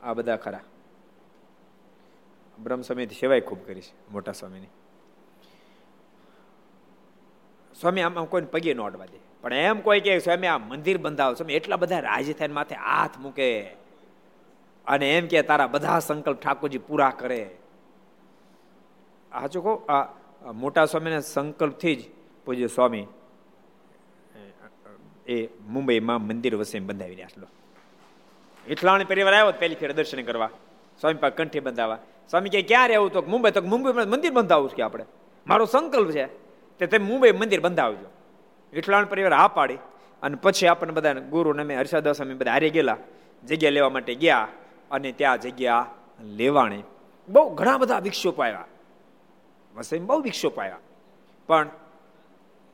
આ 0.03 0.15
બધા 0.15 0.37
ખરા. 0.37 0.61
બ્રહ્મ 2.63 2.81
સ્વામીથી 2.81 3.15
સેવાય 3.15 3.41
ખૂબ 3.41 3.67
કરી 3.67 3.81
છે, 3.81 4.13
મોટા 4.13 4.33
સ્વામીની. 4.33 4.67
સ્વામી, 7.81 8.01
આમ 8.01 8.25
કોઈને 8.25 8.47
પગે 8.47 8.75
ન 8.75 8.81
અડવા 8.81 9.07
દે. 9.07 9.19
પણ 9.41 9.53
એમ 9.53 9.81
કોઈ 9.81 10.01
કે, 10.01 10.19
સ્વામી, 10.19 10.47
આ 10.47 10.59
મંદિર 10.59 10.99
બંધાવો. 10.99 11.35
સ્વામી, 11.35 11.55
એટલા 11.55 11.77
બધા 11.77 11.99
રાજી 11.99 12.33
થઈને 12.33 12.55
માથે 12.55 12.75
હાથ 12.75 13.19
મૂકે. 13.19 13.63
અને 14.87 15.19
એમ 15.19 15.27
કે, 15.27 15.43
તારા 15.43 15.67
બધા 15.67 15.99
સંકલ્પ 15.99 16.41
ઠાકોરજી 16.41 16.79
પૂરા 16.79 17.11
કરે. 17.11 17.57
હાચું 19.33 19.63
કહો, 19.63 19.75
આ 19.75 20.03
મોટા 20.53 20.85
સ્વામીના 20.87 21.21
સંકલ્પથી 21.21 21.97
જ 21.97 22.05
પૂજ્ય 22.45 22.67
સ્વામી, 22.67 23.07
એ 25.27 25.47
મુંબઈમાં 25.47 26.23
મંદિર 26.23 26.57
વસે 26.57 26.81
બંધાવી 26.81 27.15
રહ્યા 27.15 27.29
છે. 27.29 27.47
એટલાણી 28.67 29.05
પરિવાર 29.05 29.35
આવ્યો 29.35 29.53
પહેલી 29.59 29.75
ફેર 29.75 29.93
દર્શન 29.93 30.23
કરવા. 30.23 30.51
સ્વામી 31.01 31.15
પાસે 31.15 31.37
કંઠી 31.37 31.61
બંધાવા. 31.61 31.99
સ્વામી 32.31 32.49
કે 32.49 32.63
ક્યાં 32.63 32.89
રહેવું 32.89 33.13
તો? 33.13 33.23
મુંબઈ 33.23 33.51
તો 33.51 33.63
મુંબઈમાં 33.63 34.07
મંદિર 34.07 34.31
બંધાવું 34.31 34.69
છે 34.71 34.83
આપણે? 34.83 35.05
મારો 35.47 35.65
સંકલ્પ 35.65 36.11
છે 36.11 36.27
તે 36.79 36.87
તમે 36.87 37.07
મુંબઈ 37.07 37.33
મંદિર 37.33 37.61
બંધાવજો. 37.61 38.11
વિઠલાણ 38.73 39.05
પરિવાર 39.05 39.33
હા 39.33 39.49
પાડી. 39.49 39.79
અને 40.23 40.37
પછી 40.43 40.67
આપણને 40.67 40.93
બધા 40.93 41.13
ગુરુ 41.13 41.53
ને 41.53 41.63
મેં 41.63 41.79
હર્ષાદાસ 41.79 42.23
અમે 42.23 42.35
બધા 42.35 42.53
હારે 42.53 42.71
ગયેલા. 42.71 42.97
જગ્યા 43.45 43.71
લેવા 43.71 43.89
માટે 43.89 44.15
ગયા 44.15 44.49
અને 44.91 45.13
ત્યાં 45.13 45.41
જગ્યા 45.41 45.87
લેવાણી. 46.21 46.83
બહુ 47.29 47.55
ઘણા 47.55 47.79
બધા 47.79 47.99
વિક્ષોપ 47.99 48.41
આવ્યા. 48.41 48.65
વસઈ 49.75 49.99
બહુ 49.99 50.21
વિક્ષોપ 50.21 50.59
આવ્યા. 50.59 50.79
પણ 51.47 51.69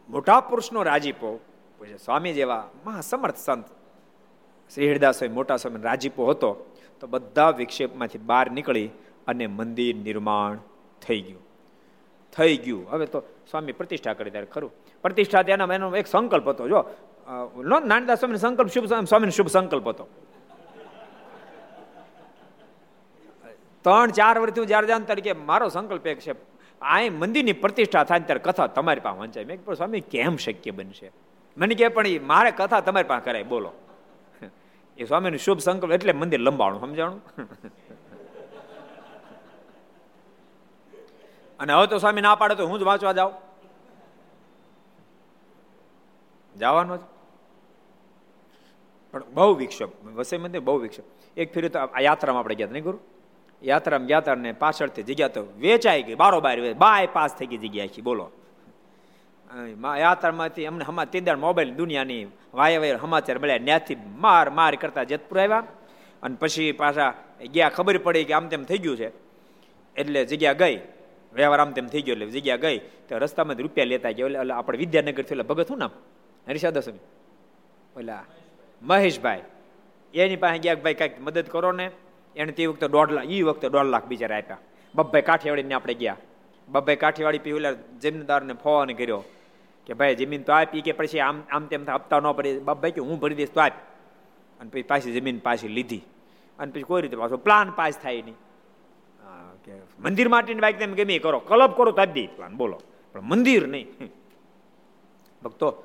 મોટા 0.08 0.40
પુરુષનો 0.40 0.82
રાજીપો 0.82 1.40
સ્વામી 2.04 2.32
જેવા 2.32 2.68
મહાસમર્થ 2.86 3.36
સંત 3.36 3.64
શ્રી 4.74 4.90
હરિદાસ 4.90 5.22
મોટા 5.22 5.56
સ્વામી 5.56 5.82
રાજીપો 5.82 6.26
હતો, 6.26 6.50
તો 7.00 7.06
બધા 7.06 7.50
વિક્ષેપમાંથી 7.50 8.18
બહાર 8.18 8.50
નીકળી 8.50 8.90
અને 9.26 9.46
મંદિર 9.46 9.96
નિર્માણ 9.96 10.58
થઈ 11.02 11.20
ગયું. 11.20 11.42
થઈ 12.32 12.56
ગયું. 12.56 12.86
હવે 12.90 13.06
તો 13.06 13.20
સ્વામી 13.50 13.72
પ્રતિષ્ઠા 13.72 14.14
કરી 14.14 14.30
ત્યારે 14.30 14.46
ખરું. 14.46 14.70
પ્રતિષ્ઠા 15.02 15.42
ત્યાંના 15.42 15.74
એનો 15.74 15.96
એક 15.96 16.06
સંકલ્પ 16.06 16.48
હતો, 16.48 16.68
જો 16.68 16.80
નાનદાસ 17.84 18.18
સ્વામી 18.18 18.36
સંકલ્પ, 18.36 18.68
શુભ 18.68 18.86
સ્વામીનો 18.86 19.30
શુભ 19.30 19.46
સંકલ્પ 19.48 19.88
હતો. 19.88 20.08
ત્રણ, 23.84 24.10
ચાર 24.10 24.38
વર્ષથી 24.38 24.60
હું 24.60 24.68
જ્યારે 24.68 24.86
જાણ 24.86 25.00
તરીકે 25.00 25.32
મારો 25.44 25.68
સંકલ્પ 25.68 26.06
એક 26.06 26.18
છે, 26.18 26.34
આ 26.82 27.00
મંદિરની 27.12 27.52
પ્રતિષ્ઠા 27.52 28.04
થાય 28.04 28.20
ત્યારે 28.20 28.40
કથા 28.44 28.66
તમારી 28.66 29.00
પાસે 29.00 29.18
વંચાય. 29.18 29.44
મેં 29.44 29.74
સ્વામી, 29.74 30.00
કેમ 30.00 30.36
શક્ય 30.36 30.70
બનશે? 30.70 31.10
મને 31.56 31.74
કે, 31.74 31.88
પણ 31.88 32.06
મારે 32.22 32.50
કથા 32.50 32.80
તમારી 32.80 33.08
પાસે 33.08 33.24
કરાય, 33.24 33.42
બોલો. 33.44 33.72
એ 34.98 35.04
સ્વામીનું 35.04 35.38
શુભ 35.38 35.58
સંકલ્પ 35.58 35.92
એટલે 35.92 36.12
મંદિર 36.12 36.40
લંબાણું 36.40 36.80
સમજાણું? 36.80 37.20
અને 41.60 41.72
હવે 41.72 41.86
તો 41.86 41.98
સ્વામી 41.98 42.20
ના 42.20 42.34
પાડે 42.34 42.54
તો 42.54 42.66
હું 42.66 42.78
જ 42.78 42.82
વાંચવા 42.82 43.12
જાઉં. 43.12 43.34
જવાનો 46.58 46.96
જ. 46.96 47.00
પણ 49.12 49.22
બહુ 49.34 49.54
વિક્ષોપ 49.54 49.90
વસઈ 50.04 50.38
મંદિર 50.38 50.60
બહુ 50.60 50.78
વિક્ષોપ 50.78 51.04
એક 51.36 51.54
ફેરી 51.54 51.68
તો 51.68 51.78
આ 51.78 52.00
યાત્રામાં 52.00 52.40
આપણે 52.40 52.54
ગયા 52.54 52.72
નહીં 52.72 52.82
ગુરુ? 52.82 52.98
યાત્રામાં 53.62 54.06
ગયા 54.06 54.18
હતા 54.18 54.34
ને 54.34 54.52
પાછળથી 54.52 55.02
જગ્યા 55.02 55.28
તો 55.28 55.42
વેચાઈ 55.58 56.02
ગઈ, 56.02 56.14
બારોબાર 56.14 56.74
બાય 56.74 57.06
પાસ 57.06 57.34
થઈ 57.34 57.46
ગઈ 57.46 57.56
જગ્યા 57.56 57.84
આખી, 57.84 58.02
બોલો. 58.02 58.30
યાત્રામાંથી 59.98 60.66
અમને 60.66 60.84
હમા 60.84 61.04
તેદાર 61.04 61.36
મોબાઈલ 61.36 61.74
દુનિયાની 61.74 62.26
વાય 62.54 62.78
વાય 62.78 62.96
સમાચાર 62.96 63.38
મળ્યા. 63.38 63.58
ત્યાંથી 63.58 63.96
માર 64.24 64.50
માર 64.50 64.74
કરતા 64.76 65.04
જેતપુર 65.04 65.40
આવ્યા. 65.40 65.62
અને 66.22 66.36
પછી 66.40 66.72
પાછા 66.72 67.10
ગયા 67.54 67.68
ખબર 67.68 67.98
પડી 67.98 68.24
કે 68.24 68.32
આમ 68.32 68.48
તેમ 68.48 68.64
થઈ 68.64 68.78
ગયું 68.78 68.96
છે. 68.96 69.08
એટલે 69.96 70.24
જગ્યા 70.24 70.52
ગઈ. 70.52 70.76
વ્યવહાર 71.34 71.60
આમ 71.60 71.72
તેમ 71.72 71.86
થઈ 71.86 72.02
ગયો 72.02 72.14
એટલે 72.14 72.30
જગ્યા 72.30 72.56
ગઈ. 72.56 72.78
તો 73.08 73.18
રસ્તામાંથી 73.18 73.62
રૂપિયા 73.62 73.90
લેતા 73.92 74.10
ગયા. 74.10 74.26
એટલે 74.26 74.54
આપણે 74.54 74.78
વિદ્યાનગર 74.78 75.22
થયું 75.22 75.46
ભગત 75.46 75.68
શું 75.68 75.78
નામ? 75.78 75.92
હરિષાદ 76.48 76.78
સ્વામી 76.78 77.04
ઓલા, 77.96 78.24
મહેશભાઈ. 78.82 79.42
એની 80.14 80.36
પાસે 80.36 80.58
ગયા 80.58 80.74
ભાઈ 80.84 80.94
કાંઈક 80.94 81.20
મદદ 81.20 81.46
કરો 81.48 81.72
ને. 81.72 81.90
એને 82.36 82.52
તે 82.52 82.66
વખતે 82.66 82.88
દોઢ 82.88 83.10
લાખ 83.12 83.26
એ 83.26 83.42
વખતે 83.42 83.68
દોઢ 83.68 83.86
લાખ 83.86 84.06
બિચારા 84.06 84.36
આપ્યા. 84.36 84.58
બબ્ભાઈ 84.94 85.22
કાઠિયાવાડીને 85.22 85.74
આપણે 85.74 85.94
ગયા. 85.94 86.16
બબ્ભાઈ 86.68 86.96
કાઠિયાવાડી 86.96 87.42
પી 87.44 87.52
ઓલા 87.52 87.72
જમીનદારને 88.02 88.54
ફોન 88.64 88.92
કર્યો. 88.92 89.22
કે 89.86 89.94
ભાઈ 89.94 90.14
જમીન 90.14 90.42
તો 90.42 90.52
આપી 90.52 90.80
કે 90.80 90.92
પછી 90.92 91.20
આમ 91.20 91.42
આમ 91.50 91.66
તેમ 91.66 91.84
આપતા 91.88 92.20
ન 92.20 92.32
પડે 92.32 92.58
ભાઈ 92.58 92.90
કે 92.90 93.00
હું 93.00 93.20
ભરી 93.20 93.34
દઈશ 93.34 93.50
તો 93.50 93.60
આપ. 93.60 93.72
અને 94.60 94.70
પછી 94.70 94.82
પાછી 94.82 95.12
જમીન 95.12 95.38
પાછી 95.38 95.68
લીધી. 95.68 96.02
અને 96.58 96.72
પછી 96.72 96.82
કોઈ 96.82 97.02
રીતે 97.02 97.16
પાછો 97.16 97.36
પ્લાન 97.36 97.70
પાસ 97.70 97.98
થાય 97.98 98.22
નહીં. 98.22 98.34
કે 99.64 99.72
મંદિર 100.00 100.28
માટેની 100.28 100.60
બાઈક 100.60 100.78
તમે 100.78 101.04
ગમે 101.04 101.18
કરો. 101.18 101.38
કલબ 101.38 101.72
કરો 101.76 101.92
તો 101.92 102.02
આપી 102.02 102.12
દઈ 102.12 102.26
પ્લાન 102.26 102.56
બોલો. 102.56 102.80
પણ 103.12 103.20
મંદિર 103.20 103.66
નહીં. 103.66 103.86
ભક્તો, 105.42 105.84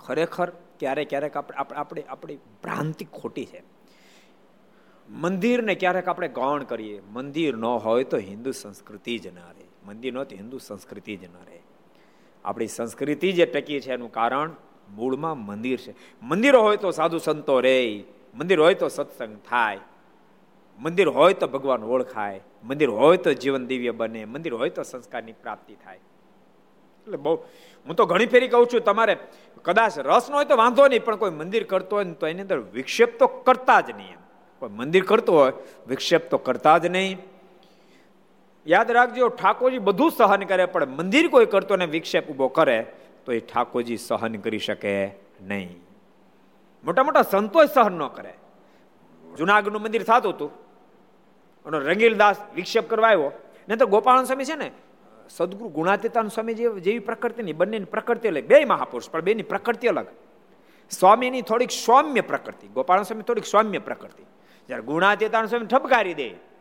ખરેખર 0.00 0.50
ક્યારેક 0.78 1.08
ક્યારેક 1.08 1.36
આપણે 1.36 1.56
આપણે 1.56 2.02
આપણી 2.02 2.36
ભ્રાંતિ 2.36 3.04
ખોટી 3.04 3.46
છે. 3.46 3.62
મંદિરને 5.08 5.74
ક્યારેક 5.74 6.08
આપણે 6.08 6.28
ગૌણ 6.28 6.62
કરીએ. 6.62 7.00
મંદિર 7.00 7.56
ન 7.56 7.64
હોય 7.64 8.04
તો 8.04 8.16
હિન્દુ 8.16 8.52
સંસ્કૃતિ 8.52 9.18
જ 9.18 9.26
ના 9.26 9.50
રહે. 9.50 9.64
મંદિર 9.86 10.12
ન 10.12 10.16
હોય 10.16 10.26
તો 10.26 10.36
હિન્દુ 10.36 10.58
સંસ્કૃતિ 10.58 11.16
જ 11.16 11.24
ન 11.24 11.36
રહે. 11.46 11.60
આપણી 12.46 12.66
સંસ્કૃતિ 12.66 13.32
જે 13.32 13.46
ટકી 13.46 13.80
છે 13.80 13.92
એનું 13.92 14.12
કારણ 14.12 14.54
મૂળમાં 14.94 15.38
મંદિર 15.38 15.78
છે. 15.78 15.92
મંદિરો 16.22 16.62
હોય 16.62 16.76
તો 16.76 16.90
સાધુ 16.90 17.18
સંતો 17.18 17.60
રે, 17.60 18.04
મંદિર 18.34 18.58
હોય 18.60 18.74
તો 18.74 18.88
સત્સંગ 18.88 19.36
થાય, 19.50 19.80
મંદિર 20.78 21.08
હોય 21.08 21.34
તો 21.34 21.46
ભગવાન 21.46 21.82
ઓળખાય, 21.82 22.40
મંદિર 22.64 22.90
હોય 22.90 23.16
તો 23.16 23.32
જીવન 23.32 23.66
દિવ્ય 23.66 23.92
બને, 23.92 24.24
મંદિર 24.24 24.54
હોય 24.54 24.70
તો 24.70 24.82
સંસ્કારની 24.82 25.32
પ્રાપ્તિ 25.32 25.74
થાય. 25.74 25.98
એટલે 27.06 27.16
બહુ, 27.16 27.38
હું 27.86 27.96
તો 27.96 28.06
ઘણી 28.06 28.26
ફેરી 28.26 28.48
કહું 28.48 28.66
છું 28.66 28.80
તમારે, 28.80 29.18
કદાચ 29.64 29.98
રસ 29.98 30.30
ન 30.30 30.32
હોય 30.32 30.44
તો 30.44 30.56
વાંધો 30.56 30.86
નહીં, 30.86 31.04
પણ 31.04 31.16
કોઈ 31.16 31.30
મંદિર 31.30 31.64
કરતો 31.64 31.96
હોય 31.96 32.14
તો 32.14 32.26
એની 32.26 32.42
અંદર 32.42 32.58
વિક્ષેપ 32.72 33.18
તો 33.18 33.26
કરતા 33.26 33.80
જ 33.80 33.90
નહીં 33.90 34.18
કોઈ 34.58 34.70
મંદિર 34.70 35.04
કરતો 35.04 35.32
હોય, 35.32 35.52
વિક્ષેપ 35.86 36.30
તો 36.30 36.38
કરતા 36.38 36.78
જ 36.78 36.86
નહીં. 36.86 37.18
યાદ 38.66 38.90
રાખજો, 38.90 39.28
ઠાકોરજી 39.28 39.78
બધું 39.78 40.10
સહન 40.10 40.42
કરે, 40.42 40.66
પણ 40.66 40.86
મંદિર 40.86 41.28
કોઈ 41.28 41.46
કરતો 41.46 41.76
ને 41.76 41.86
વિક્ષેપ 41.86 42.28
ઊભો 42.28 42.48
કરે, 42.48 42.86
તો 43.26 43.32
એ 43.32 43.40
ઠાકોરજી 43.40 43.96
સહન 43.96 44.34
કરી 44.34 44.58
શકે 44.58 45.06
નહીં. 45.42 45.76
મોટા 46.84 47.02
મોટા 47.02 47.22
સંતો 47.22 47.64
સહન 47.64 47.92
ન 47.92 48.06
કરે. 48.06 48.34
જુનાગઢનું 49.38 49.82
મંદિર 49.82 50.02
થતું 50.02 50.34
હતું. 50.34 50.50
અને 51.64 51.78
રંગીલદાસ 51.78 52.36
વિક્ષેપ 52.54 52.90
કરવા 52.90 53.08
આવ્યો. 53.08 53.32
ને 53.68 53.76
તો 53.76 53.86
ગોપાલ 53.86 54.24
સ્વામી 54.24 54.44
છે 54.44 54.54
ને, 54.54 54.70
સદગુરુ 55.30 55.70
ગુણાતીતાન 55.70 56.28
સ્વામી 56.28 56.54
જેવી 56.54 56.98
પ્રકૃતિની 56.98 57.52
બંનેની 57.52 57.84
પ્રકૃતિ 57.84 58.28
અલગ. 58.28 58.44
બે 58.44 58.64
મહાપુરુષ, 58.64 59.10
પણ 59.10 59.20
બેની 59.20 59.42
પ્રકૃતિ 59.42 59.88
અલગ. 59.88 60.06
સ્વામીની 60.90 61.42
થોડીક 61.42 61.70
સૌમ્ય 61.70 62.20
પ્રકૃતિ. 62.20 62.68
ગોપાલ 62.68 63.02
સ્વામી 63.02 63.22
થોડીક 63.22 63.44
સૌમ્ય 63.44 63.78
પ્રકૃતિ. 63.78 64.22
જ્યારે 64.66 64.82
ગુણાતીતાન 64.82 65.46
સ્વામી 65.46 65.66
ઠપકારી 65.66 66.14
દે 66.14 66.55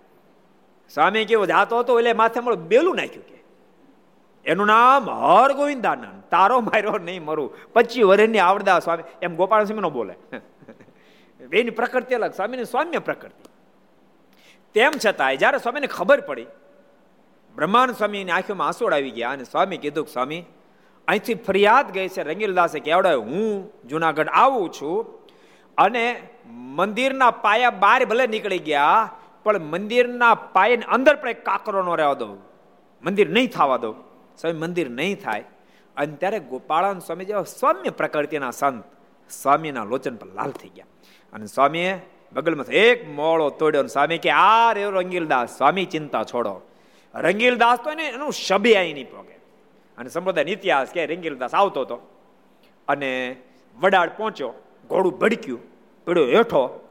સ્વામી 0.90 1.26
કેવો 1.26 1.46
જાતો 1.46 1.80
હતો, 1.80 2.00
એટલે 2.00 2.14
માથે 2.14 2.40
મળો 2.40 2.56
બેલું 2.56 2.96
નાખ્યું 2.96 3.26
કે. 3.26 3.36
એનું 4.46 4.68
નામ 4.68 5.10
હર 5.10 5.54
ગોવિંદાનંદ 5.54 6.24
તારો 6.32 6.60
માર્યો 6.60 6.98
નહીં 6.98 7.24
મરું. 7.26 7.56
પચીસ 7.74 8.04
વર્ષની 8.04 8.40
આવડદા 8.40 8.80
સ્વામી. 8.80 9.04
એમ 9.22 9.36
ગોપાલ 9.36 9.64
સ્વામી 9.64 9.82
નો 9.82 9.90
બોલે. 9.90 10.16
એની 11.54 11.70
પ્રકૃતિ 11.70 12.16
અલગ. 12.16 12.34
સ્વામીની 12.34 12.66
સૌમ્ય 12.66 13.00
પ્રકૃતિ. 13.00 13.50
તેમ 14.74 14.92
છતાંય, 15.06 15.38
જ્યારે 15.38 15.58
સ્વામીને 15.58 15.88
ખબર 15.88 16.22
પડી 16.22 16.46
બ્રહ્માન 17.56 17.92
સ્વામીની 17.92 18.32
આંખોમાં 18.32 18.68
આંસુડ 18.68 18.94
આવી 18.94 19.12
ગયા 19.12 19.30
અને 19.30 19.44
સ્વામી 19.44 19.78
કીધું 19.78 20.08
સ્વામી, 20.08 20.46
અહીંથી 21.08 21.34
ફરિયાદ 21.34 21.92
ગઈ 21.92 22.08
છે 22.08 22.24
રંગીલદાસે 22.24 22.80
કેવડાય 22.80 23.16
હું 23.16 23.72
જુનાગઢ 23.88 24.28
આવું 24.28 24.72
છું 24.72 25.06
અને 25.78 26.04
મંદિરના 26.48 27.32
પાયા 27.32 27.70
બહાર 27.70 28.06
ભલે 28.06 28.28
નીકળી 28.28 28.60
ગયા 28.60 29.12
પણ 29.46 29.60
મંદિરના 29.60 30.36
પાયાની 30.36 30.82
અંદર 30.82 31.16
પણ 31.16 31.30
એક 31.30 31.46
કાકરો 31.46 31.84
નો 31.84 31.96
રહેવા 31.96 32.14
દઉં. 32.14 32.38
મંદિર 33.04 33.30
નહીં 33.30 33.50
થવા 33.50 33.78
દઉં. 33.78 33.96
સ્વામી, 34.38 34.60
મંદિર 34.60 34.90
નહીં 34.90 35.22
થાય. 35.22 35.44
અને 35.98 36.16
ત્યારે 36.16 36.40
ગોપાળાન 36.40 37.00
સ્વામી 37.00 37.26
જેવા 37.26 37.44
સૌમ્ય 37.44 37.90
પ્રકૃતિના 37.90 38.52
સંત 38.52 38.84
સ્વામીના 39.30 39.84
લોચન 39.84 40.16
પર 40.16 40.28
લાલ 40.28 40.52
થઈ 40.52 40.70
ગયા. 40.70 40.86
અને 41.34 41.46
સ્વામીએ 41.46 42.00
બગલમાં 42.34 42.72
એક 42.72 43.10
મોળો 43.10 43.50
તોડ્યો 43.50 43.88
સ્વામી 43.88 44.18
કે, 44.18 44.30
આ 44.30 44.74
રે 44.74 44.84
રંગીલદાસ, 44.84 45.58
સ્વામી 45.58 45.86
ચિંતા 45.86 46.24
છોડો. 46.24 46.62
રંગીલદાસ 47.16 47.80
તો 47.84 47.92
એને 47.92 48.08
એનું 48.08 48.32
શબે 48.32 48.74
અહીં 48.74 48.94
નહીં 48.94 49.12
પોગે. 49.12 49.40
અને 49.98 50.10
સંપ્રદાય 50.10 50.44
ઇતિહાસ 50.44 50.88
કે 50.88 51.06
રંગીલદાસ 51.06 51.56
આવતો 51.56 51.82
હતો. 51.82 51.96
અને 52.88 53.36
વડાળ 53.80 54.10
પહોંચ્યો, 54.10 54.54
ઘોડું 54.90 55.20
ભડક્યું 55.20 55.60
પડ્યો 56.06 56.26
હેઠો 56.26 56.85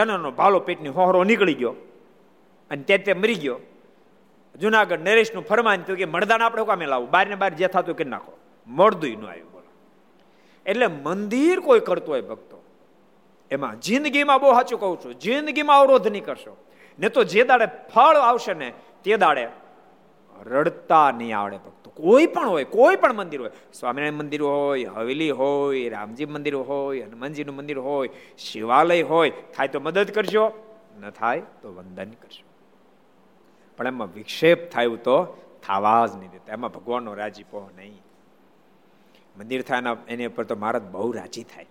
એનો 0.00 0.30
ભાલો 0.30 0.60
પેટની 0.60 0.88
હોહરો 0.88 1.24
નીકળી 1.24 1.54
ગયો 1.54 1.70
અને 2.70 2.82
તે 2.82 2.98
તે 2.98 3.12
મરી 3.12 3.34
ગયો. 3.34 3.58
જુનાગઢ 4.60 5.00
નરેશનું 5.00 5.46
ફરમાન 5.46 5.82
થયું 5.82 5.98
કે 5.98 6.04
મળદાન 6.04 6.42
આપણે 6.42 6.64
કામે 6.64 6.86
લાવું? 6.86 7.10
બહાર 7.10 7.26
ને 7.26 7.34
બહાર 7.34 7.54
જે 7.54 7.66
થતું 7.66 7.96
કરી 7.96 8.10
નાખો. 8.10 8.38
મળદું 8.66 9.22
ન 9.22 9.26
આવ્યું, 9.26 9.52
બોલો. 9.52 9.70
એટલે 10.66 10.86
મંદિર 10.86 11.60
કોઈ 11.60 11.80
કરતું 11.80 12.08
હોય 12.08 12.20
ભક્તો. 12.20 12.64
એમાં 13.50 13.80
જિંદગીમાં 13.80 14.40
બહુ 14.40 14.52
સાચું 14.52 14.80
કહું 14.80 15.04
છું, 15.04 15.14
જિંદગીમાં 15.14 15.80
અવરોધ 15.80 16.08
નહીં 16.08 16.24
કરશો. 16.24 16.56
ને 16.98 17.08
તો 17.08 17.24
જે 17.24 17.44
દાડે 17.44 17.66
ફળ 17.66 18.16
આવશે 18.16 18.54
ને 18.54 18.72
તે 19.04 19.16
દાડે 19.16 19.48
રડતા 20.42 21.10
નહીં 21.10 21.38
આવડે 21.38 21.56
ભક્તો. 21.56 21.75
કોઈ 21.96 22.26
પણ 22.26 22.48
હોય, 22.48 22.64
કોઈ 22.64 22.96
પણ 22.96 23.12
મંદિર 23.12 23.40
હોય, 23.40 23.50
સ્વામિનારાયણ 23.72 24.14
મંદિર 24.14 24.42
હોય, 24.42 24.84
હવેલી 24.84 25.30
હોય, 25.30 25.88
રામજી 25.88 26.26
મંદિર 26.26 26.54
હોય, 26.54 27.00
હનુમાનજીનું 27.00 27.56
મંદિર 27.56 27.78
હોય, 27.78 28.10
શિવાલય 28.38 29.02
હોય, 29.02 29.30
થાય 29.30 29.68
તો 29.68 29.80
મદદ 29.80 30.10
કરજો, 30.10 30.52
ન 31.00 31.10
થાય 31.10 31.40
તો 31.62 31.74
વંદન 31.74 32.10
કરજો. 32.10 32.44
પણ 33.76 33.86
એમાં 33.86 34.08
વિક્ષેપ 34.14 34.70
થયું 34.70 35.02
તો 35.02 35.16
થવા 35.66 36.06
જ 36.06 36.16
નહીં 36.16 36.30
દેતા, 36.30 36.52
એમાં 36.52 36.70
ભગવાનનો 36.70 37.14
રાજીપો 37.14 37.70
નહીં. 37.76 38.02
મંદિર 39.38 39.62
થાય 39.62 39.82
એની 40.08 40.26
ઉપર 40.26 40.44
તો 40.44 40.56
મહારાજ 40.56 40.82
બહુ 40.82 41.12
રાજી 41.12 41.42
થાય. 41.42 41.66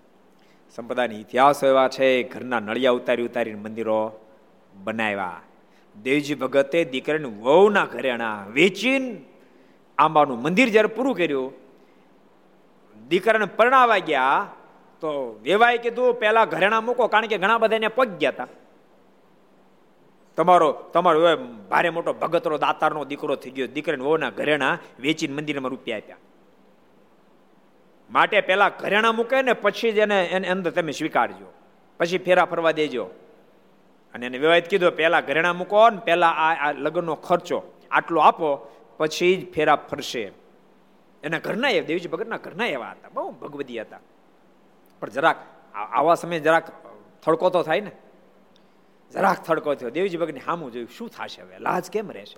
સંપ્રદાયના 0.76 1.16
ઇતિહાસ 1.16 1.64
એવા 1.64 1.88
છે, 1.88 2.24
ઘરના 2.24 2.60
નળિયા 2.60 2.92
ઉતારી 2.92 3.24
ઉતારીને 3.24 3.60
મંદિરો 3.60 4.20
બનાવ્યા. 4.84 5.42
દેવજી 6.02 6.36
ભગતે 6.36 6.84
દીકરાને 6.84 7.26
વહુના 7.26 7.86
ઘરેણા 7.86 8.46
વેચીને 8.52 9.22
આંબાનું 9.98 10.42
મંદિર 10.42 10.70
જ્યારે 10.70 10.88
પૂરું 10.88 11.16
કર્યું, 11.16 11.54
દીકરાને 13.08 13.46
પરણાવા 13.46 13.98
ગયા, 13.98 14.48
તો 15.02 15.40
વેવાએ 15.44 15.78
કીધું 15.78 16.14
પેલા 16.14 16.46
ઘરેણા 16.46 16.82
મૂકો, 16.82 17.08
કારણ 17.08 17.26
કે 17.26 17.38
ઘણા 17.38 17.58
બધા 17.58 17.76
એને 17.76 17.88
પગ 17.88 18.08
ગયા 18.18 18.30
હતા 18.30 18.48
તમારો 20.36 20.72
તમારો 20.72 21.38
ભારે 21.70 21.90
મોટો 21.90 22.14
ભગતરો, 22.14 22.58
દાતારનો 22.58 23.06
દીકરો 23.06 23.36
થઈ 23.36 23.50
ગયો. 23.50 23.68
દીકરાને 23.68 24.04
વહુના 24.04 24.30
ઘરેણા 24.30 24.78
વેચીને 25.00 25.36
મંદિરમાં 25.36 25.70
રૂપિયા 25.70 25.98
આપ્યા. 25.98 26.18
માટે 28.12 28.42
પેલા 28.42 28.70
ઘરેણા 28.70 29.12
મૂકે 29.12 29.42
ને 29.42 29.54
પછી 29.54 29.92
જ 29.92 29.98
એને 29.98 30.26
એને 30.26 30.48
અંદર 30.48 30.72
તમે 30.72 30.92
સ્વીકારજો. 30.92 31.54
પછી 32.00 32.18
ફેરા 32.18 32.46
ફરવા 32.46 32.72
દેજો. 32.72 33.06
અને 34.14 34.26
એને 34.26 34.38
વિવાહિત 34.38 34.68
કીધું 34.68 34.92
પેલા 34.92 35.22
ઘરેણા 35.22 35.54
મૂકો 35.54 35.90
ને 35.90 35.98
પેલા 35.98 36.28
આ 36.28 36.72
લગ્નનો 36.72 37.16
ખર્ચો 37.16 37.64
આટલો 37.92 38.20
આપો 38.20 38.72
પછી 38.98 39.36
જ 39.36 39.54
ફેરા 39.54 39.76
ફરશે. 39.76 40.32
એના 41.24 41.40
ઘરના 41.40 41.70
એ 41.70 41.82
દેવજી 41.82 42.08
ભગતના 42.08 42.38
ઘરના 42.38 42.66
એવા 42.66 42.92
હતા. 42.92 43.10
બહુ 43.14 43.32
ભગવદી 43.32 43.82
હતા. 43.82 44.00
પણ 45.00 45.10
જરાક 45.10 45.36
આવા 45.76 46.16
સમયે 46.16 46.40
જરાક 46.40 46.72
થડકો 47.24 47.50
તો 47.50 47.64
થાય 47.64 47.82
ને. 47.82 47.92
જરાક 49.12 49.44
થડકો 49.44 49.76
થયો. 49.76 49.90
દેવજી 49.90 50.18
ભગતને 50.18 50.40
સામું 50.40 50.72
જોયું, 50.72 50.90
શું 50.90 51.10
થશે 51.10 51.42
હવે? 51.42 51.60
લાજ 51.60 51.92
કેમ 51.92 52.12
રહેશે? 52.12 52.38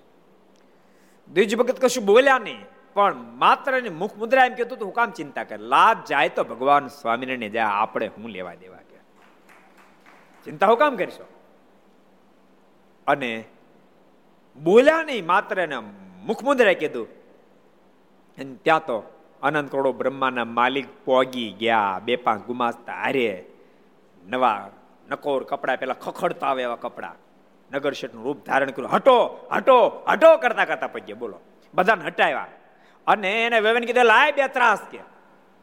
દેવજી 1.33 1.55
ભગત 1.55 1.79
કશું 1.79 2.05
બોલ્યા 2.05 2.39
નહીં, 2.39 2.65
પણ 2.93 3.15
માત્ર 3.15 3.89
મુખ 3.89 4.17
મુદ્રા 4.17 4.45
એમ 4.45 4.53
કહેતું 4.53 4.77
હું 4.81 4.93
કામ 4.93 5.11
ચિંતા 5.11 5.43
કરે? 5.43 5.57
લાજ 5.57 5.97
જાય 6.07 6.29
તો 6.29 6.43
ભગવાન 6.43 6.87
સ્વામિનારાયણ 6.87 7.51
જાય 7.51 7.65
આપણે 7.65 8.07
હું 8.07 8.29
લેવા 8.29 8.53
દેવા 8.53 8.77
કે. 8.77 8.97
ચિંતા 10.45 10.67
હું 10.67 10.77
કામ 10.77 10.95
કરશો? 10.95 11.25
અને 13.07 13.43
બોલ્યા 14.63 15.03
નહીં, 15.03 15.25
માત્ર 15.25 15.59
એને 15.59 15.75
મુખ 16.27 16.43
મુદ્રા 16.43 16.73
કીધું. 16.73 17.07
અને 18.37 18.55
ત્યાં 18.63 18.85
તો 18.85 19.03
અનંત 19.43 19.71
કરોડો 19.71 19.93
બ્રહ્માના 19.93 20.45
માલિક 20.45 20.87
પોગી 21.05 21.55
ગયા. 21.59 22.01
બે 22.05 22.15
પાંચ 22.15 22.45
ગુમાસ્તા. 22.45 22.93
હારે 22.93 23.45
નવા 24.27 24.69
નકોર 25.09 25.43
કપડા 25.43 25.75
પેલા 25.75 25.93
ખખડતા 25.93 26.47
આવે 26.47 26.63
એવા 26.63 26.75
કપડા. 26.75 27.15
નગર 27.71 27.91
શેઠનું 27.91 28.23
રૂપ 28.23 28.45
ધારણ 28.45 28.71
કર્યું. 28.71 28.91
હટો 28.91 29.47
હટો 29.51 30.03
હટો 30.07 30.37
કરતા 30.37 30.65
કરતા 30.65 30.87
પગે 30.87 31.13
બોલો. 31.13 31.39
બધાને 31.73 32.05
હટાવ્યા. 32.05 32.47
અને 33.07 33.45
એને 33.45 33.59
વેવન 33.59 33.83
કીધું 33.83 34.05
લાય 34.05 34.31
બે 34.31 34.47
ત્રાસ 34.47 34.79
કે. 34.91 34.99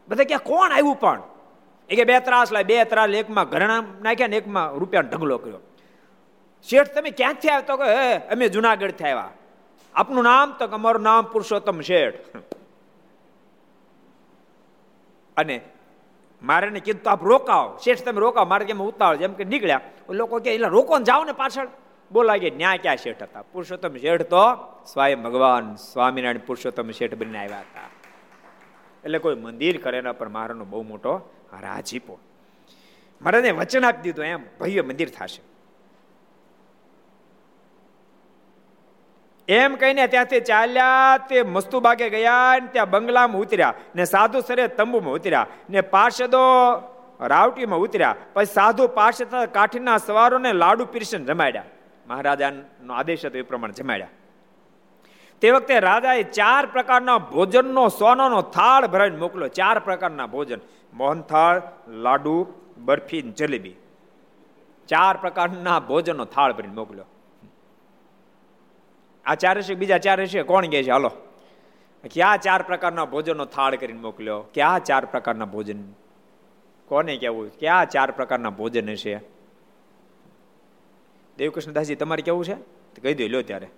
બધા 0.08 0.24
ક્યાં 0.24 0.40
કોણ 0.40 0.72
આવ્યું 0.72 1.00
પણ? 1.00 1.22
એ 1.88 1.96
કે 1.96 2.04
બે 2.04 2.20
ત્રાસ 2.20 2.52
લાય, 2.52 2.64
બે 2.64 2.84
ત્રાસ 2.84 3.10
એકમાં 3.10 3.44
ઘરણા 3.44 3.84
નાખ્યા 4.02 4.26
ને 4.26 4.36
એકમાં 4.36 4.72
રૂપિયા 4.72 5.00
ઢગલો 5.00 5.38
કર્યો. 5.38 5.58
શેઠ, 6.62 6.86
તમે 6.86 7.10
ક્યાંથી 7.10 7.48
આવ્યો? 7.48 7.66
તો 7.66 7.76
કે 7.76 8.16
અમે 8.16 8.48
જુનાગઢથી 8.48 9.04
આવ્યા. 9.04 9.30
આપનું 9.94 10.24
નામ 10.24 10.52
તો 10.52 10.64
અમારું 10.64 11.02
નામ 11.02 11.24
પુરુષોત્તમ 11.24 11.80
શેઠ. 11.80 12.16
અને 15.36 15.60
મારે 16.42 16.70
ને 16.70 16.80
કીધું 16.80 17.12
આપ 17.12 17.24
રોકાવ 17.24 17.78
શેઠ, 17.84 18.02
તમે 18.02 18.20
રોકાવ 18.20 18.48
મારે 18.48 18.64
કેમ 18.64 18.82
ઉતાવળ 18.82 19.16
જેમ 19.16 19.32
કે 19.32 19.44
નીકળ્યા. 19.44 19.80
લોકો 20.10 20.38
કે, 20.38 20.54
એટલે 20.54 20.68
રોકો 20.68 20.98
ને 20.98 21.04
જાઓ 21.04 21.24
ને 21.24 21.32
પાછળ. 21.32 21.68
બોલા 22.12 22.36
કે 22.36 22.50
ન્યા 22.50 22.76
ક્યાં 22.76 22.96
શેઠ 22.96 23.22
હતા? 23.22 23.42
પુરુષોત્તમ 23.42 23.96
શેઠ 23.96 24.22
તો 24.22 24.54
સ્વાય 24.86 25.14
ભગવાન 25.14 25.74
સ્વામિનારાયણ 25.74 26.38
પુરુષોત્તમ 26.38 26.90
શેઠ 26.90 27.14
બનીને 27.14 27.38
આવ્યા 27.38 27.58
હતા. 27.58 27.88
એટલે 29.04 29.18
કોઈ 29.18 29.34
મંદિર 29.34 29.80
કરે 29.82 29.98
એના 29.98 30.12
પર 30.12 30.28
મારાનો 30.28 30.64
બહુ 30.64 30.82
મોટો 30.82 31.16
રાજીપો. 31.60 32.18
મહારાજને 33.22 33.50
વચન 33.50 33.84
આપી 33.84 34.02
દીધું, 34.02 34.24
એમ 34.24 34.44
ભવ્ય 34.60 34.82
મંદિર 34.82 35.08
થશે. 35.08 35.53
એમ 39.48 39.74
કહીને 39.74 40.06
ત્યાંથી 40.06 40.40
ચાલ્યા 40.40 41.18
તે 41.18 41.42
મસ્તુબાગે 41.42 42.10
ગયા 42.10 42.58
ને 42.62 42.66
ત્યાં 42.66 42.90
બંગલામાં 42.90 43.40
ઉતર્યા 43.40 43.74
ને 43.94 44.04
સાધુ 44.04 44.40
સરે 44.40 44.68
તંબુમાં 44.68 45.14
ઉતર્યા 45.14 45.46
ને 45.70 45.80
પાર્ષદો 45.80 46.42
રાવટીમાં 47.20 47.78
ઉતર્યા. 47.78 48.16
પછી 48.34 48.44
સાધુ 48.44 48.88
પાર્ષદ 48.88 49.34
કાઠીના 49.52 49.98
સવારોને 49.98 50.52
લાડુ 50.52 50.84
પીરસન 50.84 51.24
જમાડ્યા. 51.24 51.64
મહારાજાનો 52.06 52.94
આદેશ 52.94 53.24
હતો 53.24 53.38
એ 53.38 53.42
પ્રમાણે 53.42 53.72
જમાડ્યા. 53.72 54.06
તે 55.40 55.50
વખતે 55.50 55.80
રાજાએ 55.80 56.22
ચાર 56.22 56.66
પ્રકારના 56.66 57.18
ભોજનનો 57.18 57.88
સોનાનો 57.88 58.42
થાળ 58.42 58.86
ભરાઈને 58.86 59.16
મોકલો 59.16 59.48
ચાર 59.48 59.78
પ્રકારના 59.78 60.26
ભોજન. 60.26 60.58
મોહનથાળ 60.94 61.62
લાડુ, 61.88 62.46
બરફી 62.78 63.22
જલેબી. 63.22 63.74
ચાર 64.88 65.16
પ્રકારના 65.16 65.80
ભોજનનો 65.80 66.24
થાળ 66.24 66.52
ભરીને 66.52 66.74
મોકલ્યો. 66.74 67.04
આ 69.26 69.34
ચાર 69.34 69.58
હશે 69.58 69.74
બીજા 69.74 69.98
ચાર 69.98 70.22
હશે 70.22 70.42
કોણ 70.42 70.66
કહે 70.66 70.82
છે? 70.82 70.90
હાલો. 70.90 71.10
ક્યાં 72.10 72.38
ચાર 72.38 72.62
પ્રકારના 72.62 73.04
ભોજનનો 73.04 73.44
થાળ 73.44 73.76
કરીને 73.76 74.00
મોકલ્યો. 74.00 74.40
ક્યાં 74.54 74.84
ચાર 74.84 75.04
પ્રકારના 75.04 75.44
ભોજન. 75.44 75.92
કોને 76.88 77.16
કેવું 77.16 77.58
ક્યાં 77.58 77.88
ચાર 77.88 78.10
પ્રકારના 78.10 78.50
ભોજન 78.50 78.90
હશે. 78.90 79.20
દેવકૃષ્ણદાસજી 81.38 81.94
તમારે 81.94 82.22
કેવું 82.22 82.44
છે? 82.44 82.54
કહી 83.02 83.14
દો 83.14 83.28
લો 83.28 83.42
ત્યારે. 83.42 83.68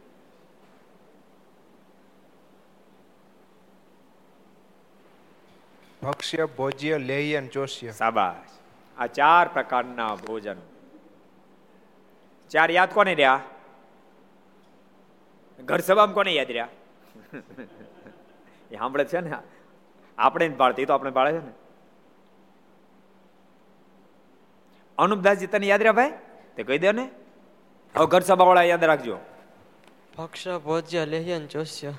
ભક્ષ્ય 6.03 6.45
ભોજ્ય 6.45 6.99
લેહ્ય 6.99 7.43
જોશ્ય 7.43 7.93
સાબાશ 7.93 8.59
આ 8.99 9.07
ચાર 9.07 9.49
પ્રકારના 9.49 10.15
ભોજન. 10.15 10.57
ચાર 12.51 12.71
યાદ 12.71 12.95
કોને 12.95 13.15
રહ્યા? 13.15 13.41
ઘર 15.59 15.81
સભામાં 15.81 16.15
કોને 16.15 16.33
યાદ 16.33 16.51
રહ્યા? 16.51 16.69
એ 18.71 18.77
સાંભળે 18.79 19.05
છે 19.05 19.21
ને 19.21 19.31
આપણે 20.19 20.49
પાડતી 20.63 20.87
તો 20.87 20.93
આપણે 20.95 21.11
પાડે 21.11 21.39
છે 21.39 21.43
ને. 21.47 21.53
અનુપદાસજી 24.99 25.51
તને 25.53 25.67
યાદ 25.67 25.83
રહ્યા 25.83 25.99
ભાઈ? 26.01 26.13
તે 26.57 26.63
કહી 26.63 26.79
દે 26.79 26.93
ને. 26.93 27.07
હવે 27.95 28.07
ઘર 28.07 28.21
સભા 28.21 28.47
વાળા 28.51 28.69
યાદ 28.73 28.85
રાખજો. 28.85 29.19
ભક્ષ 30.19 30.45
ભોજ્ય 30.67 31.03
લેહ્યન 31.07 31.43
ચોસ્ય 31.47 31.93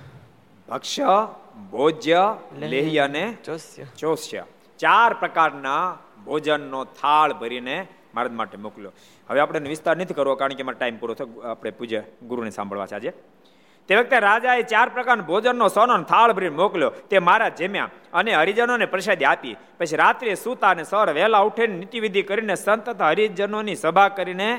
ભક્ષ 0.69 0.99
ભોજ્ય 1.71 2.21
લેહ્ય 2.73 2.99
અને 2.99 3.23
ચોસ્ય 3.43 3.85
ચોસ્ય 3.97 4.43
ચાર 4.79 5.11
પ્રકારના 5.13 5.85
ભોજનનો 6.25 6.81
થાળ 6.99 7.33
ભરીને 7.33 7.87
મારા 8.15 8.37
માટે 8.39 8.57
મોકલ્યો. 8.57 8.91
હવે 9.29 9.39
આપણે 9.39 9.69
વિસ્તાર 9.69 9.95
નથી 9.97 10.17
કરવો 10.17 10.35
કારણ 10.35 10.57
કે 10.57 10.63
મારો 10.63 10.77
ટાઈમ 10.77 10.97
પૂરો 10.97 11.13
થયો. 11.13 11.41
આપણે 11.51 11.71
પૂજ્ય 11.71 12.01
ગુરુને 12.23 12.49
સાંભળવા 12.49 12.87
છે 12.87 12.95
આજે. 12.95 13.11
તે 13.89 13.95
વખતે 13.95 14.17
રાજાએ 14.19 14.63
ચાર 14.71 14.87
પ્રકારના 14.95 15.27
ભોજનનો 15.29 15.67
સોનો 15.75 15.95
થાળ 16.11 16.31
ભરી 16.37 16.53
મોકલ્યો. 16.61 16.91
તે 17.09 17.19
મારા 17.19 17.51
જેમ્યા 17.59 17.89
અને 18.13 18.31
હરિજનોને 18.35 18.85
પ્રસાદી 18.93 19.27
આપી. 19.31 19.55
પછી 19.79 20.01
રાત્રે 20.03 20.35
સૂતા 20.35 20.71
અને 20.75 20.83
સવાર 20.83 21.09
વહેલા 21.17 21.43
ઉઠીને 21.49 21.75
નીતિવિધિ 21.81 22.23
કરીને 22.29 22.55
સંત 22.55 22.85
તથા 22.89 23.11
હરિજનોની 23.13 23.77
સભા 23.83 24.09
કરીને 24.17 24.49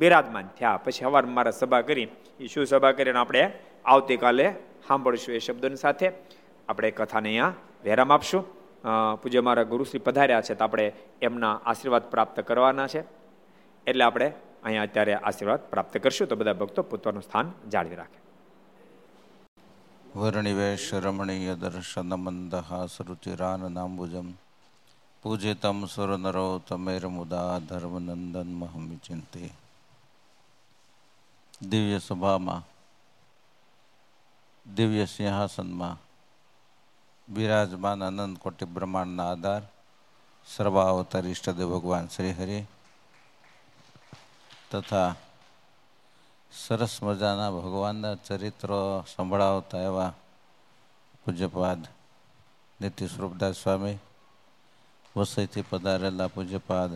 બિરાજમાન 0.00 0.48
થયા. 0.58 0.78
પછી 0.84 1.04
સવાર 1.04 1.24
મારા 1.26 1.56
સભા 1.60 1.82
કરી. 1.88 2.08
એ 2.40 2.46
શું 2.52 2.66
સભા 2.66 2.92
કરીને 2.98 3.18
આપણે 3.18 3.42
આવતીકાલે 3.84 4.46
સાંભળશું 4.88 5.34
એ 5.38 5.40
શબ્દોની 5.46 5.82
સાથે. 5.84 6.08
આપણે 6.68 6.90
કથાને 6.98 7.28
અહીંયા 7.28 7.54
વિરામ 7.84 8.12
આપશું. 8.12 8.42
પૂજ્ય 9.22 9.40
મારા 9.48 9.70
ગુરુશ્રી 9.72 10.06
પધાર્યા 10.06 10.46
છે 10.48 10.54
તો 10.54 10.64
આપણે 10.64 10.86
એમના 11.22 11.54
આશીર્વાદ 11.64 12.04
પ્રાપ્ત 12.12 12.36
કરવાના 12.48 12.88
છે. 12.92 13.00
એટલે 13.86 14.04
આપણે 14.04 14.28
અહીંયા 14.64 14.88
અત્યારે 14.88 15.14
આશીર્વાદ 15.14 15.62
પ્રાપ્ત 15.72 15.94
કરશું. 16.04 16.26
તો 16.30 16.36
બધા 16.36 16.60
ભક્તો 16.62 16.82
પોતાનું 16.82 17.22
સ્થાન 17.22 17.52
જાળવી 17.72 18.00
રાખે. 18.02 18.18
વર્ણિવેશ 20.18 20.96
રમણીય 20.96 21.56
દર્શન 21.56 22.16
મંદહાસરુચિરાનનાંબુજમ 22.16 24.32
પૂજિતમ 25.24 25.86
સુરનરો 25.86 26.60
તમેરમુદા 26.60 27.62
ધર્મનંદન 27.62 28.52
મહમી 28.52 29.00
ચિંતે 29.00 29.50
દિવ્ય 31.62 32.00
સભામાં 32.00 32.62
દિવ્ય 34.66 35.08
સિંહાસનમાં 35.08 35.96
બિરાજમાન 37.28 38.02
અનંત 38.02 38.38
કોટી 38.38 38.68
બ્રહ્માંડના 38.68 39.28
આધાર 39.28 39.62
સર્વાવતાર 40.46 41.26
ઈષ્ટદેવ 41.26 41.70
ભગવાન 41.70 42.08
શ્રી 42.08 42.32
હરિ 42.32 42.66
તથા 44.70 45.27
સરસ 46.52 46.94
મજાના 47.02 47.50
ભગવાનના 47.50 48.20
ચરિત્રો 48.26 49.04
સંભળાવતા 49.06 49.82
એવા 49.82 50.12
પૂજ્યપાદ 51.22 51.82
નીતિ 52.80 53.04
સ્વરૂપદાસ 53.08 53.56
સ્વામી, 53.56 53.98
વસઈથી 55.16 55.68
પધારેલા 55.70 56.28
પૂજ્યપાદ 56.28 56.92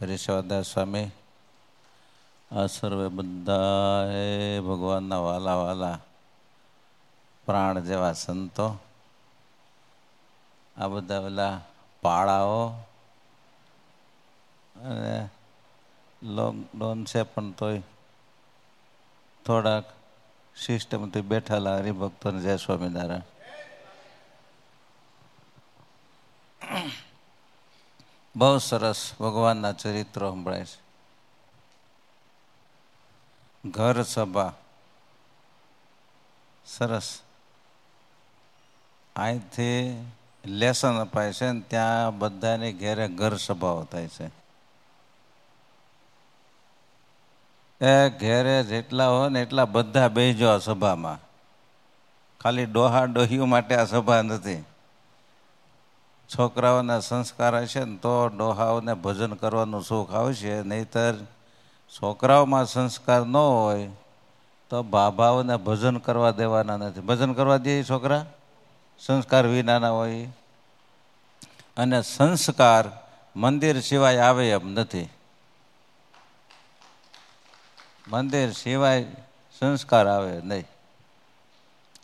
હરીશવાદાસ 0.00 0.66
સ્વામી, 0.66 1.08
આ 2.50 2.66
સર્વે 2.66 3.08
બધાએ 3.08 4.60
ભગવાનના 4.60 5.20
વાલા 5.20 5.58
વાલા 5.62 5.98
પ્રાણ 7.46 7.76
જેવા 7.80 8.14
સંતો, 8.14 8.66
આ 10.76 10.88
બધા 10.88 11.20
પેલા 11.20 11.54
પાળાઓ 12.02 12.64
અને 14.88 15.16
લોકડાઉન 16.22 17.00
છે 17.04 17.22
પણ 17.22 17.52
તોય 17.52 17.82
થોડાક 19.46 19.84
સિસ્ટમથી 20.66 21.20
બેઠેલા 21.20 21.76
હરિભક્તોને 21.76 22.40
જય 22.40 22.56
સ્વામિનારાયણ. 22.56 23.20
બહુ 28.36 28.58
સરસ 28.58 29.12
ભગવાનના 29.20 29.72
ચરિત્રો 29.72 30.30
સંભળાય 30.30 30.64
છે. 30.64 30.80
ઘર 33.68 34.02
સભા. 34.02 34.52
સરસ. 36.66 37.20
અહીંથી 39.16 40.04
લેસન 40.44 40.98
અપાય 40.98 41.32
છે 41.32 41.50
ને 41.50 41.60
ત્યાં 41.60 42.18
બધાની 42.18 42.72
ઘેરે 42.72 43.08
ઘર 43.08 43.36
સભાઓ 43.36 43.84
થાય 43.84 44.08
છે. 44.08 44.39
એ 47.80 48.10
ઘેરે 48.10 48.62
જેટલા 48.62 49.08
હોય 49.08 49.28
ને 49.28 49.42
એટલા 49.42 49.64
બધા 49.64 50.08
બેજો 50.08 50.48
આ 50.48 50.58
સભામાં. 50.58 51.18
ખાલી 52.40 52.66
ડોહા 52.66 53.04
ડોહીઓ 53.04 53.44
માટે 53.44 53.74
આ 53.74 53.84
સભા 53.84 54.22
નથી. 54.22 54.64
છોકરાઓના 56.38 57.00
સંસ્કાર 57.00 57.56
હશે 57.56 57.84
ને 57.84 57.96
તો 57.96 58.28
ડોહાઓને 58.28 58.94
ભજન 58.94 59.34
કરવાનું 59.34 59.82
સુખ 59.82 60.14
આવશે. 60.14 60.62
નહીતર 60.62 61.14
છોકરાઓમાં 61.90 62.66
સંસ્કાર 62.66 63.20
ન 63.20 63.36
હોય 63.36 63.90
તો 64.70 64.82
બાબાઓને 64.82 65.56
ભજન 65.56 65.96
કરવા 65.98 66.30
દેવાના 66.30 66.76
નથી. 66.76 67.00
ભજન 67.00 67.32
કરવા 67.32 67.56
દે 67.56 67.84
છોકરા? 67.84 68.26
સંસ્કાર 68.98 69.46
વિનાના 69.46 69.90
હોય. 69.90 70.26
અને 71.76 72.02
સંસ્કાર 72.02 72.84
મંદિર 73.36 73.80
સિવાય 73.80 74.18
આવે 74.18 74.50
એમ 74.50 74.72
નથી. 74.72 75.08
મંદિર 78.10 78.52
સિવાય 78.52 79.06
સંસ્કાર 79.60 80.08
આવે 80.08 80.40
નહીં. 80.40 80.64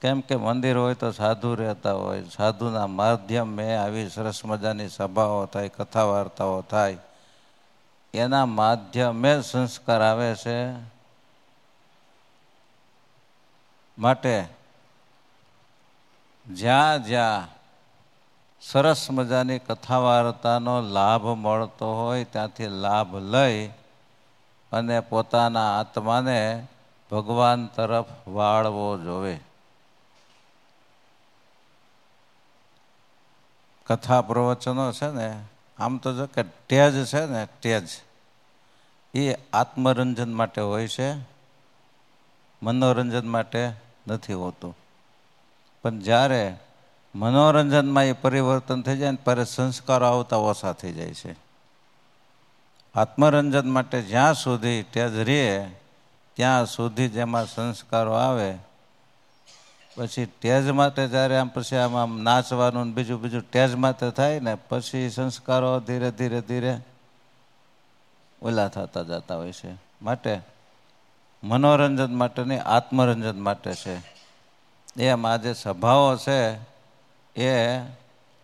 કેમ 0.01 0.21
કે 0.21 0.37
મંદિર 0.37 0.77
હોય 0.77 0.95
તો 0.95 1.13
સાધુ 1.13 1.55
રહેતા 1.55 1.93
હોય. 1.93 2.25
સાધુના 2.25 2.87
માધ્યમે 2.87 3.77
આવી 3.77 4.09
સરસ 4.09 4.45
મજાની 4.45 4.89
સભાઓ 4.89 5.47
થાય 5.47 5.69
કથા 5.69 6.03
વાર્તાઓ 6.03 6.63
થાય. 6.63 6.99
એના 8.15 8.47
માધ્યમે 8.47 9.43
સંસ્કાર 9.43 10.03
આવે 10.03 10.35
છે. 10.35 10.73
માટે 13.99 14.47
જ્યાં 16.49 17.05
જ્યાં 17.05 17.49
સરસ 18.61 19.11
મજાની 19.11 19.59
કથા 19.59 19.99
વાર્તાનો 19.99 20.81
લાભ 20.81 21.27
મળતો 21.27 21.95
હોય, 21.95 22.25
ત્યાંથી 22.25 22.67
લાભ 22.67 23.17
લઈ 23.17 23.71
અને 24.73 25.01
પોતાના 25.01 25.81
આત્માને 25.81 26.67
ભગવાન 27.11 27.67
તરફ 27.67 28.29
વાળવો 28.29 28.99
જોવે. 28.99 29.39
કથા 33.87 34.23
પ્રવચનો 34.23 34.93
છે 34.93 35.09
ને, 35.11 35.45
આમ 35.79 35.99
તો 35.99 36.15
જો 36.15 36.27
કે 36.27 36.43
ટેજ 36.43 37.05
છે 37.05 37.27
ને, 37.27 37.49
ટેજ. 37.61 37.89
એ 39.15 39.35
આત્મરંજન 39.53 40.35
માટે 40.35 40.61
હોય 40.61 40.89
છે, 40.89 41.15
મનોરંજન 42.63 43.29
માટે 43.29 43.73
નથી 44.09 44.33
હોતું. 44.33 44.77
પણ 45.83 45.99
જ્યારે 45.99 46.57
મનોરંજનમાં 47.15 48.05
એ 48.05 48.13
પરિવર્તન 48.13 48.83
થઈ 48.83 48.99
જાય 48.99 49.11
ને, 49.11 49.17
ત્યારે 49.17 49.45
સંસ્કારો 49.45 50.07
આવતા 50.07 50.37
ઓછા 50.37 50.73
થઈ 50.73 50.93
જાય 50.93 51.15
છે. 51.15 51.46
આત્મરંજન 52.97 53.71
માટે 53.71 54.03
જ્યાં 54.03 54.35
સુધી 54.35 54.83
તેજ 54.83 55.17
રહે 55.17 55.69
ત્યાં 56.35 56.67
સુધી 56.67 57.09
જેમાં 57.09 57.47
સંસ્કારો 57.47 58.13
આવે. 58.13 58.55
પછી 59.97 60.27
ટેજ 60.27 60.71
માટે 60.71 61.09
જ્યારે 61.09 61.37
આમ 61.37 61.49
પછી 61.49 61.77
આમ 61.77 61.97
આમ 61.97 62.21
નાચવાનું 62.23 62.95
બીજું 62.95 63.21
બીજું 63.21 63.43
ટેજ 63.51 63.75
માટે 63.75 64.11
થાય 64.11 64.41
ને, 64.41 64.55
પછી 64.55 65.11
સંસ્કારો 65.11 65.81
ધીરે 65.81 66.11
ધીરે 66.11 66.41
ધીરે 66.41 66.79
ઓલા 68.43 68.69
થતા 68.69 69.03
જતા 69.03 69.37
હોય 69.37 69.53
છે. 69.53 69.77
માટે 70.03 70.41
મનોરંજન 71.45 72.15
માટેની 72.15 72.59
આત્મરંજન 72.59 73.41
માટે 73.41 73.75
છે. 73.75 73.97
એમ 75.03 75.37
જે 75.37 75.55
સભાઓ 75.55 76.17
છે, 76.17 76.59
એ 77.41 77.81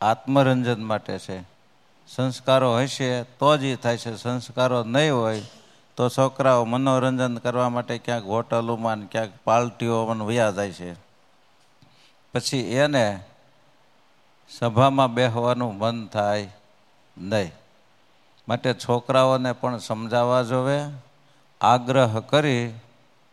આત્મરંજન 0.00 0.84
માટે 0.84 1.18
છે. 1.18 1.51
સંસ્કારો 2.08 2.76
હશે, 2.76 3.22
તો 3.22 3.56
જ 3.56 3.64
એ 3.64 3.76
થાય 3.76 3.98
છે. 3.98 4.16
સંસ્કારો 4.16 4.84
નહીં 4.84 5.14
હોય, 5.14 5.42
તો 5.96 6.08
છોકરાઓ 6.08 6.64
મનોરંજન 6.64 7.38
કરવા 7.38 7.68
માટે 7.68 7.98
ક્યાંક 7.98 8.24
હોટલોમાં 8.24 9.06
ક્યાંક 9.06 9.32
પાર્ટીઓમાં 9.44 10.26
વયા 10.26 10.50
જાય 10.50 10.72
છે. 10.72 10.94
પછી 12.34 12.58
એને 12.58 13.20
સભામાં 14.58 15.14
બેસવાનું 15.14 15.78
મન 15.78 16.06
થાય 16.06 16.48
નહીં. 17.18 17.52
માટે 18.48 18.74
છોકરાઓને 18.74 19.52
પણ 19.52 19.78
સમજાવવા 19.78 20.42
જોવે, 20.42 20.80
આગ્રહ 21.60 22.20
કરી 22.20 22.68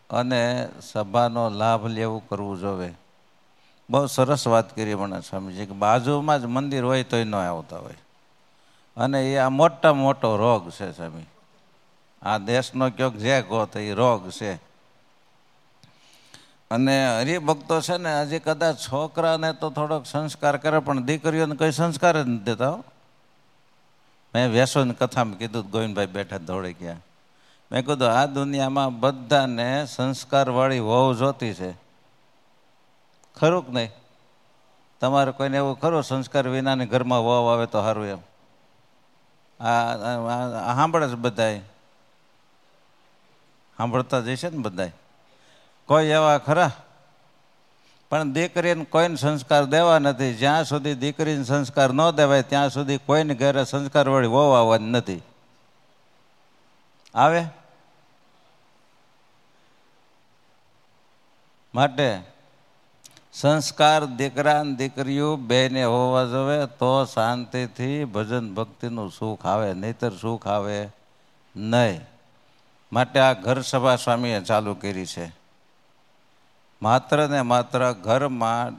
અને 0.10 0.70
સભાનો 0.82 1.50
લાભ 1.50 1.88
લેવું 1.88 2.30
કરવું 2.30 2.60
જોવે. 2.60 2.94
બહુ 3.90 4.06
સરસ 4.06 4.48
વાત 4.48 4.76
કરી 4.76 4.96
મને 4.96 5.22
સ્વામીજી, 5.22 5.66
કે 5.66 5.72
બાજુમાં 5.72 6.42
જ 6.42 6.46
મંદિર 6.46 6.84
હોય 6.84 7.04
તોય 7.04 7.24
ન 7.24 7.36
આવતા 7.36 7.78
હોય. 7.78 7.94
અને 9.00 9.34
એ 9.34 9.38
આ 9.38 9.50
મોટા 9.50 9.93
મોટો 9.93 10.38
રોગ 10.38 10.70
છે 10.70 10.91
સ્વામી. 10.91 11.26
આ 12.22 12.38
દેશનો 12.38 12.89
ક્યોક 12.89 13.16
જે 13.16 13.41
કહો 13.41 13.66
તો 13.66 13.80
એ 13.80 13.93
રોગ 13.93 14.30
છે. 14.30 14.54
અને 16.72 17.20
હરિભક્તો 17.20 17.82
છે 17.82 17.97
ને 17.97 18.22
હજી 18.22 18.39
કદાચ 18.39 18.78
છોકરાને 18.78 19.54
તો 19.54 19.70
થોડોક 19.70 20.06
સંસ્કાર 20.06 20.58
કરે, 20.58 20.80
પણ 20.80 21.04
દીકરીઓને 21.04 21.56
કોઈ 21.56 21.72
સંસ્કાર 21.72 22.24
જ 22.24 22.28
નથી 22.28 22.43
દેતા 22.43 22.78
મેં 24.36 24.52
વેસોની 24.52 24.93
કથામાં 24.93 25.38
કીધું 25.38 25.70
ગોવિંદભાઈ 25.70 26.06
બેઠા 26.06 26.38
દોડી 26.38 26.74
ગયા. 26.74 26.95
મેં 27.72 27.86
કીધું, 27.86 28.12
આ 28.12 28.26
દુનિયામાં 28.26 29.00
બધાને 29.00 29.86
સંસ્કારવાળી 29.86 30.80
વહુ 30.80 31.14
જોતી 31.14 31.54
છે. 31.54 31.72
ખરું 33.39 33.66
કે 33.66 33.72
નહીં? 33.72 33.89
તમારે 35.00 35.32
કોઈને 35.32 35.58
એવું 35.58 35.80
ખરું 35.80 36.04
સંસ્કાર 36.04 36.47
વિનાની 36.47 36.86
ઘરમાં 36.86 37.20
વહુ 37.20 37.47
આવે 37.47 37.66
તો 37.66 37.82
સારું 37.82 38.06
એમ. 38.06 38.29
આ 39.60 40.74
સાંભળે 40.76 41.07
છે 41.07 41.14
બધાય? 41.14 41.60
સાંભળતા 43.78 44.20
જશે 44.20 44.49
ને 44.49 44.57
બધાય? 44.57 44.91
કોઈ 45.86 46.05
એવા 46.05 46.38
ખરા? 46.38 46.72
પણ 48.10 48.32
દીકરીને 48.32 48.86
કોઈને 48.86 49.16
સંસ્કાર 49.16 49.66
દેવા 49.66 49.99
નથી. 49.99 50.36
જ્યાં 50.36 50.66
સુધી 50.66 50.95
દીકરીને 50.95 51.43
સંસ્કાર 51.43 51.93
ન 51.93 52.12
દેવાય, 52.12 52.41
ત્યાં 52.41 52.70
સુધી 52.70 52.97
કોઈને 52.97 53.36
ઘરે 53.36 53.64
સંસ્કારવાળી 53.64 54.28
વહુ 54.28 54.51
આવવાની 54.51 54.86
નથી. 54.86 55.22
આવે? 57.16 57.45
માટે 61.76 62.22
સંસ્કાર 63.42 64.06
દીકરા 64.06 64.64
દીકરીઓ 64.64 65.36
બેને 65.36 65.84
હોવા 65.84 66.24
જોઈએ 66.24 66.66
તો 66.66 67.06
શાંતિથી 67.06 68.06
ભજન 68.06 68.54
ભક્તિનું 68.54 69.12
સુખ 69.12 69.46
આવે, 69.46 69.74
નહીતર 69.74 70.12
સુખ 70.22 70.48
આવે 70.48 70.90
નહીં. 71.56 72.02
માટે 72.92 73.20
આ 73.20 73.34
ઘર 73.34 73.62
સભા 73.62 73.96
સ્વામીએ 73.96 74.42
ચાલુ 74.42 74.74
કરી 74.74 75.06
છે. 75.06 75.32
માત્ર 76.82 77.28
ને 77.28 77.42
માત્ર 77.42 77.92
ઘરમાં 77.92 78.76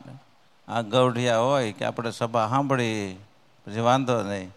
આ 0.73 0.81
ગૌઢિયા 0.81 1.39
હોય 1.39 1.73
કે 1.73 1.85
આપણે 1.85 2.11
સભા 2.11 2.49
સાંભળી, 2.49 3.17
પછી 3.67 3.81
વાંધો 3.81 4.23
નહીં. 4.23 4.51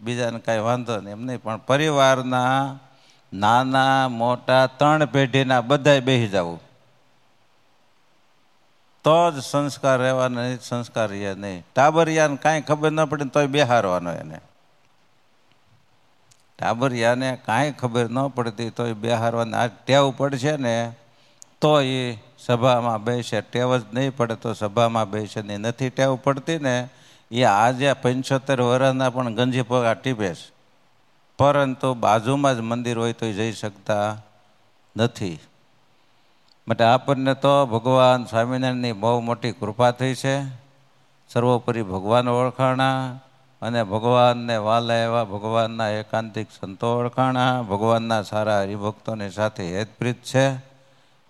બીજાને 0.00 0.38
કાંઈ 0.38 0.58
વાંધો 0.58 1.00
નહીં, 1.00 1.12
એમ 1.12 1.24
નહીં. 1.24 1.42
પણ 1.42 1.56
પરિવારના 1.56 2.78
નાના 3.32 4.08
મોટા 4.08 4.66
ત્રણ 4.66 5.04
પેઢીના 5.04 5.60
બધાય 5.60 6.00
બેસી 6.00 6.28
જવું. 6.28 6.67
તો 9.08 9.16
જ 9.32 9.40
સંસ્કાર 9.40 9.96
રહેવાના 10.00 10.46
નહીં 10.48 10.60
સંસ્કાર 10.68 11.08
રહે 11.10 11.32
નહીં. 11.34 11.64
ટાબરિયાને 11.74 12.36
કાંઈ 12.44 12.68
ખબર 12.68 12.92
ન 12.92 13.04
પડે 13.14 13.30
તોય 13.34 13.46
બેહારવાનો 13.56 14.12
એને. 14.12 14.40
ટાબરિયાને 16.58 17.28
કાંઈ 17.46 17.72
ખબર 17.80 18.06
ન 18.10 18.18
પડતી 18.36 18.70
તોય 18.70 18.92
બેહારવાની 19.04 19.54
આ 19.54 19.66
ટેવ 19.66 20.10
પડશે 20.18 20.56
ને 20.56 20.92
તો 21.60 21.80
એ 21.80 22.18
સભામાં 22.46 23.04
બેસે. 23.04 23.40
ટેવ 23.40 23.76
જ 23.76 23.84
નહીં 23.92 24.16
પડે 24.16 24.36
તો 24.44 24.54
સભામાં 24.54 25.10
બેસે 25.10 25.40
નહીં 25.42 25.60
નથી 25.60 25.90
ટેવ 25.90 26.16
પડતી 26.24 26.58
ને 26.58 26.76
એ 27.30 27.42
આજે 27.44 27.92
પંચોતેર 28.02 28.60
વર્ષના 28.60 29.10
પણ 29.10 29.34
ગંજી 29.34 29.62
પગા 29.62 29.94
ટીપે 29.94 30.32
પરંતુ 31.38 31.94
બાજુમાં 31.94 32.56
જ 32.56 32.60
મંદિર 32.60 32.98
હોય 32.98 33.12
તો 33.12 33.26
જઈ 33.32 33.52
શકતા 33.52 34.18
નથી. 34.96 35.38
માટે 36.68 36.84
આપણને 36.84 37.34
તો 37.34 37.66
ભગવાન 37.66 38.24
સ્વામિનારાયણની 38.24 38.92
બહુ 38.92 39.20
મોટી 39.20 39.52
કૃપા 39.52 39.90
થઈ 39.90 40.14
છે. 40.14 40.44
સર્વોપરી 41.28 41.82
ભગવાન 41.82 42.28
ઓળખાણા 42.28 43.20
અને 43.62 43.84
ભગવાનને 43.84 44.56
વાલા 44.56 44.94
એવા 44.94 45.24
ભગવાનના 45.24 45.88
એકાંતિક 45.88 46.46
સંતો 46.60 46.98
ઓળખાણા. 46.98 47.62
ભગવાનના 47.62 48.22
સારા 48.22 48.60
હરિભક્તોની 48.60 49.30
સાથે 49.30 49.78
હેતપ્રીત 49.78 50.22
છે. 50.22 50.48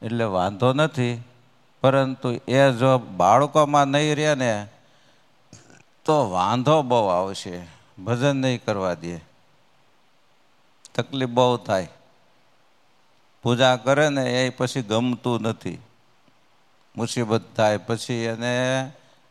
એટલે 0.02 0.24
વાંધો 0.24 0.72
નથી. 0.72 1.22
પરંતુ 1.80 2.30
એ 2.48 2.72
જો 2.72 2.98
બાળકોમાં 2.98 3.84
નહીં 3.84 4.16
રહે 4.16 4.34
ને, 4.34 4.66
તો 6.04 6.30
વાંધો 6.30 6.82
બહુ 6.82 7.06
આવશે. 7.06 7.66
ભજન 7.98 8.36
નહીં 8.36 8.64
કરવા 8.64 8.94
દે. 8.94 9.16
તકલીફ 10.94 11.28
બહુ 11.28 11.56
થાય. 11.56 11.88
પૂજા 13.42 13.76
કરે 13.76 14.08
ને 14.08 14.46
એ 14.46 14.50
પછી 14.50 14.82
ગમતું 14.82 15.42
નથી. 15.42 15.78
મુસીબત 16.96 17.42
થાય 17.56 17.78
પછી 17.78 18.14
એને 18.14 18.54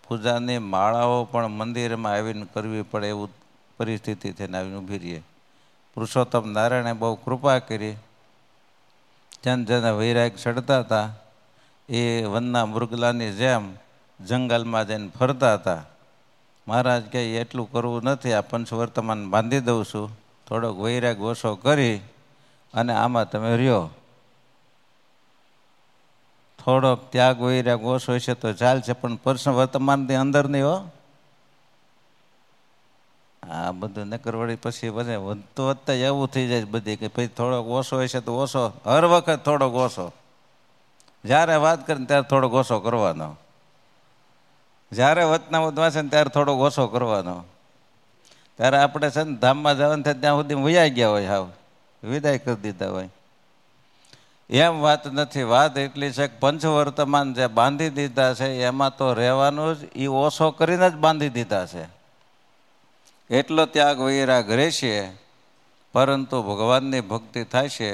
પૂજાની 0.08 0.58
માળાઓ 0.58 1.24
પણ 1.24 1.48
મંદિરમાં 1.48 2.14
આવીને 2.14 2.46
કરવી 2.54 2.82
પડે 2.82 3.08
એવું 3.08 3.30
પરિસ્થિતિ 3.78 4.32
થઈને 4.32 4.58
આવીને 4.58 4.76
ઊભી 4.76 4.98
રહીએ 4.98 5.24
પુરુષોત્તમ 5.94 6.52
નારાયણે 6.52 6.94
બહુ 6.94 7.16
કૃપા 7.16 7.60
કરી. 7.60 7.96
જેને 9.44 9.64
જેને 9.66 9.92
વૈરાગ 9.92 10.32
ચડતા 10.36 10.80
હતા, 10.80 11.14
એ 11.90 12.24
વનના 12.24 12.66
મૃગલાની 12.66 13.32
જેમ 13.32 13.74
જંગલમાં 14.20 14.88
જઈને 14.88 15.10
ફરતા 15.20 15.54
હતા. 15.54 15.86
મહારાજ 16.68 17.04
કહે, 17.12 17.24
એટલું 17.38 17.72
કરવું 17.72 18.04
નથી, 18.04 18.34
આ 18.34 18.42
પંચવર્તમાન 18.42 19.30
બાંધી 19.30 19.60
દઉં 19.60 19.86
છું. 19.86 20.10
થોડોક 20.48 20.78
વૈરાગ 20.80 21.22
ઓછો 21.22 21.56
કરી 21.56 22.00
અને 22.74 22.94
આમાં 22.94 23.30
તમે 23.30 23.58
રહ્યો. 23.58 23.90
થોડોક 26.66 27.12
ત્યાગ 27.12 27.42
વૈરાગ 27.42 27.84
ઓછો 27.84 28.16
હશે 28.16 28.34
તો 28.34 28.54
ચાલશે 28.54 28.94
પણ 28.94 29.16
પ્રશ્ન 29.16 29.52
વર્તમાનની 29.52 30.16
અંદર 30.16 30.48
નહીં 30.50 30.66
હો. 30.66 30.90
આ 33.50 33.72
બધું 33.72 34.08
નકર 34.08 34.36
વળી 34.36 34.56
પછી 34.56 34.90
બધે 34.90 35.16
વધતો 35.16 35.68
વધતા 35.68 35.94
એવું 35.94 36.28
થઈ 36.28 36.48
જાય 36.48 36.64
બધી 36.64 36.96
કે 36.96 37.08
પછી 37.08 37.28
થોડોક 37.28 37.68
ઓછો 37.68 37.96
હોય 37.96 38.08
છે 38.08 38.20
તો 38.20 38.36
ઓછો. 38.36 38.74
હર 38.86 39.06
વખત 39.06 39.46
થોડોક 39.46 39.74
ઓછો. 39.74 40.12
જ્યારે 41.26 41.56
વાત 41.56 41.88
કરે 41.88 42.06
ત્યારે 42.06 42.24
થોડોક 42.24 42.54
ઓછો 42.54 42.80
કરવાનો. 42.80 43.36
જ્યારે 44.92 45.24
વતના 45.24 45.60
વધવા 45.60 45.90
છે 45.90 46.02
ને 46.02 46.10
ત્યારે 46.10 46.30
થોડોક 46.30 46.60
ઓછો 46.60 46.88
કરવાનો. 46.88 47.44
ત્યારે 48.58 48.78
આપણે 48.78 49.10
છે 49.10 49.24
ને 49.24 49.36
ધામમાં 49.36 49.78
જવાનું 49.78 50.04
થાય 50.04 50.14
ત્યાં 50.14 50.36
સુધી 50.36 50.54
વૈયા 50.54 50.88
ગયા 50.88 51.10
હોય 51.10 51.26
હાવ. 51.26 51.50
વિદાય 52.08 52.38
કરી 52.38 52.56
દીધા 52.56 52.90
હોય. 52.90 53.10
એમ 54.50 54.80
વાત 54.80 55.08
નથી, 55.08 55.44
વાત 55.44 55.78
એટલી 55.78 56.12
છે 56.12 56.28
કે 56.28 56.40
પંચવર્તમાન 56.40 57.34
જે 57.34 57.48
બાંધી 57.48 57.90
દીધા 57.90 58.34
છે, 58.34 58.48
એમાં 58.64 58.98
તો 58.98 59.14
રહેવાનું 59.14 59.76
જ 59.76 59.88
એ 59.96 60.08
ઓછો 60.08 60.52
કરીને 60.52 60.90
જ 60.90 60.96
બાંધી 60.96 61.30
દીધા 61.30 61.66
છે. 61.66 61.86
એટલો 63.30 63.66
ત્યાગ 63.66 63.98
વૈરાગ 64.00 64.52
રહેશે, 64.52 65.12
પરંતુ 65.94 66.38
ભગવાનની 66.44 67.02
ભક્તિ 67.02 67.44
થાય 67.44 67.70
છે 67.70 67.92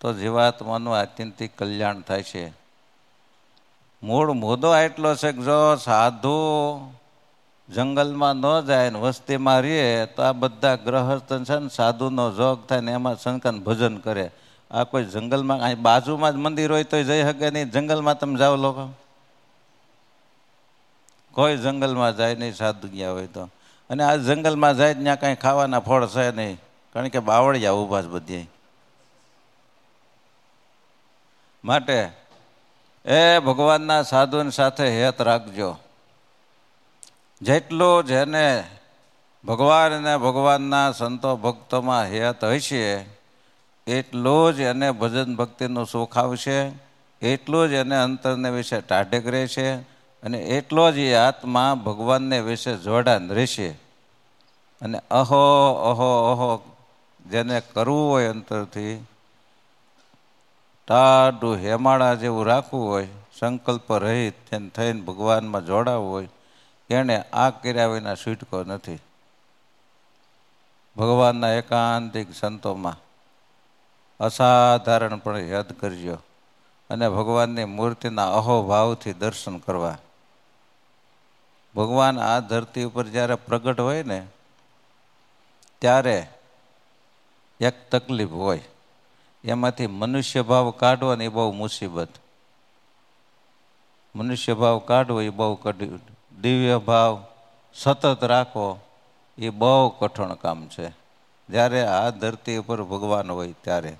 તો 0.00 0.12
જીવાત્માનું 0.12 0.98
આત્યંતિક 0.98 1.50
કલ્યાણ 1.58 2.00
થાય 2.00 2.22
છે 2.22 2.44
મૂળ 4.02 4.32
મુદ્દો 4.32 4.70
એટલો 4.76 5.14
છે 5.14 5.32
કે 5.32 5.42
જો 5.42 5.76
સાધુ 5.76 6.38
જંગલમાં 7.74 8.36
ન 8.36 8.60
જાય 8.60 8.90
ને 8.90 8.98
વસ્તીમાં 8.98 9.60
રહે 9.60 10.06
તો 10.06 10.22
આ 10.22 10.32
બધા 10.32 10.76
ગ્રહસ્થ 10.76 11.32
છે 11.32 11.58
ને 11.58 11.68
સાધુનો 11.68 12.30
જોગ 12.30 12.66
થાય 12.66 12.80
ને 12.80 12.92
એમાં 12.92 13.16
શંકર 13.16 13.52
ભજન 13.52 13.96
કરે. 13.96 14.30
આ 14.70 14.84
કોઈ 14.84 15.04
જંગલમાં, 15.04 15.60
અહીં 15.60 15.78
બાજુમાં 15.78 16.32
જ 16.32 16.36
મંદિર 16.36 16.72
હોય 16.72 16.84
તો 16.84 17.02
જઈ 17.02 17.22
શકે 17.22 17.50
નહીં. 17.50 17.70
જંગલમાં 17.70 18.18
તમે 18.18 18.36
જાઓ 18.36 18.56
લોકો. 18.56 18.94
કોઈ 21.32 21.56
જંગલમાં 21.56 22.16
જાય 22.16 22.34
નહીં, 22.34 22.54
સાધુ 22.54 22.88
ગયા 22.88 23.10
હોય 23.10 23.26
તો. 23.26 23.44
અને 23.90 24.04
આ 24.04 24.16
જંગલમાં 24.16 24.76
જાય 24.76 24.94
ત્યાં 24.94 25.20
કાંઈ 25.20 25.34
ખાવાના 25.34 25.80
ફળ 25.80 26.06
છે 26.06 26.30
નહીં. 26.36 26.60
કારણ 26.92 27.08
કે 27.08 27.18
બાવળિયા 27.18 27.72
ઊભા 27.72 28.00
જ 28.00 28.06
બધી 28.06 28.48
માટે 31.64 32.10
એ 33.04 33.38
ભગવાનના 33.38 34.02
સાધુની 34.02 34.50
સાથે 34.50 35.04
હેત 35.04 35.20
રાખજો. 35.20 35.76
જેટલું 37.42 38.04
જેને 38.04 38.64
ભગવાન 39.44 39.92
અને 39.92 40.16
ભગવાનના 40.16 40.92
સંતો 40.92 41.36
ભક્તોમાં 41.36 42.04
હેત 42.04 42.44
હશે, 42.44 43.06
એટલું 43.86 44.54
જ 44.54 44.60
એને 44.60 44.90
ભજન 44.90 45.36
ભક્તિનું 45.36 45.86
સુખ 45.86 46.18
આવશે, 46.18 46.72
એટલું 47.22 47.68
જ 47.68 47.72
એને 47.72 47.96
અંતરને 47.96 48.50
વિશે 48.50 48.80
ટાઢેક 48.80 49.26
રહેશે, 49.26 49.74
અને 50.22 50.38
એટલો 50.38 50.92
જ 50.92 50.98
એ 50.98 51.14
આત્મા 51.14 51.74
ભગવાનને 51.74 52.40
વિશે 52.40 52.76
જોડાણ 52.76 53.28
રહેશે. 53.28 53.70
અને 54.82 55.00
અહો 55.10 55.72
અહો 55.72 56.32
અહો 56.32 56.76
જેને 57.26 57.60
કરવું 57.60 58.10
હોય 58.10 58.28
અંતરથી, 58.28 59.06
ટાઢું 60.88 61.56
હેમાળા 61.56 62.14
જેવું 62.14 62.46
રાખવું 62.46 62.88
હોય, 62.88 63.08
સંકલ્પ 63.40 63.92
રહિત 63.92 64.68
થઈને 64.74 65.00
ભગવાનમાં 65.00 65.66
જોડાવું 65.66 66.10
હોય 66.10 66.28
એણે 66.90 67.22
આ 67.32 67.50
કર્યા 67.50 67.86
વિના 67.86 68.14
છૂટકો 68.14 68.64
નથી. 68.64 68.98
ભગવાનના 70.96 71.48
એકાંતિક 71.48 72.34
સંતોમાં 72.34 72.96
અસાધારણપણે 74.20 75.48
યાદ 75.48 75.72
કરજો 75.72 76.18
અને 76.90 77.08
ભગવાનની 77.08 77.64
મૂર્તિના 77.64 78.34
અહોભાવથી 78.34 79.12
દર્શન 79.12 79.58
કરવા. 79.58 79.98
ભગવાન 81.76 82.18
આ 82.18 82.40
ધરતી 82.40 82.84
ઉપર 82.84 83.06
જ્યારે 83.06 83.34
પ્રગટ 83.34 83.80
હોય 83.80 84.02
ને, 84.02 84.26
ત્યારે 85.78 86.28
એક 87.60 87.90
તકલીફ 87.90 88.30
હોય. 88.30 88.62
એમાંથી 89.44 89.86
મનુષ્ય 89.86 90.42
ભાવ 90.42 90.70
કાઢવો 90.70 91.14
ને 91.14 91.24
એ 91.24 91.28
બહુ 91.28 91.52
મુસીબત. 91.52 92.08
મનુષ્ય 94.14 94.54
ભાવ 94.54 94.78
કાઢવો 94.78 95.20
એ 95.20 95.28
બહુ 95.28 95.54
કઠિન 95.54 95.98
દિવ્ય 96.40 96.78
ભાવ 96.78 97.24
સતત 97.74 98.24
રાખો, 98.24 98.80
એ 99.38 99.50
બહુ 99.50 99.88
કઠણ 99.88 100.34
કામ 100.34 100.68
છે. 100.68 100.88
જ્યારે 101.50 101.86
આ 101.86 102.10
ધરતી 102.10 102.56
ઉપર 102.56 102.82
ભગવાન 102.82 103.30
હોય 103.30 103.54
ત્યારે. 103.62 103.96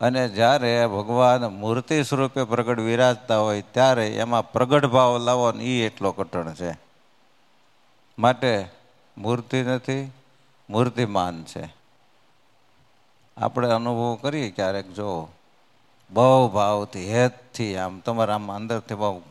અને 0.00 0.28
જ્યારે 0.28 0.86
ભગવાન 0.86 1.46
મૂર્તિ 1.46 2.02
સ્વરૂપે 2.02 2.44
પ્રગટ 2.44 2.78
વિરાજતા 2.78 3.38
હોય 3.38 3.62
ત્યારે 3.62 4.16
એમાં 4.16 4.52
પ્રગટ 4.52 4.84
ભાવ 4.84 5.18
લાવો 5.18 5.52
ને 5.52 5.64
એ 5.64 5.86
એટલો 5.86 6.12
કઠણ 6.12 6.54
છે. 6.54 6.78
માટે 8.18 8.68
મૂર્તિ 9.18 9.62
નથી, 9.62 10.12
મૂર્તિમાન 10.70 11.44
છે. 11.44 11.74
આપણે 13.36 13.68
અનુભવ 13.68 14.18
કરીએ 14.22 14.50
ક્યારેક, 14.50 14.94
જો 14.94 15.28
બહુ 16.10 16.48
ભાવથી, 16.48 17.12
હેતથી, 17.12 17.76
આમ 17.76 18.00
તમારા 18.00 18.34
આમ 18.34 18.52
અંદરથી 18.52 18.94
બહુ 18.94 19.22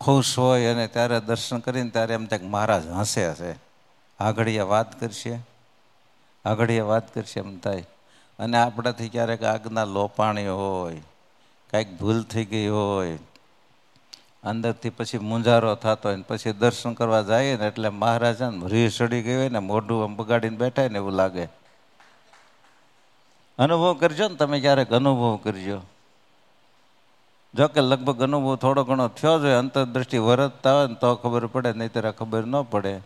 ખુશ 0.00 0.32
હોય 0.36 0.68
અને 0.70 0.86
ત્યારે 0.88 1.18
દર્શન 1.22 1.58
કરીને 1.60 1.90
ત્યારે 1.90 2.14
એમ 2.14 2.26
થાય 2.26 2.48
મહારાજ 2.48 2.84
હસે 2.92 3.22
હશે 3.28 3.52
આગળીએ 4.20 4.64
વાત 4.66 4.90
કરશે. 4.98 5.34
આગળીએ 6.44 6.84
વાત 6.84 7.06
કરશે 7.14 7.38
એમ 7.40 7.58
થાય. 7.60 7.84
અને 8.38 8.56
આપણાથી 8.58 9.08
ક્યારેક 9.08 9.42
આગના 9.44 9.86
લોપાણી 9.88 10.50
હોય, 10.54 11.00
કાંઈક 11.70 11.90
ભૂલ 11.98 12.20
થઈ 12.24 12.44
ગઈ 12.46 12.68
હોય, 12.70 13.16
અંદરથી 14.44 14.92
પછી 14.92 15.20
મુંજારો 15.24 15.72
થતો 15.76 16.04
હોય 16.04 16.22
પછી 16.24 16.52
દર્શન 16.54 16.92
કરવા 16.94 17.22
જઈએ 17.24 17.54
ને 17.56 17.66
એટલે 17.68 17.88
મહારાજાને 17.96 18.68
રી 18.68 18.88
સડી 18.90 19.22
ગઈ 19.22 19.36
હોય 19.36 19.50
ને 19.50 19.60
મોઢું 19.64 20.02
આમ 20.02 20.16
બગાડીને 20.16 20.56
બેઠા 20.56 20.88
ને 20.88 20.98
એવું 20.98 21.14
લાગે. 21.14 21.46
અનુભવ 23.58 23.86
કરજો 24.00 24.26
ને 24.28 24.36
તમે 24.36 24.56
ક્યારેક 24.60 24.90
અનુભવ 24.92 25.24
કરજો. 25.44 25.78
જો 27.56 27.68
કે 27.68 27.80
લગભગ 27.80 28.22
અનુભવ 28.22 28.56
થોડો 28.56 28.84
ઘણો 28.84 29.08
થયો 29.08 29.38
જ 29.38 29.42
હોય 29.42 29.52
અંતરદ્રષ્ટિ 29.52 30.18
વરતતા 30.18 30.74
હોય 30.74 30.86
ને 30.86 30.94
તો 30.94 31.14
ખબર 31.14 31.46
પડે 31.46 31.72
નહીં 31.72 32.12
ખબર 32.12 32.44
ન 32.44 32.62
પડે. 32.62 33.00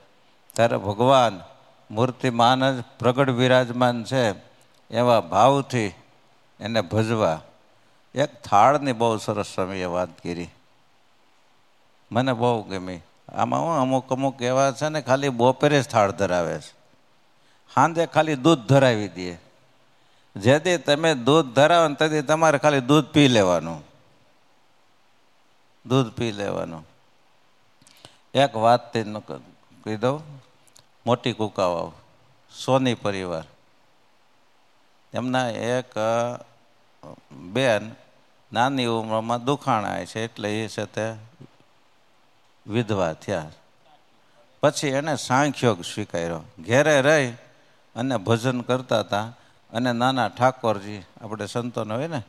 ત્યારે 0.52 0.76
ભગવાન 0.76 1.40
મૂર્તિમાન 1.90 2.80
જ 2.80 2.82
પ્રગટ 2.98 3.30
વિરાજમાન 3.30 4.04
છે, 4.04 4.30
એવા 4.90 5.20
ભાવથી 5.20 5.92
એને 6.60 6.80
ભજવા. 6.80 7.40
એક 8.14 8.42
થાળની 8.42 8.92
બહુ 8.92 9.16
સરસ 9.16 9.46
સ્વામીએ 9.46 9.84
વાત 9.84 10.08
કરી. 10.08 10.48
મને 12.12 12.32
બહુ 12.32 12.62
ગમી. 12.62 13.00
આમાં 13.28 13.60
હું 13.60 13.72
અમુક 13.72 14.12
અમુક 14.12 14.42
એવા 14.42 14.72
છે 14.72 14.88
ને, 14.88 15.02
ખાલી 15.02 15.28
બપોરે 15.28 15.82
જ 15.82 15.84
થાળ 15.84 16.12
ધરાવે 16.12 16.58
છે. 16.58 16.72
સાંજે 17.74 18.06
ખાલી 18.06 18.34
દૂધ 18.34 18.58
ધરાવી 18.58 19.08
દે. 19.08 19.38
જેથી 20.36 20.76
તમે 20.76 21.14
દૂધ 21.14 21.46
ધરાવો 21.46 21.88
ને 21.88 21.94
તેથી 21.94 22.22
તમારે 22.22 22.58
ખાલી 22.58 22.80
દૂધ 22.80 23.04
પી 23.04 23.28
લેવાનું. 23.28 23.89
દૂધ 25.90 26.12
પી 26.12 26.32
લેવાનું. 26.32 26.84
એક 28.34 28.56
વાત 28.56 28.92
કહી 28.92 29.96
દઉં. 29.96 30.20
મોટી 31.06 31.32
કુકાવાવ 31.32 31.92
સોની 32.64 32.94
પરિવાર. 32.94 33.44
એમના 35.14 35.48
એક 35.48 35.90
બેન 37.32 37.90
નાની 38.52 38.86
ઉંમરમાં 38.86 39.44
દુખાણા 39.44 40.04
છે 40.04 40.24
એટલે 40.24 40.50
એ 40.60 40.68
છે 40.68 40.84
તે 40.84 41.06
વિધવા 42.66 43.12
થયા. 43.12 43.50
પછી 44.62 44.88
એણે 44.88 45.16
સાંખ્યોગ 45.16 45.82
સ્વીકાર્યો. 45.82 46.40
ઘેરે 46.58 47.00
રહી 47.00 47.30
અને 47.96 48.16
ભજન 48.16 48.60
કરતા 48.60 49.00
હતા. 49.00 49.32
અને 49.72 49.92
નાના 49.92 50.28
ઠાકોરજી, 50.28 51.02
આપણે 51.22 51.46
સંતોનો 51.46 51.94
હોય 51.94 52.06
ને, 52.06 52.22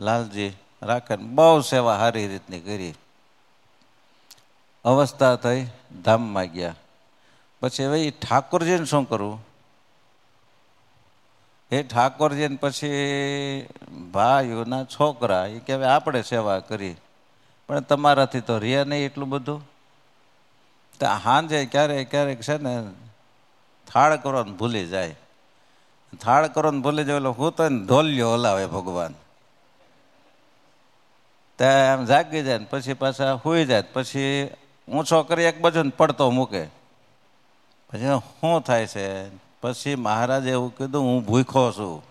લાલજી 0.00 0.50
રાખે 0.84 1.16
બહુ 1.16 1.60
સેવા 1.60 1.98
સારી 1.98 2.28
રીતની 2.28 2.60
કરી. 2.60 2.94
અવસ્થા 4.84 5.34
થઈ, 5.34 5.66
ધામમાં 6.02 6.44
ગયા. 6.44 6.74
પછી 7.60 7.84
હવે 7.84 8.02
એ 8.02 8.10
ઠાકોરજીને 8.10 8.84
શું 8.84 9.08
કરવું 9.08 9.46
એ 11.70 11.82
ઠાકોરજીને 11.82 12.56
પછી 12.56 12.88
ભાઈઓના 14.10 14.84
છોકરા 14.84 15.46
એ 15.46 15.58
કહેવાય 15.58 15.88
આપણે 15.88 16.22
સેવા 16.22 16.58
કરી. 16.58 16.96
પણ 17.68 17.80
તમારાથી 17.80 18.40
તો 18.40 18.58
રહ્યા 18.58 18.84
નહીં 18.84 19.04
એટલું 19.04 19.28
બધું. 19.28 19.60
તો 21.00 21.06
સાંજે 21.22 21.66
ક્યારેક 21.66 22.10
ક્યારેક 22.10 22.40
છે 22.40 22.58
ને 22.58 22.84
થાળ 23.92 24.16
કરવાનું 24.16 24.56
ભૂલી 24.56 24.86
જાય. 24.86 25.16
થાળ 26.20 26.48
કરવાનું 26.48 26.82
ભૂલી 26.82 27.04
જાય 27.04 27.16
એટલે 27.16 27.28
હું 27.28 27.52
તો 27.56 27.68
ઢોલ્યો 27.68 28.34
હલાવે 28.34 28.66
ભગવાન. 28.66 29.14
ત્યાં 31.58 31.92
આમ 31.92 32.04
જાગી 32.04 32.42
જાય 32.42 32.58
પછી 32.58 32.92
પાછા 32.92 33.36
સુઈ 33.36 33.64
જાય 33.64 33.82
પછી 33.82 34.50
ઊંચો 34.88 35.22
કરી 35.22 35.42
એક 35.42 35.60
બાજુ 35.60 35.90
પડતો 35.96 36.30
મૂકે. 36.30 36.64
પછી 37.90 38.18
શું 38.18 38.60
થાય 38.60 38.86
છે? 38.86 39.28
પછી 39.60 39.94
મહારાજે 39.94 40.50
એવું 40.50 40.76
કીધું, 40.76 41.02
હું 41.02 41.24
ભૂખો 41.24 41.72
છું. 41.72 42.02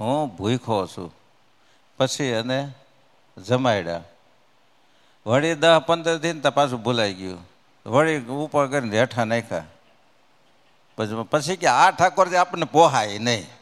હું 0.00 0.36
ભૂખો 0.36 0.86
છું. 0.86 1.14
પછી 1.98 2.24
એને 2.24 2.72
જમાડ્યા 3.38 4.02
વળી 5.26 5.54
દસ 5.54 5.78
પંદર 5.86 6.18
દિન 6.18 6.40
તો 6.40 6.50
પાછું 6.50 6.82
ભૂલાઈ 6.82 7.14
ગયું. 7.14 7.38
વળી 7.86 8.20
ઉપર 8.20 8.66
કરીને 8.66 8.98
હેઠા 8.98 9.24
નાખ્યા. 9.24 9.64
પછી 10.96 11.22
પછી 11.30 11.56
કે 11.56 11.66
આ 11.66 11.90
ઠાકોરજી 11.90 12.36
આપણને 12.36 12.64
પોહાય 12.64 13.18
નહીં. 13.18 13.55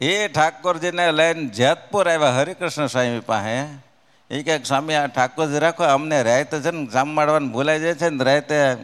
એ 0.00 0.28
ઠાકોરજીને 0.28 1.12
લઈને 1.12 1.46
જેતપુર 1.46 2.08
આવ્યા 2.08 2.30
હરિકૃષ્ણ 2.30 2.86
સ્વામી 2.86 3.20
પાસે. 3.20 3.84
એ 4.30 4.42
કહે, 4.42 4.62
સ્વામી, 4.62 4.94
આ 4.94 5.06
ઠાકોરજી 5.06 5.58
રાખો, 5.58 5.84
અમને 5.84 6.22
રાયતે 6.22 6.60
છે 6.60 6.70
ને 6.70 6.86
જામવાડવાનું 6.86 7.52
ભૂલાઈ 7.52 7.80
જાય 7.80 7.94
છે 7.94 8.08
ને 8.08 8.24
રાયતે 8.24 8.76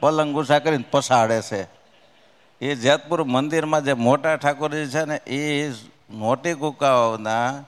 પલંગ 0.00 0.32
ગુસા 0.32 0.58
કરીને 0.58 0.84
પસાડે 0.90 1.42
છે. 1.42 1.68
એ 2.60 2.74
જેતપુર 2.74 3.24
મંદિરમાં 3.24 3.84
જે 3.84 3.92
મોટા 3.92 4.36
ઠાકોરજી 4.36 4.86
છે 4.86 5.04
ને, 5.04 5.16
એ 5.16 5.72
મોટી 6.10 6.54
કુકાઓના 6.54 7.64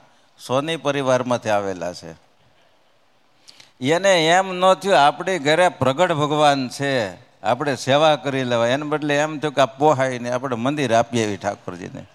સોની 0.47 0.77
પરિવારમાંથી 0.77 1.49
આવેલા 1.49 1.93
છે. 1.93 2.11
એને 3.91 4.27
એમ 4.27 4.53
ન 4.53 4.73
થયું, 4.73 4.99
આપણી 4.99 5.39
ઘરે 5.39 5.69
પ્રગટ 5.69 6.11
ભગવાન 6.11 6.69
છે, 6.69 7.13
આપણે 7.43 7.75
સેવા 7.75 8.15
કરી 8.15 8.43
લેવાય. 8.43 8.71
એને 8.71 8.85
બદલે 8.85 9.17
એમ 9.17 9.39
થયું 9.39 9.53
કે 9.53 9.61
આ 9.61 9.65
પોહાઈને 9.65 10.31
આપણે 10.31 10.55
મંદિર 10.55 10.93
આપીએ 10.93 11.23
એવી 11.23 11.37
ઠાકોરજીને. 11.37 12.05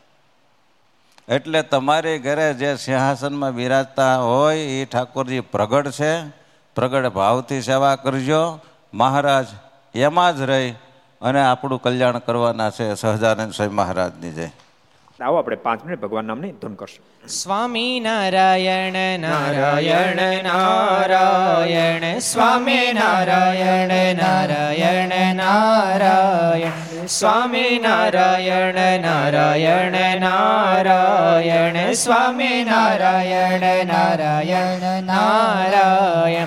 એટલે 1.28 1.62
તમારી 1.62 2.18
ઘરે 2.18 2.54
જે 2.54 2.76
સિંહાસનમાં 2.76 3.54
બિરાજતા 3.54 4.16
હોય 4.16 4.58
એ 4.58 4.84
ઠાકોરજી 4.84 5.40
પ્રગટ 5.40 5.90
છે. 5.90 6.28
પ્રગટ 6.74 7.06
ભાવથી 7.06 7.62
સેવા 7.62 7.96
કરજો. 7.96 8.60
મહારાજ, 8.94 9.46
એમાં 9.94 10.36
જ 10.36 10.40
રહી 10.40 10.70
અને 11.22 11.44
આપણું 11.44 11.82
કલ્યાણ 11.82 12.18
કરવાના 12.18 12.70
છે. 12.70 12.94
સહજાનંદ 12.94 13.52
સ્વામી 13.52 13.74
મહારાજની 13.74 14.30
જય. 14.30 14.50
આવો 15.22 15.36
આપણે 15.36 15.56
પાંચ 15.56 15.84
મિનિટ 15.84 16.00
ભગવાન 16.00 16.24
નામની 16.24 16.52
ધૂન 16.52 16.74
કરશું. 16.74 17.28
સ્વામી 17.28 18.00
નારાયણ 18.00 19.20
નારાયણ 19.20 20.42
નારાયણ, 20.42 22.18
સ્વામી 22.18 22.92
નારાયણ 22.92 24.16
નારાયણ 24.16 25.34
નારાયણ, 25.34 27.06
સ્વામી 27.06 27.78
નારાયણ 27.82 29.00
નારાયણ 29.00 30.20
નારાયણ, 30.20 31.92
સ્વામી 31.92 32.64
નારાયણ 32.64 33.86
નારાયણ 33.86 35.02
નારાયણ 35.02 36.46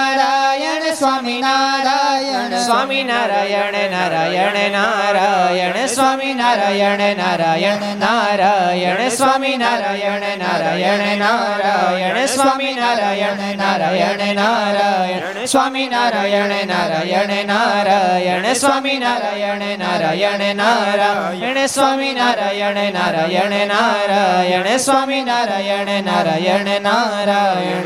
નારાયણ 0.01 0.85
સ્વામી 0.95 1.39
નારાયણ 1.41 2.53
સ્વામી 2.59 3.03
નારાયણ 3.03 3.77
નારાયણ 3.91 4.57
નારાયણ 4.71 5.79
સ્વામી 5.87 6.33
નારાયણ 6.33 7.03
નારાયણ 7.19 7.83
નારાયણ 7.95 7.99
નારાયણ 7.99 9.09
સ્વામી 9.11 9.57
નારાયણ 9.57 10.25
નારાયણ 10.41 11.03
નારાયણ 11.21 12.19
સ્વામી 12.27 12.73
નારાયણ 12.75 13.43
નારાયણ 13.61 14.23
નારાયણ 14.31 15.39
સ્વામી 15.45 15.87
નારાયણ 15.87 16.53
નારાયણ 16.71 17.33
નારાયણ 17.45 18.47
સ્વામી 18.55 18.97
નારાયણ 18.99 19.65
નારાયણ 19.77 20.45
નારાયણ 20.55 21.67
સ્વામી 21.67 22.13
નારાયણ 22.13 22.81
નારાયણ 22.93 23.55
નારાયણ 23.67 24.77
સ્વામી 24.87 25.21
નારાયણ 25.31 26.01
નારાયણ 26.09 26.43
નારાયણ 26.43 26.81
સ્વામી 26.81 26.81
નારાયણ 26.81 26.89
નારાયણ 26.91 27.85